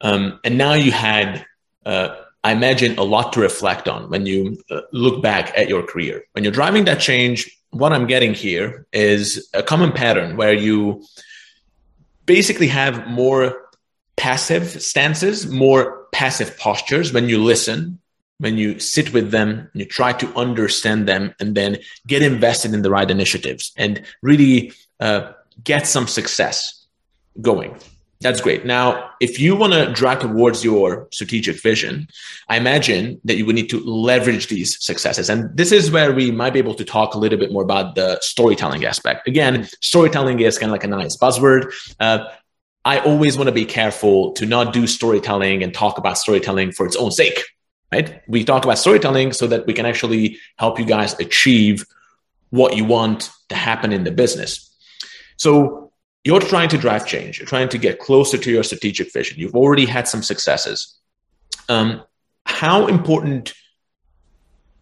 um, 0.00 0.40
and 0.44 0.56
now 0.56 0.74
you 0.74 0.92
had, 0.92 1.44
uh, 1.84 2.16
I 2.48 2.52
imagine, 2.52 2.96
a 2.96 3.02
lot 3.04 3.34
to 3.34 3.40
reflect 3.40 3.88
on 3.88 4.08
when 4.08 4.24
you 4.24 4.56
uh, 4.70 4.80
look 4.90 5.22
back 5.22 5.52
at 5.54 5.68
your 5.68 5.82
career. 5.82 6.24
When 6.32 6.44
you're 6.44 6.58
driving 6.60 6.86
that 6.86 6.98
change, 6.98 7.38
what 7.72 7.92
I'm 7.92 8.06
getting 8.06 8.32
here 8.32 8.86
is 8.90 9.50
a 9.52 9.62
common 9.62 9.92
pattern 9.92 10.38
where 10.38 10.54
you 10.54 11.04
basically 12.24 12.68
have 12.68 13.06
more 13.06 13.68
passive 14.16 14.80
stances, 14.80 15.46
more 15.46 16.06
passive 16.12 16.58
postures 16.58 17.12
when 17.12 17.28
you 17.28 17.36
listen, 17.44 17.98
when 18.38 18.56
you 18.56 18.78
sit 18.78 19.12
with 19.12 19.30
them, 19.30 19.70
you 19.74 19.84
try 19.84 20.14
to 20.14 20.26
understand 20.34 21.06
them, 21.06 21.34
and 21.38 21.54
then 21.54 21.76
get 22.06 22.22
invested 22.22 22.72
in 22.72 22.80
the 22.80 22.90
right 22.90 23.10
initiatives 23.10 23.72
and 23.76 24.02
really 24.22 24.72
uh, 25.00 25.32
get 25.62 25.86
some 25.86 26.06
success 26.06 26.86
going. 27.42 27.76
That's 28.20 28.40
great. 28.40 28.66
Now, 28.66 29.10
if 29.20 29.38
you 29.38 29.54
want 29.54 29.74
to 29.74 29.92
drive 29.92 30.18
towards 30.18 30.64
your 30.64 31.06
strategic 31.12 31.60
vision, 31.62 32.08
I 32.48 32.56
imagine 32.56 33.20
that 33.24 33.36
you 33.36 33.46
would 33.46 33.54
need 33.54 33.70
to 33.70 33.78
leverage 33.78 34.48
these 34.48 34.82
successes. 34.84 35.30
And 35.30 35.56
this 35.56 35.70
is 35.70 35.92
where 35.92 36.12
we 36.12 36.32
might 36.32 36.52
be 36.52 36.58
able 36.58 36.74
to 36.74 36.84
talk 36.84 37.14
a 37.14 37.18
little 37.18 37.38
bit 37.38 37.52
more 37.52 37.62
about 37.62 37.94
the 37.94 38.18
storytelling 38.20 38.84
aspect. 38.84 39.28
Again, 39.28 39.68
storytelling 39.80 40.40
is 40.40 40.58
kind 40.58 40.70
of 40.70 40.72
like 40.72 40.82
a 40.82 40.88
nice 40.88 41.16
buzzword. 41.16 41.72
Uh, 42.00 42.24
I 42.84 42.98
always 43.00 43.36
want 43.36 43.48
to 43.48 43.54
be 43.54 43.64
careful 43.64 44.32
to 44.32 44.46
not 44.46 44.72
do 44.72 44.88
storytelling 44.88 45.62
and 45.62 45.72
talk 45.72 45.96
about 45.96 46.18
storytelling 46.18 46.72
for 46.72 46.86
its 46.86 46.96
own 46.96 47.12
sake, 47.12 47.44
right? 47.92 48.20
We 48.26 48.42
talk 48.42 48.64
about 48.64 48.78
storytelling 48.78 49.32
so 49.32 49.46
that 49.46 49.66
we 49.66 49.74
can 49.74 49.86
actually 49.86 50.38
help 50.56 50.80
you 50.80 50.86
guys 50.86 51.18
achieve 51.20 51.84
what 52.50 52.76
you 52.76 52.84
want 52.84 53.30
to 53.50 53.54
happen 53.54 53.92
in 53.92 54.02
the 54.02 54.10
business. 54.10 54.74
So 55.36 55.87
you're 56.24 56.40
trying 56.40 56.68
to 56.70 56.78
drive 56.78 57.06
change. 57.06 57.38
You're 57.38 57.46
trying 57.46 57.68
to 57.70 57.78
get 57.78 57.98
closer 57.98 58.38
to 58.38 58.50
your 58.50 58.64
strategic 58.64 59.12
vision. 59.12 59.38
You've 59.38 59.54
already 59.54 59.86
had 59.86 60.08
some 60.08 60.22
successes. 60.22 60.98
Um, 61.68 62.02
how 62.44 62.86
important 62.86 63.54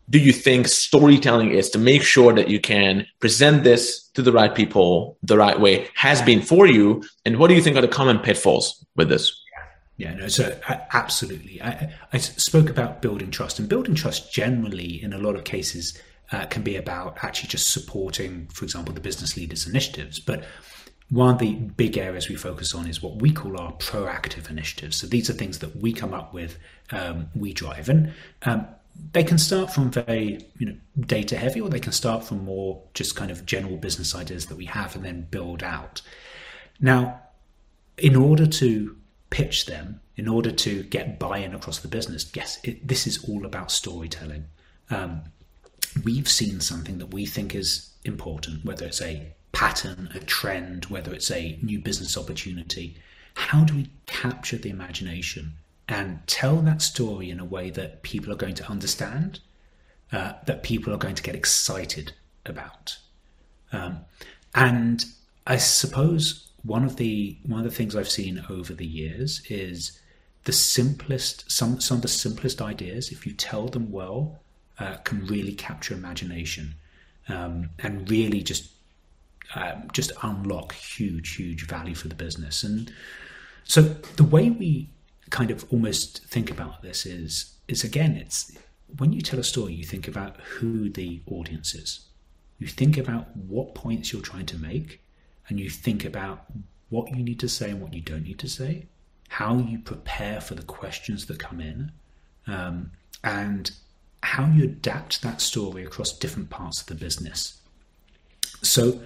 do 0.08 0.18
you 0.18 0.32
think 0.32 0.68
storytelling 0.68 1.50
is 1.50 1.70
to 1.70 1.78
make 1.78 2.02
sure 2.02 2.32
that 2.32 2.48
you 2.48 2.60
can 2.60 3.06
present 3.20 3.64
this 3.64 4.08
to 4.14 4.22
the 4.22 4.32
right 4.32 4.54
people 4.54 5.18
the 5.22 5.36
right 5.36 5.60
way 5.60 5.88
has 5.94 6.22
been 6.22 6.40
for 6.40 6.66
you 6.66 7.02
and 7.24 7.38
what 7.38 7.48
do 7.48 7.54
you 7.54 7.62
think 7.62 7.76
are 7.76 7.82
the 7.82 7.88
common 7.88 8.18
pitfalls 8.18 8.84
with 8.94 9.08
this 9.08 9.42
yeah 9.96 10.14
no 10.14 10.28
so 10.28 10.56
absolutely 10.92 11.60
I, 11.60 11.92
I 12.12 12.18
spoke 12.18 12.70
about 12.70 13.02
building 13.02 13.30
trust 13.30 13.58
and 13.58 13.68
building 13.68 13.94
trust 13.94 14.32
generally 14.32 15.02
in 15.02 15.12
a 15.12 15.18
lot 15.18 15.34
of 15.34 15.44
cases 15.44 16.00
uh, 16.32 16.46
can 16.46 16.62
be 16.62 16.76
about 16.76 17.18
actually 17.22 17.48
just 17.48 17.72
supporting 17.72 18.46
for 18.48 18.64
example 18.64 18.94
the 18.94 19.00
business 19.00 19.36
leaders 19.36 19.66
initiatives 19.66 20.20
but 20.20 20.44
one 21.10 21.34
of 21.34 21.38
the 21.38 21.54
big 21.54 21.96
areas 21.96 22.28
we 22.28 22.34
focus 22.34 22.74
on 22.74 22.86
is 22.86 23.00
what 23.00 23.20
we 23.22 23.32
call 23.32 23.60
our 23.60 23.72
proactive 23.74 24.50
initiatives. 24.50 24.96
So 24.96 25.06
these 25.06 25.30
are 25.30 25.34
things 25.34 25.60
that 25.60 25.76
we 25.76 25.92
come 25.92 26.12
up 26.12 26.34
with, 26.34 26.58
um, 26.90 27.28
we 27.34 27.52
drive, 27.52 27.88
and 27.88 28.12
um, 28.42 28.66
they 29.12 29.24
can 29.24 29.38
start 29.38 29.72
from 29.72 29.90
very 29.90 30.40
you 30.58 30.66
know 30.66 30.76
data 31.00 31.36
heavy 31.36 31.60
or 31.60 31.68
they 31.68 31.80
can 31.80 31.92
start 31.92 32.24
from 32.24 32.44
more 32.44 32.82
just 32.94 33.16
kind 33.16 33.30
of 33.30 33.46
general 33.46 33.76
business 33.76 34.14
ideas 34.14 34.46
that 34.46 34.56
we 34.56 34.64
have 34.66 34.94
and 34.94 35.04
then 35.04 35.26
build 35.30 35.62
out. 35.62 36.02
Now 36.80 37.20
in 37.98 38.16
order 38.16 38.46
to 38.46 38.96
pitch 39.30 39.66
them 39.66 40.00
in 40.16 40.28
order 40.28 40.50
to 40.50 40.82
get 40.84 41.18
buy-in 41.18 41.54
across 41.54 41.78
the 41.78 41.88
business 41.88 42.30
yes 42.34 42.58
it, 42.62 42.86
this 42.86 43.06
is 43.06 43.24
all 43.28 43.44
about 43.44 43.70
storytelling. 43.70 44.46
Um, 44.90 45.22
we've 46.04 46.28
seen 46.28 46.60
something 46.60 46.98
that 46.98 47.12
we 47.12 47.26
think 47.26 47.54
is 47.54 47.90
important 48.04 48.64
whether 48.64 48.86
it's 48.86 49.02
a 49.02 49.34
pattern 49.56 50.10
a 50.14 50.20
trend 50.20 50.84
whether 50.86 51.12
it's 51.14 51.30
a 51.30 51.58
new 51.62 51.78
business 51.78 52.16
opportunity 52.16 52.96
how 53.34 53.64
do 53.64 53.74
we 53.74 53.90
capture 54.06 54.56
the 54.56 54.70
imagination 54.70 55.52
and 55.88 56.26
tell 56.26 56.56
that 56.56 56.82
story 56.82 57.30
in 57.30 57.38
a 57.38 57.44
way 57.44 57.70
that 57.70 58.02
people 58.02 58.32
are 58.32 58.36
going 58.36 58.54
to 58.54 58.68
understand, 58.68 59.40
uh, 60.12 60.32
that 60.46 60.62
people 60.62 60.92
are 60.92 60.98
going 60.98 61.14
to 61.14 61.22
get 61.22 61.34
excited 61.34 62.12
about. 62.44 62.98
Um, 63.72 64.00
and 64.54 65.04
I 65.46 65.56
suppose 65.58 66.48
one 66.62 66.84
of 66.84 66.96
the 66.96 67.36
one 67.44 67.60
of 67.60 67.64
the 67.64 67.76
things 67.76 67.94
I've 67.94 68.10
seen 68.10 68.44
over 68.50 68.74
the 68.74 68.86
years 68.86 69.42
is 69.48 70.00
the 70.44 70.52
simplest 70.52 71.50
some 71.50 71.80
some 71.80 71.98
of 71.98 72.02
the 72.02 72.08
simplest 72.08 72.60
ideas, 72.60 73.12
if 73.12 73.26
you 73.26 73.32
tell 73.32 73.68
them 73.68 73.92
well, 73.92 74.40
uh, 74.78 74.96
can 74.98 75.26
really 75.26 75.52
capture 75.52 75.94
imagination 75.94 76.74
um, 77.28 77.70
and 77.78 78.10
really 78.10 78.42
just 78.42 78.72
um, 79.54 79.88
just 79.92 80.12
unlock 80.22 80.74
huge 80.74 81.36
huge 81.36 81.66
value 81.66 81.94
for 81.94 82.08
the 82.08 82.14
business. 82.14 82.62
And 82.62 82.92
so 83.64 83.82
the 83.82 84.24
way 84.24 84.50
we 84.50 84.88
kind 85.30 85.50
of 85.50 85.64
almost 85.72 86.24
think 86.26 86.50
about 86.50 86.82
this 86.82 87.04
is 87.04 87.56
is 87.68 87.82
again 87.82 88.16
it's 88.16 88.56
when 88.98 89.12
you 89.12 89.20
tell 89.20 89.40
a 89.40 89.44
story 89.44 89.72
you 89.72 89.84
think 89.84 90.06
about 90.06 90.40
who 90.40 90.88
the 90.88 91.20
audience 91.26 91.74
is 91.74 92.00
you 92.58 92.66
think 92.66 92.96
about 92.96 93.36
what 93.36 93.74
points 93.74 94.12
you're 94.12 94.22
trying 94.22 94.46
to 94.46 94.56
make 94.56 95.02
and 95.48 95.58
you 95.58 95.68
think 95.68 96.04
about 96.04 96.44
what 96.90 97.10
you 97.10 97.22
need 97.22 97.40
to 97.40 97.48
say 97.48 97.70
and 97.70 97.80
what 97.80 97.92
you 97.92 98.00
don't 98.00 98.22
need 98.22 98.38
to 98.38 98.48
say 98.48 98.86
how 99.28 99.56
you 99.58 99.78
prepare 99.78 100.40
for 100.40 100.54
the 100.54 100.62
questions 100.62 101.26
that 101.26 101.38
come 101.38 101.60
in 101.60 101.90
um, 102.46 102.92
and 103.24 103.72
how 104.22 104.46
you 104.46 104.62
adapt 104.64 105.22
that 105.22 105.40
story 105.40 105.84
across 105.84 106.12
different 106.12 106.48
parts 106.50 106.80
of 106.80 106.86
the 106.86 106.94
business 106.94 107.60
so 108.62 109.00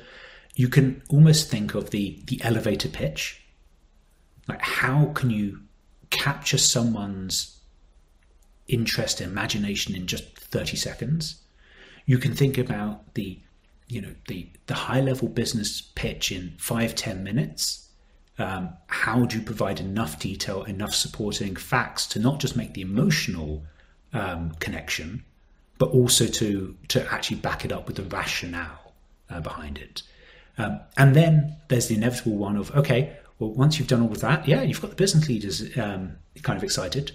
you 0.60 0.68
can 0.68 1.02
almost 1.08 1.50
think 1.50 1.74
of 1.74 1.90
the 1.90 2.04
the 2.26 2.38
elevator 2.42 2.88
pitch 2.88 3.20
like 4.48 4.62
how 4.62 5.06
can 5.18 5.30
you 5.30 5.60
capture 6.10 6.58
someone's 6.58 7.60
interest 8.70 9.20
imagination 9.20 9.94
in 9.94 10.06
just 10.06 10.24
30 10.38 10.76
seconds. 10.76 11.42
You 12.06 12.18
can 12.18 12.34
think 12.34 12.58
about 12.58 13.14
the 13.14 13.38
you 13.88 14.00
know 14.00 14.14
the 14.28 14.48
the 14.66 14.74
high 14.74 15.00
level 15.00 15.28
business 15.28 15.80
pitch 15.80 16.30
in 16.30 16.54
five 16.58 16.94
ten 16.94 17.24
minutes. 17.24 17.88
Um, 18.38 18.70
how 18.86 19.24
do 19.26 19.36
you 19.38 19.44
provide 19.44 19.80
enough 19.80 20.18
detail, 20.18 20.62
enough 20.64 20.94
supporting 20.94 21.56
facts 21.56 22.06
to 22.08 22.18
not 22.18 22.40
just 22.40 22.56
make 22.56 22.74
the 22.74 22.80
emotional 22.80 23.64
um, 24.12 24.52
connection, 24.60 25.24
but 25.78 25.90
also 25.90 26.26
to 26.26 26.76
to 26.88 27.12
actually 27.12 27.38
back 27.38 27.64
it 27.64 27.72
up 27.72 27.86
with 27.86 27.96
the 27.96 28.04
rationale 28.04 28.94
uh, 29.28 29.40
behind 29.40 29.76
it. 29.78 30.02
Um, 30.60 30.80
and 30.96 31.16
then 31.16 31.56
there's 31.68 31.88
the 31.88 31.94
inevitable 31.94 32.36
one 32.36 32.56
of 32.56 32.70
okay, 32.76 33.16
well, 33.38 33.50
once 33.50 33.78
you've 33.78 33.88
done 33.88 34.02
all 34.02 34.12
of 34.12 34.20
that, 34.20 34.46
yeah, 34.46 34.62
you've 34.62 34.80
got 34.80 34.90
the 34.90 34.96
business 34.96 35.28
leaders 35.28 35.76
um, 35.78 36.16
kind 36.42 36.56
of 36.56 36.62
excited. 36.62 37.12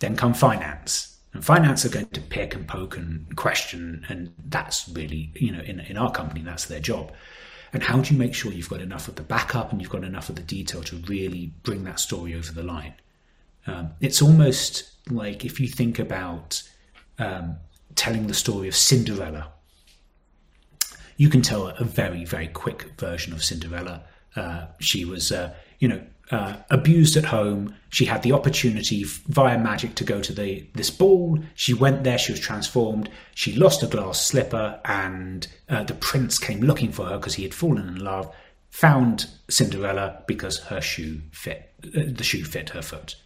Then 0.00 0.16
come 0.16 0.34
finance. 0.34 1.16
And 1.32 1.44
finance 1.44 1.84
are 1.84 1.88
going 1.88 2.06
to 2.06 2.20
pick 2.20 2.54
and 2.54 2.66
poke 2.66 2.96
and 2.96 3.34
question, 3.36 4.04
and 4.08 4.32
that's 4.48 4.88
really, 4.88 5.30
you 5.34 5.52
know, 5.52 5.60
in, 5.60 5.80
in 5.80 5.96
our 5.96 6.10
company, 6.10 6.42
that's 6.42 6.66
their 6.66 6.80
job. 6.80 7.12
And 7.72 7.82
how 7.82 8.00
do 8.00 8.12
you 8.14 8.18
make 8.18 8.34
sure 8.34 8.52
you've 8.52 8.70
got 8.70 8.80
enough 8.80 9.08
of 9.08 9.16
the 9.16 9.22
backup 9.22 9.72
and 9.72 9.80
you've 9.80 9.90
got 9.90 10.04
enough 10.04 10.30
of 10.30 10.36
the 10.36 10.42
detail 10.42 10.82
to 10.84 10.96
really 11.06 11.52
bring 11.64 11.84
that 11.84 12.00
story 12.00 12.34
over 12.34 12.52
the 12.52 12.62
line? 12.62 12.94
Um, 13.66 13.90
it's 14.00 14.22
almost 14.22 14.90
like 15.10 15.44
if 15.44 15.60
you 15.60 15.68
think 15.68 15.98
about 15.98 16.62
um, 17.18 17.56
telling 17.94 18.26
the 18.26 18.34
story 18.34 18.68
of 18.68 18.74
Cinderella, 18.74 19.52
you 21.18 21.28
can 21.28 21.42
tell 21.42 21.68
a 21.68 21.84
very, 21.84 22.24
very 22.24 22.48
quick 22.48 22.92
version 22.98 23.34
of 23.34 23.44
Cinderella 23.44 24.04
uh, 24.38 24.66
she 24.78 25.04
was, 25.04 25.32
uh, 25.32 25.54
you 25.78 25.88
know, 25.88 26.00
uh, 26.30 26.56
abused 26.70 27.16
at 27.16 27.24
home. 27.24 27.74
She 27.88 28.04
had 28.04 28.22
the 28.22 28.32
opportunity 28.32 29.04
via 29.04 29.58
magic 29.58 29.94
to 29.96 30.04
go 30.04 30.20
to 30.20 30.32
the 30.32 30.66
this 30.74 30.90
ball. 30.90 31.38
She 31.54 31.72
went 31.74 32.04
there. 32.04 32.18
She 32.18 32.32
was 32.32 32.40
transformed. 32.40 33.10
She 33.34 33.54
lost 33.54 33.82
a 33.82 33.86
glass 33.86 34.20
slipper, 34.24 34.80
and 34.84 35.48
uh, 35.68 35.84
the 35.84 35.94
prince 35.94 36.38
came 36.38 36.60
looking 36.60 36.92
for 36.92 37.06
her 37.06 37.16
because 37.16 37.34
he 37.34 37.42
had 37.42 37.54
fallen 37.54 37.88
in 37.88 37.96
love. 37.96 38.32
Found 38.70 39.26
Cinderella 39.48 40.22
because 40.26 40.58
her 40.58 40.80
shoe 40.80 41.22
fit. 41.32 41.72
Uh, 41.84 42.02
the 42.06 42.24
shoe 42.24 42.44
fit 42.44 42.70
her 42.70 42.82
foot. 42.82 43.16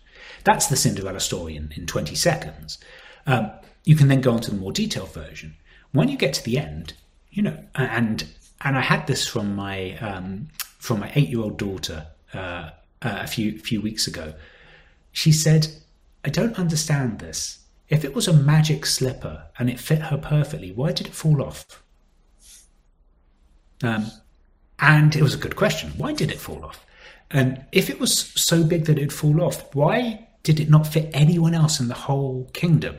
That's 0.44 0.68
the 0.68 0.76
Cinderella 0.76 1.20
story 1.20 1.56
in, 1.56 1.72
in 1.76 1.86
20 1.86 2.14
seconds. 2.14 2.78
Um, 3.26 3.50
you 3.84 3.96
can 3.96 4.08
then 4.08 4.20
go 4.20 4.32
on 4.32 4.40
to 4.40 4.50
the 4.50 4.56
more 4.56 4.72
detailed 4.72 5.12
version. 5.12 5.56
When 5.92 6.08
you 6.08 6.16
get 6.16 6.32
to 6.34 6.44
the 6.44 6.58
end, 6.58 6.94
you 7.32 7.42
know, 7.42 7.56
and 7.74 8.26
and 8.60 8.76
I 8.76 8.80
had 8.80 9.06
this 9.06 9.26
from 9.26 9.56
my 9.56 9.96
um, 9.98 10.48
from 10.78 11.00
my 11.00 11.10
eight 11.14 11.28
year 11.28 11.40
old 11.40 11.58
daughter 11.58 12.06
uh, 12.34 12.70
uh, 13.00 13.18
a 13.22 13.26
few 13.26 13.58
few 13.58 13.80
weeks 13.80 14.06
ago. 14.06 14.34
She 15.12 15.32
said, 15.32 15.68
"I 16.24 16.28
don't 16.28 16.58
understand 16.58 17.18
this. 17.18 17.58
If 17.88 18.04
it 18.04 18.14
was 18.14 18.28
a 18.28 18.32
magic 18.32 18.86
slipper 18.86 19.44
and 19.58 19.68
it 19.68 19.80
fit 19.80 20.02
her 20.02 20.18
perfectly, 20.18 20.72
why 20.72 20.92
did 20.92 21.06
it 21.08 21.14
fall 21.14 21.42
off?" 21.42 21.82
Um, 23.82 24.10
and 24.78 25.16
it 25.16 25.22
was 25.22 25.34
a 25.34 25.38
good 25.38 25.56
question. 25.56 25.92
Why 25.96 26.12
did 26.12 26.30
it 26.30 26.38
fall 26.38 26.64
off? 26.64 26.84
And 27.30 27.64
if 27.72 27.88
it 27.88 27.98
was 27.98 28.14
so 28.14 28.62
big 28.62 28.84
that 28.84 28.98
it'd 28.98 29.12
fall 29.12 29.42
off, 29.42 29.74
why 29.74 30.28
did 30.42 30.60
it 30.60 30.68
not 30.68 30.86
fit 30.86 31.10
anyone 31.14 31.54
else 31.54 31.80
in 31.80 31.88
the 31.88 31.94
whole 31.94 32.50
kingdom? 32.52 32.96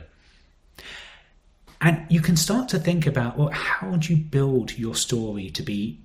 And 1.80 2.04
you 2.08 2.20
can 2.20 2.36
start 2.36 2.68
to 2.70 2.78
think 2.78 3.06
about 3.06 3.36
well, 3.36 3.50
how 3.50 3.96
do 3.96 4.14
you 4.14 4.22
build 4.22 4.78
your 4.78 4.94
story 4.94 5.50
to 5.50 5.62
be 5.62 6.00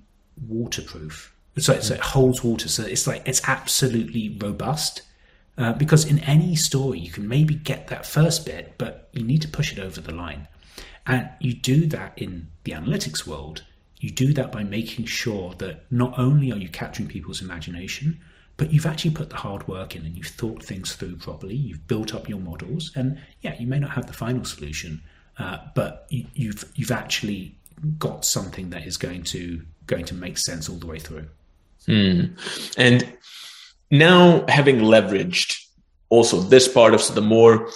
waterproof? 0.48 1.34
So, 1.58 1.78
so 1.80 1.94
it 1.94 2.00
holds 2.00 2.44
water. 2.44 2.68
So 2.68 2.84
it's 2.84 3.06
like 3.06 3.22
it's 3.26 3.46
absolutely 3.48 4.36
robust. 4.40 5.02
Uh, 5.58 5.72
because 5.74 6.06
in 6.06 6.20
any 6.20 6.54
story, 6.54 6.98
you 6.98 7.10
can 7.10 7.28
maybe 7.28 7.54
get 7.54 7.88
that 7.88 8.06
first 8.06 8.46
bit, 8.46 8.74
but 8.78 9.08
you 9.12 9.22
need 9.22 9.42
to 9.42 9.48
push 9.48 9.72
it 9.72 9.78
over 9.78 10.00
the 10.00 10.14
line. 10.14 10.48
And 11.06 11.28
you 11.38 11.52
do 11.52 11.86
that 11.86 12.14
in 12.16 12.48
the 12.64 12.72
analytics 12.72 13.26
world. 13.26 13.64
You 13.98 14.10
do 14.10 14.32
that 14.34 14.52
by 14.52 14.64
making 14.64 15.04
sure 15.04 15.52
that 15.58 15.84
not 15.90 16.18
only 16.18 16.50
are 16.52 16.56
you 16.56 16.68
capturing 16.68 17.08
people's 17.08 17.42
imagination, 17.42 18.20
but 18.56 18.72
you've 18.72 18.86
actually 18.86 19.10
put 19.10 19.30
the 19.30 19.36
hard 19.36 19.66
work 19.68 19.96
in 19.96 20.06
and 20.06 20.16
you've 20.16 20.26
thought 20.26 20.62
things 20.62 20.94
through 20.94 21.16
properly. 21.16 21.54
You've 21.54 21.86
built 21.86 22.14
up 22.14 22.28
your 22.28 22.40
models, 22.40 22.92
and 22.94 23.18
yeah, 23.42 23.58
you 23.58 23.66
may 23.66 23.78
not 23.78 23.90
have 23.90 24.06
the 24.06 24.12
final 24.12 24.44
solution, 24.44 25.02
uh, 25.38 25.58
but 25.74 26.06
you, 26.10 26.26
you've 26.34 26.64
you've 26.74 26.90
actually 26.90 27.56
got 27.98 28.24
something 28.24 28.70
that 28.70 28.86
is 28.86 28.96
going 28.96 29.22
to 29.22 29.62
going 29.86 30.04
to 30.04 30.14
make 30.14 30.38
sense 30.38 30.68
all 30.68 30.76
the 30.76 30.86
way 30.86 30.98
through. 30.98 31.26
Hmm. 31.86 32.34
And 32.76 33.16
now, 33.90 34.44
having 34.48 34.78
leveraged 34.78 35.56
also 36.10 36.40
this 36.40 36.68
part 36.68 36.94
of 36.94 37.14
the 37.14 37.22
more 37.22 37.68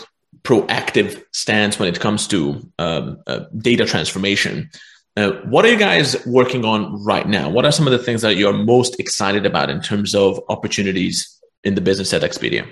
proactive 0.43 1.25
stance 1.33 1.79
when 1.79 1.89
it 1.89 1.99
comes 2.01 2.29
to 2.29 2.61
um, 2.79 3.19
uh, 3.27 3.41
data 3.59 3.87
transformation. 3.87 4.71
Uh, 5.17 5.33
what 5.45 5.65
are 5.65 5.69
you 5.69 5.79
guys 5.79 6.25
working 6.27 6.65
on 6.65 7.03
right 7.03 7.27
now? 7.29 7.49
What 7.49 7.65
are 7.65 7.73
some 7.73 7.87
of 7.87 7.93
the 7.93 7.99
things 7.99 8.23
that 8.23 8.37
you're 8.37 8.53
most 8.53 8.99
excited 9.01 9.47
about 9.47 9.71
in 9.71 9.81
terms 9.81 10.15
of 10.15 10.41
opportunities 10.49 11.41
in 11.63 11.77
the 11.77 11.81
business 11.81 12.13
at 12.13 12.23
Expedia? 12.23 12.67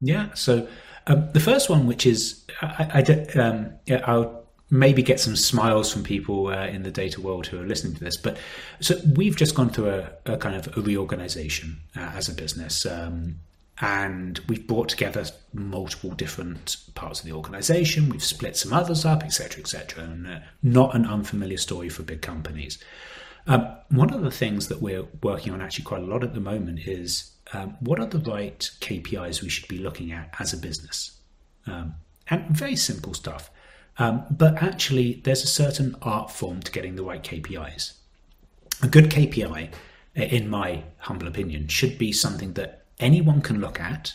Yeah, 0.00 0.34
so 0.34 0.68
um, 1.06 1.28
the 1.32 1.40
first 1.40 1.68
one, 1.68 1.86
which 1.86 2.06
is 2.06 2.44
I, 2.62 3.04
I 3.06 3.38
um, 3.38 3.70
yeah, 3.86 4.02
I'll 4.06 4.44
maybe 4.70 5.02
get 5.02 5.20
some 5.20 5.36
smiles 5.36 5.92
from 5.92 6.02
people 6.02 6.48
uh, 6.48 6.66
in 6.66 6.82
the 6.82 6.90
data 6.90 7.20
world 7.20 7.46
who 7.46 7.60
are 7.60 7.66
listening 7.66 7.94
to 7.94 8.00
this. 8.02 8.16
But 8.16 8.38
so 8.80 8.96
we've 9.14 9.36
just 9.36 9.54
gone 9.54 9.70
through 9.70 9.90
a, 9.90 10.10
a 10.26 10.36
kind 10.36 10.56
of 10.56 10.76
a 10.76 10.80
reorganization 10.80 11.78
uh, 11.96 12.12
as 12.14 12.28
a 12.28 12.32
business. 12.32 12.86
Um, 12.86 13.36
and 13.80 14.38
we've 14.48 14.66
brought 14.66 14.88
together 14.88 15.24
multiple 15.52 16.10
different 16.10 16.76
parts 16.94 17.20
of 17.20 17.26
the 17.26 17.32
organization. 17.32 18.08
We've 18.08 18.22
split 18.22 18.56
some 18.56 18.72
others 18.72 19.04
up, 19.04 19.24
etc., 19.24 19.60
etc. 19.60 20.04
And 20.04 20.26
uh, 20.26 20.38
not 20.62 20.94
an 20.94 21.06
unfamiliar 21.06 21.58
story 21.58 21.88
for 21.88 22.02
big 22.04 22.22
companies. 22.22 22.78
Um, 23.46 23.66
one 23.90 24.14
of 24.14 24.22
the 24.22 24.30
things 24.30 24.68
that 24.68 24.80
we're 24.80 25.04
working 25.22 25.52
on 25.52 25.60
actually 25.60 25.84
quite 25.84 26.02
a 26.02 26.06
lot 26.06 26.22
at 26.22 26.34
the 26.34 26.40
moment 26.40 26.86
is 26.86 27.33
um, 27.54 27.76
what 27.80 28.00
are 28.00 28.06
the 28.06 28.18
right 28.18 28.58
KPIs 28.80 29.42
we 29.42 29.48
should 29.48 29.68
be 29.68 29.78
looking 29.78 30.12
at 30.12 30.34
as 30.38 30.52
a 30.52 30.56
business? 30.56 31.18
Um, 31.66 31.94
and 32.28 32.46
very 32.48 32.76
simple 32.76 33.14
stuff. 33.14 33.50
Um, 33.98 34.24
but 34.30 34.60
actually, 34.62 35.20
there's 35.24 35.44
a 35.44 35.48
certain 35.48 35.94
art 36.02 36.30
form 36.30 36.60
to 36.62 36.72
getting 36.72 36.96
the 36.96 37.04
right 37.04 37.22
KPIs. 37.22 37.92
A 38.82 38.88
good 38.88 39.04
KPI, 39.04 39.70
in 40.16 40.48
my 40.48 40.82
humble 40.98 41.28
opinion, 41.28 41.68
should 41.68 41.96
be 41.96 42.12
something 42.12 42.54
that 42.54 42.84
anyone 42.98 43.40
can 43.40 43.60
look 43.60 43.80
at, 43.80 44.14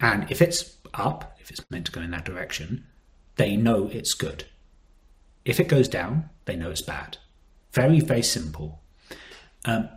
and 0.00 0.30
if 0.30 0.40
it's 0.40 0.78
up, 0.94 1.36
if 1.40 1.50
it's 1.50 1.64
meant 1.70 1.86
to 1.86 1.92
go 1.92 2.00
in 2.00 2.12
that 2.12 2.24
direction, 2.24 2.86
they 3.36 3.56
know 3.56 3.88
it's 3.92 4.14
good. 4.14 4.44
If 5.44 5.60
it 5.60 5.68
goes 5.68 5.88
down, 5.88 6.30
they 6.46 6.56
know 6.56 6.70
it's 6.70 6.82
bad. 6.82 7.18
Very, 7.72 8.00
very 8.00 8.22
simple. 8.22 8.80
Um, 9.66 9.88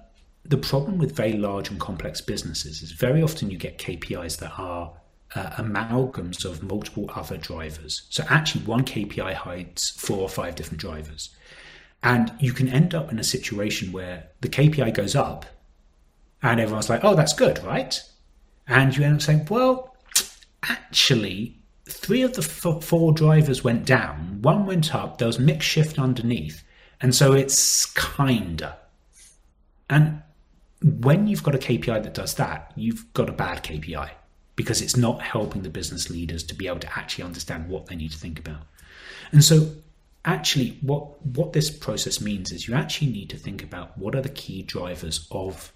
the 0.47 0.57
problem 0.57 0.97
with 0.97 1.15
very 1.15 1.33
large 1.33 1.69
and 1.69 1.79
complex 1.79 2.21
businesses 2.21 2.81
is 2.81 2.91
very 2.91 3.21
often 3.21 3.49
you 3.49 3.57
get 3.57 3.77
KPIs 3.77 4.39
that 4.39 4.53
are 4.57 4.93
uh, 5.35 5.49
amalgams 5.57 6.45
of 6.45 6.63
multiple 6.63 7.09
other 7.13 7.37
drivers. 7.37 8.07
So 8.09 8.23
actually, 8.29 8.63
one 8.65 8.83
KPI 8.83 9.33
hides 9.33 9.91
four 9.91 10.19
or 10.19 10.29
five 10.29 10.55
different 10.55 10.79
drivers. 10.79 11.35
And 12.03 12.31
you 12.39 12.53
can 12.53 12.69
end 12.69 12.93
up 12.93 13.11
in 13.11 13.19
a 13.19 13.23
situation 13.23 13.91
where 13.91 14.29
the 14.41 14.49
KPI 14.49 14.93
goes 14.93 15.15
up 15.15 15.45
and 16.41 16.59
everyone's 16.59 16.89
like, 16.89 17.03
oh, 17.03 17.15
that's 17.15 17.33
good, 17.33 17.61
right? 17.63 18.01
And 18.67 18.95
you 18.95 19.03
end 19.03 19.15
up 19.15 19.21
saying, 19.21 19.47
well, 19.49 19.95
actually, 20.63 21.57
three 21.89 22.21
of 22.21 22.33
the 22.33 22.41
f- 22.41 22.83
four 22.83 23.11
drivers 23.11 23.63
went 23.63 23.85
down, 23.85 24.41
one 24.41 24.65
went 24.65 24.93
up, 24.93 25.17
there 25.17 25.27
was 25.27 25.39
mix 25.39 25.65
shift 25.65 25.97
underneath. 25.97 26.63
And 27.01 27.13
so 27.13 27.33
it's 27.33 27.85
kinda. 27.93 28.77
And 29.89 30.21
when 30.81 31.27
you've 31.27 31.43
got 31.43 31.55
a 31.55 31.59
KPI 31.59 32.03
that 32.03 32.13
does 32.13 32.35
that, 32.35 32.71
you've 32.75 33.11
got 33.13 33.29
a 33.29 33.33
bad 33.33 33.63
KPI 33.63 34.11
because 34.55 34.81
it's 34.81 34.97
not 34.97 35.21
helping 35.21 35.61
the 35.61 35.69
business 35.69 36.09
leaders 36.09 36.43
to 36.43 36.55
be 36.55 36.67
able 36.67 36.79
to 36.79 36.97
actually 36.97 37.23
understand 37.23 37.69
what 37.69 37.87
they 37.87 37.95
need 37.95 38.11
to 38.11 38.17
think 38.17 38.39
about. 38.39 38.61
And 39.31 39.43
so 39.43 39.71
actually 40.25 40.77
what 40.81 41.25
what 41.25 41.53
this 41.53 41.69
process 41.69 42.19
means 42.19 42.51
is 42.51 42.67
you 42.67 42.73
actually 42.73 43.07
need 43.07 43.29
to 43.29 43.37
think 43.37 43.63
about 43.63 43.97
what 43.97 44.13
are 44.13 44.21
the 44.21 44.29
key 44.29 44.61
drivers 44.61 45.25
of 45.31 45.71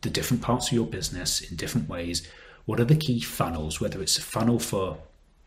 the 0.00 0.10
different 0.10 0.42
parts 0.42 0.66
of 0.66 0.72
your 0.72 0.86
business 0.86 1.40
in 1.40 1.56
different 1.56 1.88
ways. 1.88 2.26
What 2.64 2.80
are 2.80 2.84
the 2.84 2.96
key 2.96 3.20
funnels, 3.20 3.80
whether 3.80 4.02
it's 4.02 4.18
a 4.18 4.22
funnel 4.22 4.58
for 4.58 4.98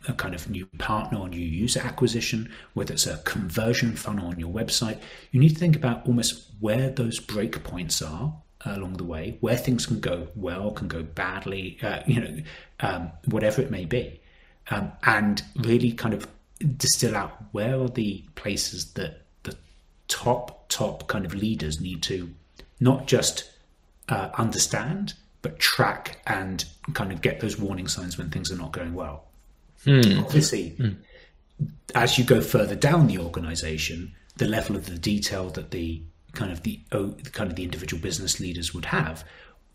a 0.08 0.14
kind 0.14 0.36
of 0.36 0.50
new 0.50 0.66
partner 0.78 1.18
or 1.18 1.28
new 1.28 1.40
user 1.40 1.80
acquisition, 1.82 2.50
whether 2.74 2.94
it's 2.94 3.08
a 3.08 3.18
conversion 3.26 3.96
funnel 3.96 4.28
on 4.28 4.40
your 4.40 4.54
website, 4.54 5.00
you 5.32 5.40
need 5.40 5.50
to 5.50 5.60
think 5.60 5.76
about 5.76 6.06
almost 6.08 6.52
where 6.60 6.90
those 6.90 7.20
breakpoints 7.20 8.06
are 8.08 8.36
along 8.66 8.94
the 8.94 9.04
way, 9.04 9.38
where 9.42 9.58
things 9.58 9.86
can 9.86 10.00
go 10.00 10.28
well, 10.36 10.72
can 10.72 10.88
go 10.88 11.04
badly, 11.04 11.78
uh, 11.82 12.00
you 12.06 12.20
know, 12.20 12.38
um, 12.80 13.12
whatever 13.26 13.62
it 13.62 13.72
may 13.72 13.86
be, 13.86 14.20
um, 14.72 14.92
and 15.04 15.44
really 15.58 15.92
kind 15.92 16.14
of 16.14 16.28
distill 16.78 17.16
out 17.16 17.38
where 17.52 17.80
are 17.80 17.90
the 17.90 18.24
places 18.36 18.94
that 18.94 19.22
the 19.44 19.56
top 20.08 20.68
top 20.70 21.08
kind 21.08 21.26
of 21.26 21.34
leaders 21.34 21.80
need 21.80 22.02
to 22.04 22.30
not 22.80 23.08
just 23.08 23.50
uh, 24.10 24.30
understand, 24.38 25.14
but 25.42 25.60
track 25.60 26.20
and 26.28 26.66
kind 26.94 27.12
of 27.12 27.22
get 27.22 27.40
those 27.40 27.60
warning 27.60 27.88
signs 27.88 28.18
when 28.18 28.30
things 28.30 28.52
are 28.52 28.58
not 28.58 28.72
going 28.72 28.94
well. 28.94 29.26
Hmm. 29.84 30.20
Obviously, 30.20 30.70
hmm. 30.70 30.90
as 31.94 32.18
you 32.18 32.24
go 32.24 32.42
further 32.42 32.76
down 32.76 33.08
the 33.08 33.20
organization, 33.20 34.14
the 34.38 34.48
level 34.48 34.76
of 34.76 34.88
the 34.88 34.98
detail 34.98 35.50
that 35.52 35.72
the 35.72 36.02
kind 36.36 36.52
of 36.52 36.64
the 36.64 36.80
kind 37.32 37.50
of 37.50 37.56
the 37.56 37.64
individual 37.64 38.02
business 38.02 38.40
leaders 38.40 38.74
would 38.74 38.86
have 38.86 39.24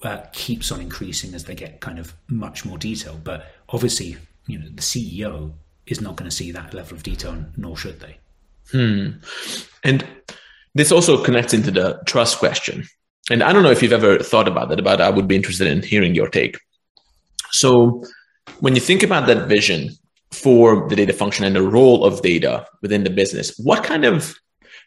uh, 0.03 0.19
keeps 0.33 0.71
on 0.71 0.81
increasing 0.81 1.35
as 1.35 1.45
they 1.45 1.55
get 1.55 1.81
kind 1.81 1.99
of 1.99 2.15
much 2.29 2.65
more 2.65 2.79
detail. 2.79 3.21
But 3.23 3.47
obviously, 3.69 4.17
you 4.47 4.59
know, 4.59 4.69
the 4.69 4.83
CEO 4.83 5.53
is 5.87 6.01
not 6.01 6.17
going 6.17 6.31
to 6.31 6.37
see 6.37 6.53
that 6.53 6.73
level 6.73 6.97
of 6.97 7.03
detail, 7.03 7.45
nor 7.57 7.77
should 7.77 8.01
they. 8.01 8.19
Hmm. 8.71 9.19
And 9.83 10.07
this 10.75 10.93
also 10.93 11.23
connects 11.23 11.53
into 11.53 11.71
the 11.71 12.01
trust 12.07 12.39
question 12.39 12.87
and 13.31 13.45
I 13.45 13.53
don't 13.53 13.63
know 13.63 13.71
if 13.71 13.83
you've 13.83 13.93
ever 13.93 14.19
thought 14.19 14.49
about 14.49 14.69
that, 14.69 14.83
but 14.83 15.01
I 15.01 15.09
would 15.09 15.29
be 15.29 15.37
interested 15.37 15.69
in 15.69 15.83
hearing 15.83 16.15
your 16.15 16.29
take. 16.29 16.59
So, 17.53 18.05
when 18.59 18.75
you 18.75 18.81
think 18.81 19.03
about 19.03 19.27
that 19.29 19.49
vision 19.49 19.91
for 20.33 20.89
the 20.89 20.97
data 20.97 21.13
function 21.13 21.45
and 21.45 21.55
the 21.55 21.63
role 21.63 22.05
of 22.05 22.23
data 22.23 22.67
within 22.83 23.05
the 23.05 23.11
business, 23.11 23.57
what 23.59 23.85
kind 23.85 24.05
of 24.05 24.35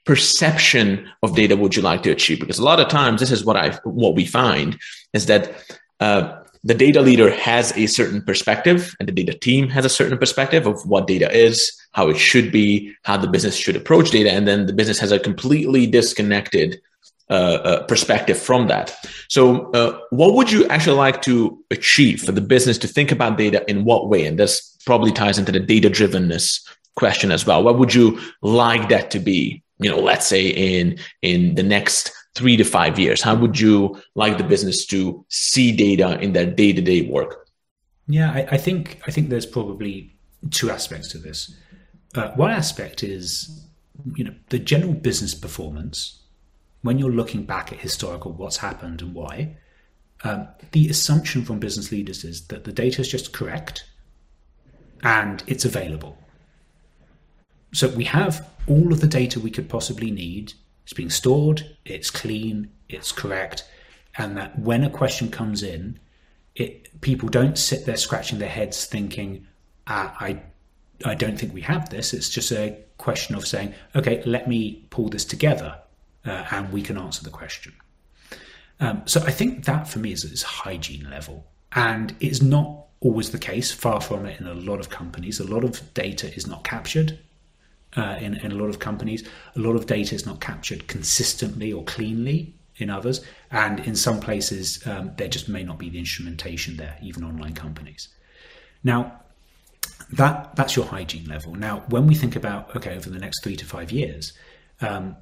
perception 0.05 1.09
of 1.21 1.35
data 1.35 1.55
would 1.55 1.75
you 1.75 1.81
like 1.81 2.03
to 2.03 2.11
achieve? 2.11 2.39
Because 2.39 2.59
a 2.59 2.63
lot 2.63 2.79
of 2.79 2.87
times, 2.87 3.19
this 3.19 3.31
is 3.31 3.45
what 3.45 3.57
I 3.57 3.71
what 3.83 4.15
we 4.15 4.25
find 4.25 4.79
is 5.13 5.25
that 5.27 5.53
uh, 5.99 6.39
the 6.63 6.73
data 6.73 7.01
leader 7.01 7.29
has 7.29 7.75
a 7.77 7.87
certain 7.87 8.21
perspective, 8.21 8.95
and 8.99 9.07
the 9.07 9.13
data 9.13 9.33
team 9.33 9.69
has 9.69 9.85
a 9.85 9.89
certain 9.89 10.17
perspective 10.17 10.65
of 10.65 10.85
what 10.85 11.07
data 11.07 11.29
is, 11.35 11.71
how 11.91 12.09
it 12.09 12.17
should 12.17 12.51
be, 12.51 12.93
how 13.03 13.17
the 13.17 13.27
business 13.27 13.55
should 13.55 13.75
approach 13.75 14.11
data, 14.11 14.31
and 14.31 14.47
then 14.47 14.65
the 14.65 14.73
business 14.73 14.99
has 14.99 15.11
a 15.11 15.19
completely 15.19 15.85
disconnected 15.85 16.81
uh, 17.29 17.33
uh, 17.33 17.83
perspective 17.85 18.37
from 18.37 18.67
that. 18.67 18.95
So, 19.29 19.71
uh, 19.71 19.99
what 20.11 20.35
would 20.35 20.51
you 20.51 20.67
actually 20.67 20.97
like 20.97 21.21
to 21.23 21.57
achieve 21.71 22.21
for 22.21 22.31
the 22.31 22.41
business 22.41 22.77
to 22.79 22.87
think 22.87 23.11
about 23.11 23.37
data 23.37 23.63
in 23.69 23.85
what 23.85 24.09
way? 24.09 24.25
And 24.25 24.37
this 24.37 24.77
probably 24.85 25.11
ties 25.11 25.39
into 25.39 25.51
the 25.51 25.59
data 25.59 25.89
drivenness 25.89 26.61
question 26.95 27.31
as 27.31 27.45
well. 27.45 27.63
What 27.63 27.79
would 27.79 27.93
you 27.93 28.19
like 28.41 28.89
that 28.89 29.09
to 29.11 29.19
be? 29.19 29.62
You 29.79 29.89
know, 29.89 29.99
let's 29.99 30.27
say 30.27 30.47
in 30.47 30.97
in 31.21 31.55
the 31.55 31.63
next 31.63 32.11
three 32.35 32.57
to 32.57 32.63
five 32.63 32.97
years, 32.97 33.21
how 33.21 33.35
would 33.35 33.59
you 33.59 34.01
like 34.15 34.37
the 34.37 34.43
business 34.43 34.85
to 34.87 35.25
see 35.29 35.71
data 35.71 36.19
in 36.19 36.33
their 36.33 36.45
day 36.45 36.73
to 36.73 36.81
day 36.81 37.07
work? 37.07 37.47
Yeah, 38.07 38.31
I, 38.31 38.47
I, 38.51 38.57
think 38.57 39.01
I 39.07 39.11
think 39.11 39.29
there's 39.29 39.45
probably 39.45 40.15
two 40.51 40.69
aspects 40.69 41.09
to 41.09 41.17
this. 41.17 41.55
Uh, 42.15 42.31
one 42.31 42.51
aspect 42.51 43.03
is 43.03 43.65
you 44.15 44.23
know 44.23 44.33
the 44.49 44.59
general 44.59 44.93
business 44.93 45.33
performance 45.33 46.23
when 46.83 46.99
you're 46.99 47.11
looking 47.11 47.43
back 47.43 47.71
at 47.71 47.79
historical 47.79 48.31
what's 48.33 48.57
happened 48.57 49.01
and 49.01 49.13
why, 49.13 49.57
um, 50.23 50.47
the 50.71 50.89
assumption 50.89 51.43
from 51.43 51.59
business 51.59 51.91
leaders 51.91 52.23
is 52.23 52.47
that 52.47 52.65
the 52.65 52.71
data 52.71 53.01
is 53.01 53.07
just 53.07 53.33
correct 53.33 53.85
and 55.01 55.43
it's 55.47 55.65
available. 55.65 56.17
So 57.73 57.89
we 57.89 58.03
have 58.05 58.47
all 58.67 58.93
of 58.93 59.01
the 59.01 59.07
data 59.07 59.39
we 59.39 59.51
could 59.51 59.67
possibly 59.67 60.11
need. 60.11 60.53
It's 60.83 60.93
being 60.93 61.09
stored, 61.09 61.75
it's 61.85 62.11
clean, 62.11 62.69
it's 62.87 63.11
correct, 63.11 63.65
and 64.17 64.37
that 64.37 64.57
when 64.59 64.83
a 64.83 64.89
question 64.89 65.31
comes 65.31 65.63
in, 65.63 65.99
it 66.55 67.01
people 67.01 67.29
don't 67.29 67.57
sit 67.57 67.85
there 67.85 67.97
scratching 67.97 68.39
their 68.39 68.49
heads 68.49 68.85
thinking, 68.85 69.47
ah, 69.87 70.15
I 70.19 70.41
I 71.03 71.15
don't 71.15 71.37
think 71.37 71.53
we 71.53 71.61
have 71.61 71.89
this. 71.89 72.13
It's 72.13 72.29
just 72.29 72.51
a 72.51 72.77
question 72.97 73.35
of 73.35 73.47
saying, 73.47 73.73
okay, 73.95 74.21
let 74.25 74.47
me 74.47 74.85
pull 74.89 75.09
this 75.09 75.25
together, 75.25 75.79
uh, 76.25 76.45
and 76.51 76.71
we 76.71 76.81
can 76.81 76.97
answer 76.97 77.23
the 77.23 77.31
question. 77.31 77.73
Um, 78.79 79.01
so 79.05 79.21
I 79.21 79.31
think 79.31 79.65
that 79.65 79.87
for 79.87 79.99
me 79.99 80.11
is, 80.11 80.25
is 80.25 80.43
hygiene 80.43 81.09
level, 81.09 81.47
and 81.71 82.15
it's 82.19 82.41
not 82.41 82.85
always 82.99 83.31
the 83.31 83.39
case. 83.39 83.71
Far 83.71 83.99
from 83.99 84.25
it 84.25 84.39
in 84.39 84.47
a 84.47 84.53
lot 84.53 84.79
of 84.79 84.89
companies. 84.89 85.39
A 85.39 85.47
lot 85.47 85.63
of 85.63 85.93
data 85.93 86.31
is 86.35 86.45
not 86.45 86.63
captured 86.63 87.17
uh, 87.95 88.17
in, 88.19 88.35
in 88.35 88.51
a 88.51 88.55
lot 88.55 88.69
of 88.69 88.79
companies. 88.79 89.27
A 89.55 89.59
lot 89.59 89.75
of 89.75 89.85
data 89.85 90.15
is 90.15 90.25
not 90.25 90.41
captured 90.41 90.87
consistently 90.87 91.71
or 91.71 91.83
cleanly 91.83 92.53
in 92.77 92.89
others, 92.89 93.23
and 93.51 93.79
in 93.81 93.95
some 93.95 94.19
places 94.19 94.85
um, 94.87 95.11
there 95.17 95.27
just 95.27 95.47
may 95.47 95.63
not 95.63 95.77
be 95.77 95.89
the 95.89 95.99
instrumentation 95.99 96.77
there, 96.77 96.97
even 97.01 97.23
online 97.23 97.53
companies. 97.53 98.09
Now, 98.83 99.19
that 100.11 100.55
that's 100.55 100.75
your 100.75 100.85
hygiene 100.85 101.25
level. 101.25 101.55
Now, 101.55 101.83
when 101.89 102.07
we 102.07 102.15
think 102.15 102.35
about 102.35 102.75
okay, 102.75 102.95
over 102.95 103.09
the 103.09 103.19
next 103.19 103.43
three 103.43 103.55
to 103.55 103.65
five 103.65 103.91
years, 103.91 104.33
um, 104.81 105.15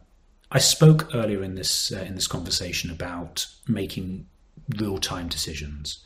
I 0.51 0.59
spoke 0.59 1.13
earlier 1.13 1.43
in 1.43 1.55
this 1.55 1.91
uh, 1.91 1.99
in 1.99 2.15
this 2.15 2.27
conversation 2.27 2.89
about 2.89 3.47
making 3.67 4.27
real 4.77 4.97
time 4.97 5.27
decisions, 5.27 5.99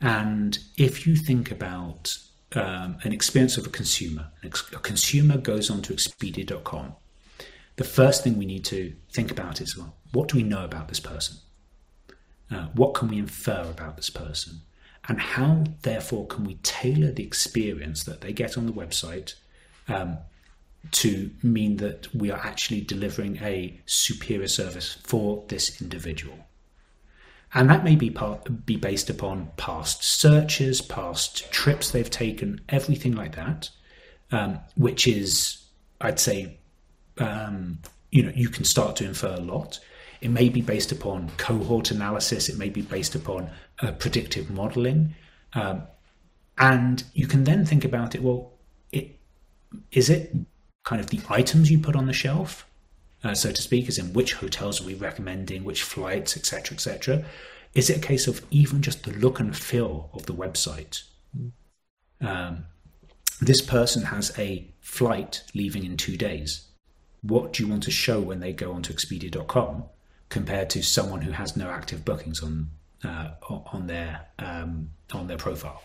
and 0.00 0.58
if 0.76 1.06
you 1.06 1.16
think 1.16 1.50
about 1.50 2.18
um, 2.54 2.98
an 3.02 3.12
experience 3.12 3.56
of 3.56 3.66
a 3.66 3.70
consumer. 3.70 4.28
A 4.42 4.48
consumer 4.48 5.36
goes 5.36 5.70
onto 5.70 5.94
Expedia.com. 5.94 6.94
The 7.76 7.84
first 7.84 8.24
thing 8.24 8.38
we 8.38 8.46
need 8.46 8.64
to 8.66 8.94
think 9.12 9.30
about 9.30 9.60
is 9.60 9.76
well, 9.76 9.94
what 10.12 10.28
do 10.28 10.36
we 10.36 10.42
know 10.42 10.64
about 10.64 10.88
this 10.88 11.00
person? 11.00 11.36
Uh, 12.50 12.66
what 12.74 12.94
can 12.94 13.08
we 13.08 13.18
infer 13.18 13.62
about 13.70 13.96
this 13.96 14.10
person? 14.10 14.62
And 15.06 15.20
how, 15.20 15.64
therefore, 15.82 16.26
can 16.26 16.44
we 16.44 16.54
tailor 16.56 17.12
the 17.12 17.22
experience 17.22 18.04
that 18.04 18.20
they 18.20 18.32
get 18.32 18.58
on 18.58 18.66
the 18.66 18.72
website 18.72 19.34
um, 19.86 20.18
to 20.92 21.30
mean 21.42 21.76
that 21.76 22.14
we 22.14 22.30
are 22.30 22.38
actually 22.38 22.80
delivering 22.80 23.38
a 23.38 23.80
superior 23.86 24.48
service 24.48 24.98
for 25.04 25.44
this 25.48 25.80
individual? 25.80 26.47
And 27.54 27.70
that 27.70 27.84
may 27.84 27.96
be, 27.96 28.10
part, 28.10 28.66
be 28.66 28.76
based 28.76 29.08
upon 29.08 29.50
past 29.56 30.04
searches, 30.04 30.82
past 30.82 31.50
trips 31.50 31.90
they've 31.90 32.10
taken, 32.10 32.60
everything 32.68 33.12
like 33.12 33.36
that, 33.36 33.70
um, 34.30 34.58
which 34.76 35.06
is, 35.06 35.64
I'd 36.00 36.20
say, 36.20 36.58
um, 37.16 37.78
you 38.10 38.22
know, 38.22 38.32
you 38.34 38.48
can 38.48 38.64
start 38.64 38.96
to 38.96 39.04
infer 39.04 39.34
a 39.34 39.40
lot. 39.40 39.80
It 40.20 40.30
may 40.30 40.48
be 40.48 40.60
based 40.60 40.92
upon 40.92 41.30
cohort 41.36 41.90
analysis. 41.90 42.48
It 42.48 42.58
may 42.58 42.68
be 42.68 42.82
based 42.82 43.14
upon 43.14 43.50
uh, 43.80 43.92
predictive 43.92 44.50
modeling. 44.50 45.14
Um, 45.54 45.82
and 46.58 47.04
you 47.14 47.26
can 47.26 47.44
then 47.44 47.64
think 47.64 47.84
about 47.84 48.14
it, 48.14 48.22
well, 48.22 48.52
it, 48.92 49.18
is 49.92 50.10
it 50.10 50.34
kind 50.84 51.00
of 51.00 51.08
the 51.08 51.20
items 51.30 51.70
you 51.70 51.78
put 51.78 51.96
on 51.96 52.06
the 52.06 52.12
shelf? 52.12 52.67
Uh, 53.24 53.34
so 53.34 53.50
to 53.50 53.62
speak, 53.62 53.88
as 53.88 53.98
in 53.98 54.12
which 54.12 54.34
hotels 54.34 54.80
are 54.80 54.84
we 54.84 54.94
recommending, 54.94 55.64
which 55.64 55.82
flights, 55.82 56.36
etc., 56.36 56.74
etc. 56.74 57.24
Is 57.74 57.90
it 57.90 57.98
a 57.98 58.00
case 58.00 58.26
of 58.26 58.44
even 58.50 58.82
just 58.82 59.04
the 59.04 59.12
look 59.12 59.40
and 59.40 59.56
feel 59.56 60.10
of 60.12 60.26
the 60.26 60.34
website? 60.34 61.02
Um, 62.20 62.64
this 63.40 63.60
person 63.60 64.04
has 64.04 64.36
a 64.38 64.72
flight 64.80 65.42
leaving 65.54 65.84
in 65.84 65.96
two 65.96 66.16
days. 66.16 66.66
What 67.22 67.52
do 67.52 67.62
you 67.62 67.68
want 67.68 67.82
to 67.84 67.90
show 67.90 68.20
when 68.20 68.40
they 68.40 68.52
go 68.52 68.72
onto 68.72 68.92
Expedia.com 68.92 69.84
compared 70.28 70.70
to 70.70 70.82
someone 70.82 71.22
who 71.22 71.32
has 71.32 71.56
no 71.56 71.68
active 71.68 72.04
bookings 72.04 72.42
on 72.42 72.70
uh, 73.04 73.30
on 73.48 73.86
their 73.86 74.26
um, 74.38 74.90
on 75.12 75.26
their 75.26 75.36
profile? 75.36 75.82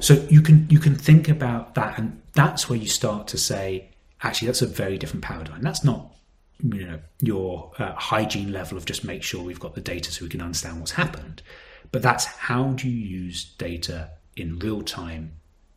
So 0.00 0.14
you 0.28 0.42
can 0.42 0.66
you 0.68 0.78
can 0.78 0.94
think 0.94 1.28
about 1.28 1.74
that, 1.74 1.98
and 1.98 2.20
that's 2.32 2.68
where 2.68 2.78
you 2.78 2.88
start 2.88 3.28
to 3.28 3.38
say, 3.38 3.90
actually, 4.22 4.46
that's 4.46 4.62
a 4.62 4.66
very 4.66 4.98
different 4.98 5.24
paradigm. 5.24 5.62
That's 5.62 5.84
not 5.84 6.12
you 6.60 6.86
know 6.86 6.98
your 7.20 7.72
uh, 7.78 7.92
hygiene 7.94 8.52
level 8.52 8.78
of 8.78 8.84
just 8.84 9.04
make 9.04 9.22
sure 9.22 9.42
we've 9.42 9.60
got 9.60 9.74
the 9.74 9.80
data 9.80 10.12
so 10.12 10.24
we 10.24 10.28
can 10.28 10.40
understand 10.40 10.78
what's 10.78 10.92
happened. 10.92 11.42
But 11.90 12.02
that's 12.02 12.24
how 12.24 12.70
do 12.70 12.88
you 12.88 13.06
use 13.24 13.44
data 13.58 14.10
in 14.36 14.58
real 14.58 14.80
time 14.82 15.32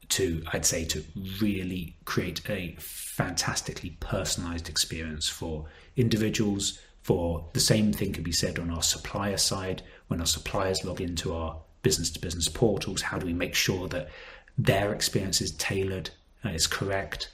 to 0.07 0.41
i'd 0.53 0.63
say 0.63 0.86
to 0.86 1.03
really 1.41 1.97
create 2.05 2.39
a 2.47 2.76
fantastically 2.78 3.97
personalized 3.99 4.69
experience 4.69 5.28
for 5.28 5.65
individuals 5.97 6.80
for 7.05 7.45
the 7.53 7.59
same 7.59 7.93
thing 7.93 8.11
can 8.11 8.23
be 8.23 8.32
said 8.32 8.57
on 8.57 8.71
our 8.71 8.82
supplier 8.82 9.38
side. 9.38 9.84
When 10.07 10.21
our 10.21 10.26
suppliers 10.26 10.84
log 10.84 11.01
into 11.01 11.36
our 11.36 11.55
business 11.84 12.09
to 12.09 12.19
business 12.19 12.49
portals 12.49 13.03
how 13.03 13.19
do 13.19 13.28
we 13.28 13.34
make 13.34 13.53
sure 13.53 13.88
that 13.89 14.09
their 14.57 14.91
experience 14.91 15.39
is 15.39 15.51
tailored 15.51 16.09
uh, 16.43 16.49
is 16.49 16.65
correct? 16.65 17.30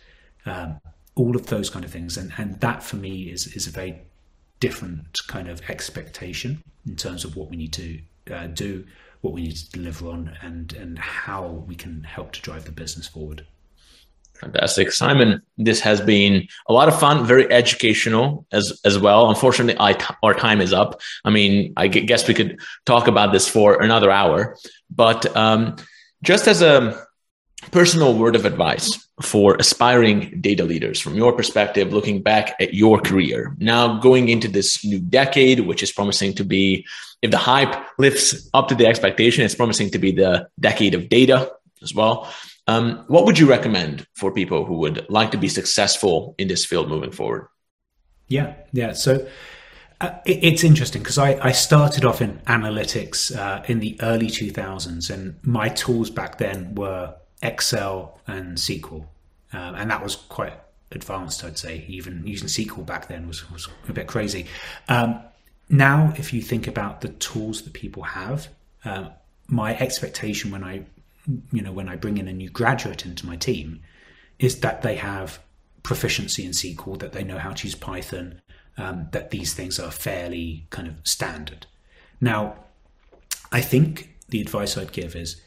Um, 0.46 0.82
all 1.16 1.36
of 1.36 1.47
those 1.47 1.70
kind 1.70 1.86
of 1.86 1.91
things. 1.91 2.18
And, 2.18 2.32
and 2.38 2.59
that 2.62 2.84
for 2.84 2.95
me 2.95 3.24
is, 3.24 3.47
is 3.47 3.68
a 3.68 3.72
very 3.72 4.01
different 4.59 5.18
kind 5.28 5.49
of 5.49 5.62
expectation 5.70 6.64
in 6.88 6.95
terms 6.95 7.26
of 7.26 7.36
what 7.36 7.49
we 7.49 7.57
need 7.57 7.74
to 7.74 7.99
uh, 8.32 8.47
do, 8.47 8.86
what 9.22 9.34
we 9.34 9.41
need 9.41 9.55
to 9.55 9.72
deliver 9.72 10.09
on, 10.09 10.38
and, 10.41 10.74
and 10.74 10.97
how 10.97 11.64
we 11.68 11.76
can 11.76 12.03
help 12.03 12.32
to 12.34 12.41
drive 12.41 12.66
the 12.66 12.72
business 12.72 13.07
forward. 13.07 13.45
Fantastic, 14.36 14.91
Simon. 14.91 15.39
This 15.59 15.80
has 15.82 16.01
been 16.01 16.47
a 16.68 16.74
lot 16.74 16.88
of 16.88 16.99
fun, 16.99 17.28
very 17.28 17.51
educational 17.51 18.47
as 18.51 18.82
as 18.84 18.97
well. 18.97 19.30
Unfortunately, 19.30 19.80
I, 19.80 19.95
our 20.24 20.34
time 20.34 20.62
is 20.62 20.74
up. 20.74 20.99
I 21.24 21.30
mean, 21.30 21.74
I 21.78 21.88
guess 21.88 22.28
we 22.28 22.34
could 22.34 22.59
talk 22.88 23.07
about 23.07 23.34
this 23.34 23.47
for 23.47 23.80
another 23.80 24.09
hour, 24.09 24.57
but 24.89 25.36
um, 25.38 25.76
just 26.24 26.47
as 26.47 26.64
a 26.64 27.05
personal 27.70 28.18
word 28.18 28.36
of 28.36 28.45
advice 28.45 29.07
for 29.22 29.55
aspiring 29.55 30.41
data 30.41 30.64
leaders 30.64 30.99
from 30.99 31.14
your 31.14 31.32
perspective, 31.32 31.93
looking 31.93 32.22
back 32.22 32.55
at 32.59 32.74
your 32.74 32.99
career. 32.99 33.55
Now, 33.59 33.99
going 33.99 34.30
into 34.30 34.47
this 34.47 34.84
new 34.84 34.99
decade, 34.99 35.62
which 35.62 35.84
is 35.84 35.91
promising 35.91 36.34
to 36.36 36.43
be, 36.43 36.86
if 37.22 37.30
the 37.30 37.38
hype 37.38 37.76
lifts 37.99 38.49
up 38.53 38.68
to 38.70 38.76
the 38.76 38.88
expectation, 38.88 39.45
it's 39.45 39.55
promising 39.55 39.91
to 39.91 39.99
be 39.99 40.12
the 40.12 40.47
decade 40.59 40.95
of 40.95 41.07
data 41.07 41.51
as 41.84 41.93
well. 41.93 42.32
Um, 42.68 43.03
what 43.07 43.26
would 43.26 43.38
you 43.38 43.47
recommend 43.47 44.07
for 44.16 44.32
people 44.32 44.66
who 44.66 44.76
would 44.76 45.05
like 45.09 45.32
to 45.32 45.38
be 45.38 45.47
successful 45.47 46.36
in 46.38 46.47
this 46.47 46.66
field 46.66 46.89
moving 46.89 47.12
forward? 47.12 47.47
Yeah, 48.28 48.55
yeah. 48.72 48.93
So 48.93 49.28
uh, 49.99 50.12
it, 50.26 50.43
it's 50.43 50.64
interesting 50.64 51.01
because 51.01 51.18
I, 51.18 51.38
I, 51.41 51.51
started 51.51 52.05
off 52.05 52.22
in 52.22 52.39
analytics 52.47 53.36
uh, 53.36 53.64
in 53.68 53.80
the 53.80 53.99
early 54.01 54.28
2000s, 54.28 55.09
and 55.09 55.36
my 55.43 55.70
tools 55.70 56.09
back 56.09 56.38
then 56.38 56.76
were 56.76 57.16
Excel 57.42 58.20
and 58.28 58.58
SQL, 58.58 59.06
um, 59.54 59.76
and 59.76 59.89
that 59.89 60.04
was 60.04 60.16
quite 60.16 60.54
advanced, 60.92 61.44
I'd 61.44 61.58
say. 61.58 61.86
Even 61.88 62.26
using 62.26 62.48
SQL 62.48 62.86
back 62.86 63.08
then 63.08 63.28
was, 63.28 63.50
was 63.52 63.68
a 63.88 63.94
bit 63.94 64.08
crazy. 64.08 64.46
Um, 64.88 65.22
now, 65.70 66.14
if 66.18 66.34
you 66.34 66.42
think 66.42 66.68
about 66.68 67.02
the 67.02 67.10
tools 67.10 67.62
that 67.62 67.74
people 67.74 68.04
have, 68.04 68.50
uh, 68.84 69.10
my 69.48 69.78
expectation 69.78 70.52
when 70.52 70.64
I, 70.64 70.84
you 71.52 71.62
know, 71.62 71.72
when 71.72 71.88
I 71.88 71.96
bring 71.96 72.18
in 72.18 72.28
a 72.28 72.34
new 72.34 72.50
graduate 72.50 73.06
into 73.06 73.26
my 73.26 73.38
team, 73.38 73.82
is 74.39 74.60
that 74.60 74.82
they 74.82 74.96
have 74.96 75.39
proficiency 75.84 76.46
in 76.46 76.52
SQL, 76.52 77.00
that 77.00 77.14
they 77.14 77.24
know 77.24 77.38
how 77.38 77.52
to 77.52 77.68
use 77.68 77.76
Python, 77.76 78.42
um, 78.78 79.08
that 79.12 79.32
these 79.32 79.54
things 79.54 79.80
are 79.80 79.92
fairly 79.92 80.66
kind 80.70 80.88
of 80.88 80.96
standard. 81.04 81.66
Now, 82.20 82.56
I 83.52 83.62
think 83.62 84.16
the 84.30 84.42
advice 84.42 84.78
I'd 84.78 84.92
give 84.92 85.16
is 85.16 85.42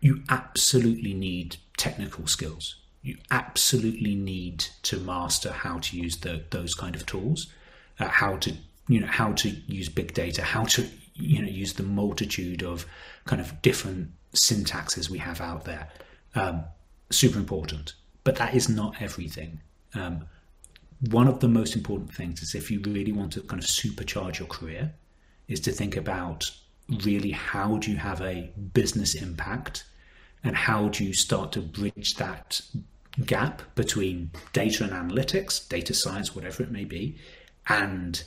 you 0.00 0.22
absolutely 0.28 1.14
need 1.14 1.56
technical 1.76 2.26
skills. 2.26 2.76
You 3.02 3.16
absolutely 3.30 4.14
need 4.14 4.66
to 4.82 4.98
master 4.98 5.52
how 5.52 5.78
to 5.78 5.96
use 5.96 6.18
the, 6.18 6.44
those 6.50 6.74
kind 6.74 6.94
of 6.94 7.06
tools, 7.06 7.48
uh, 7.98 8.08
how 8.08 8.36
to 8.38 8.54
you 8.88 9.00
know 9.00 9.06
how 9.06 9.32
to 9.32 9.50
use 9.66 9.88
big 9.88 10.14
data, 10.14 10.42
how 10.42 10.64
to 10.64 10.88
you 11.14 11.42
know 11.42 11.48
use 11.48 11.74
the 11.74 11.82
multitude 11.82 12.62
of 12.62 12.86
kind 13.24 13.40
of 13.40 13.60
different 13.62 14.10
syntaxes 14.34 15.10
we 15.10 15.18
have 15.18 15.40
out 15.40 15.64
there. 15.64 15.88
Um, 16.34 16.64
super 17.10 17.38
important, 17.38 17.94
but 18.24 18.36
that 18.36 18.54
is 18.54 18.68
not 18.68 19.00
everything. 19.00 19.60
Um, 19.94 20.26
one 21.10 21.28
of 21.28 21.40
the 21.40 21.48
most 21.48 21.76
important 21.76 22.12
things 22.12 22.42
is 22.42 22.54
if 22.54 22.70
you 22.70 22.80
really 22.80 23.12
want 23.12 23.32
to 23.34 23.40
kind 23.42 23.62
of 23.62 23.68
supercharge 23.68 24.38
your 24.38 24.48
career, 24.48 24.92
is 25.46 25.60
to 25.60 25.72
think 25.72 25.96
about 25.96 26.50
really 27.04 27.30
how 27.30 27.78
do 27.78 27.90
you 27.90 27.98
have 27.98 28.20
a 28.20 28.50
business 28.74 29.14
impact? 29.14 29.84
And 30.44 30.56
how 30.56 30.88
do 30.88 31.04
you 31.04 31.12
start 31.12 31.52
to 31.52 31.60
bridge 31.60 32.14
that 32.16 32.60
gap 33.26 33.62
between 33.74 34.30
data 34.52 34.84
and 34.84 34.92
analytics, 34.92 35.68
data 35.68 35.94
science, 35.94 36.34
whatever 36.34 36.62
it 36.62 36.70
may 36.70 36.84
be, 36.84 37.18
and 37.68 38.22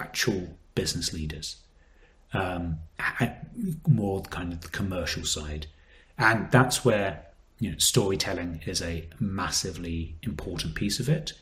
actual 0.00 0.56
business 0.74 1.12
leaders, 1.12 1.56
um, 2.32 2.78
more 3.86 4.22
kind 4.22 4.52
of 4.52 4.60
the 4.62 4.68
commercial 4.68 5.24
side, 5.24 5.66
and 6.18 6.50
that's 6.50 6.84
where 6.84 7.26
you 7.58 7.70
know 7.70 7.78
storytelling 7.78 8.62
is 8.66 8.80
a 8.82 9.08
massively 9.18 10.16
important 10.22 10.74
piece 10.74 11.00
of 11.00 11.08
it. 11.08 11.32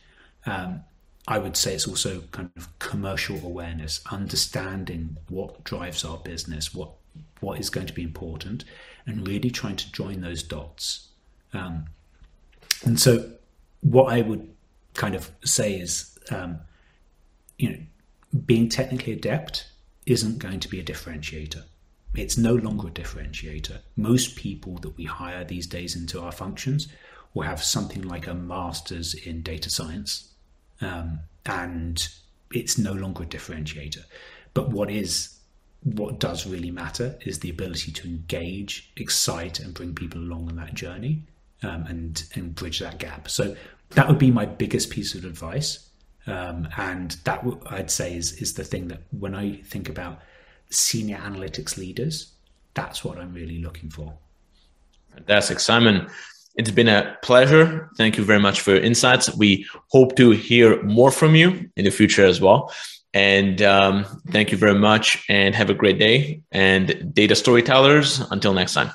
Um, 0.46 0.82
I 1.28 1.36
would 1.36 1.58
say 1.58 1.74
it's 1.74 1.86
also 1.86 2.22
kind 2.32 2.50
of 2.56 2.78
commercial 2.78 3.36
awareness, 3.44 4.00
understanding 4.10 5.18
what 5.28 5.62
drives 5.62 6.02
our 6.02 6.16
business, 6.16 6.74
what 6.74 6.90
what 7.40 7.60
is 7.60 7.68
going 7.68 7.86
to 7.86 7.92
be 7.92 8.02
important, 8.02 8.64
and 9.06 9.26
really 9.28 9.50
trying 9.50 9.76
to 9.76 9.92
join 9.92 10.22
those 10.22 10.42
dots. 10.42 11.08
Um, 11.52 11.84
and 12.84 12.98
so, 12.98 13.30
what 13.82 14.12
I 14.12 14.22
would 14.22 14.48
kind 14.94 15.14
of 15.14 15.30
say 15.44 15.78
is, 15.78 16.18
um, 16.30 16.60
you 17.58 17.70
know, 17.70 17.78
being 18.46 18.70
technically 18.70 19.12
adept 19.12 19.66
isn't 20.06 20.38
going 20.38 20.60
to 20.60 20.68
be 20.68 20.80
a 20.80 20.84
differentiator. 20.84 21.62
It's 22.14 22.38
no 22.38 22.54
longer 22.54 22.88
a 22.88 22.90
differentiator. 22.90 23.80
Most 23.96 24.34
people 24.34 24.78
that 24.78 24.96
we 24.96 25.04
hire 25.04 25.44
these 25.44 25.66
days 25.66 25.94
into 25.94 26.22
our 26.22 26.32
functions 26.32 26.88
will 27.34 27.42
have 27.42 27.62
something 27.62 28.02
like 28.02 28.26
a 28.26 28.34
master's 28.34 29.12
in 29.12 29.42
data 29.42 29.68
science, 29.68 30.27
um, 30.80 31.20
and 31.46 32.08
it's 32.52 32.78
no 32.78 32.92
longer 32.92 33.24
a 33.24 33.26
differentiator. 33.26 34.04
But 34.54 34.70
what 34.70 34.90
is 34.90 35.34
what 35.84 36.18
does 36.18 36.46
really 36.46 36.70
matter 36.70 37.16
is 37.24 37.38
the 37.38 37.50
ability 37.50 37.92
to 37.92 38.08
engage, 38.08 38.92
excite, 38.96 39.60
and 39.60 39.72
bring 39.72 39.94
people 39.94 40.20
along 40.20 40.48
on 40.48 40.56
that 40.56 40.74
journey 40.74 41.22
um, 41.62 41.84
and 41.88 42.24
and 42.34 42.54
bridge 42.54 42.80
that 42.80 42.98
gap. 42.98 43.28
So 43.30 43.56
that 43.90 44.08
would 44.08 44.18
be 44.18 44.30
my 44.30 44.46
biggest 44.46 44.90
piece 44.90 45.14
of 45.14 45.24
advice. 45.24 45.88
Um, 46.26 46.68
and 46.76 47.12
that 47.24 47.42
w- 47.44 47.62
I'd 47.66 47.90
say 47.90 48.14
is 48.14 48.32
is 48.34 48.54
the 48.54 48.64
thing 48.64 48.88
that 48.88 49.02
when 49.10 49.34
I 49.34 49.56
think 49.62 49.88
about 49.88 50.20
senior 50.70 51.16
analytics 51.16 51.76
leaders, 51.76 52.32
that's 52.74 53.04
what 53.04 53.18
I'm 53.18 53.32
really 53.32 53.58
looking 53.58 53.88
for. 53.88 54.18
Fantastic, 55.14 55.60
Simon. 55.60 56.08
It's 56.58 56.72
been 56.72 56.88
a 56.88 57.16
pleasure. 57.22 57.88
Thank 57.96 58.18
you 58.18 58.24
very 58.24 58.40
much 58.40 58.60
for 58.60 58.72
your 58.72 58.82
insights. 58.82 59.34
We 59.34 59.64
hope 59.92 60.16
to 60.16 60.30
hear 60.30 60.82
more 60.82 61.12
from 61.12 61.36
you 61.36 61.70
in 61.76 61.84
the 61.84 61.90
future 61.90 62.26
as 62.26 62.40
well. 62.40 62.72
And 63.14 63.62
um, 63.62 64.04
thank 64.30 64.50
you 64.50 64.58
very 64.58 64.78
much 64.78 65.24
and 65.28 65.54
have 65.54 65.70
a 65.70 65.74
great 65.74 65.98
day. 66.00 66.42
And 66.50 67.14
data 67.14 67.36
storytellers, 67.36 68.20
until 68.32 68.52
next 68.52 68.74
time. 68.74 68.90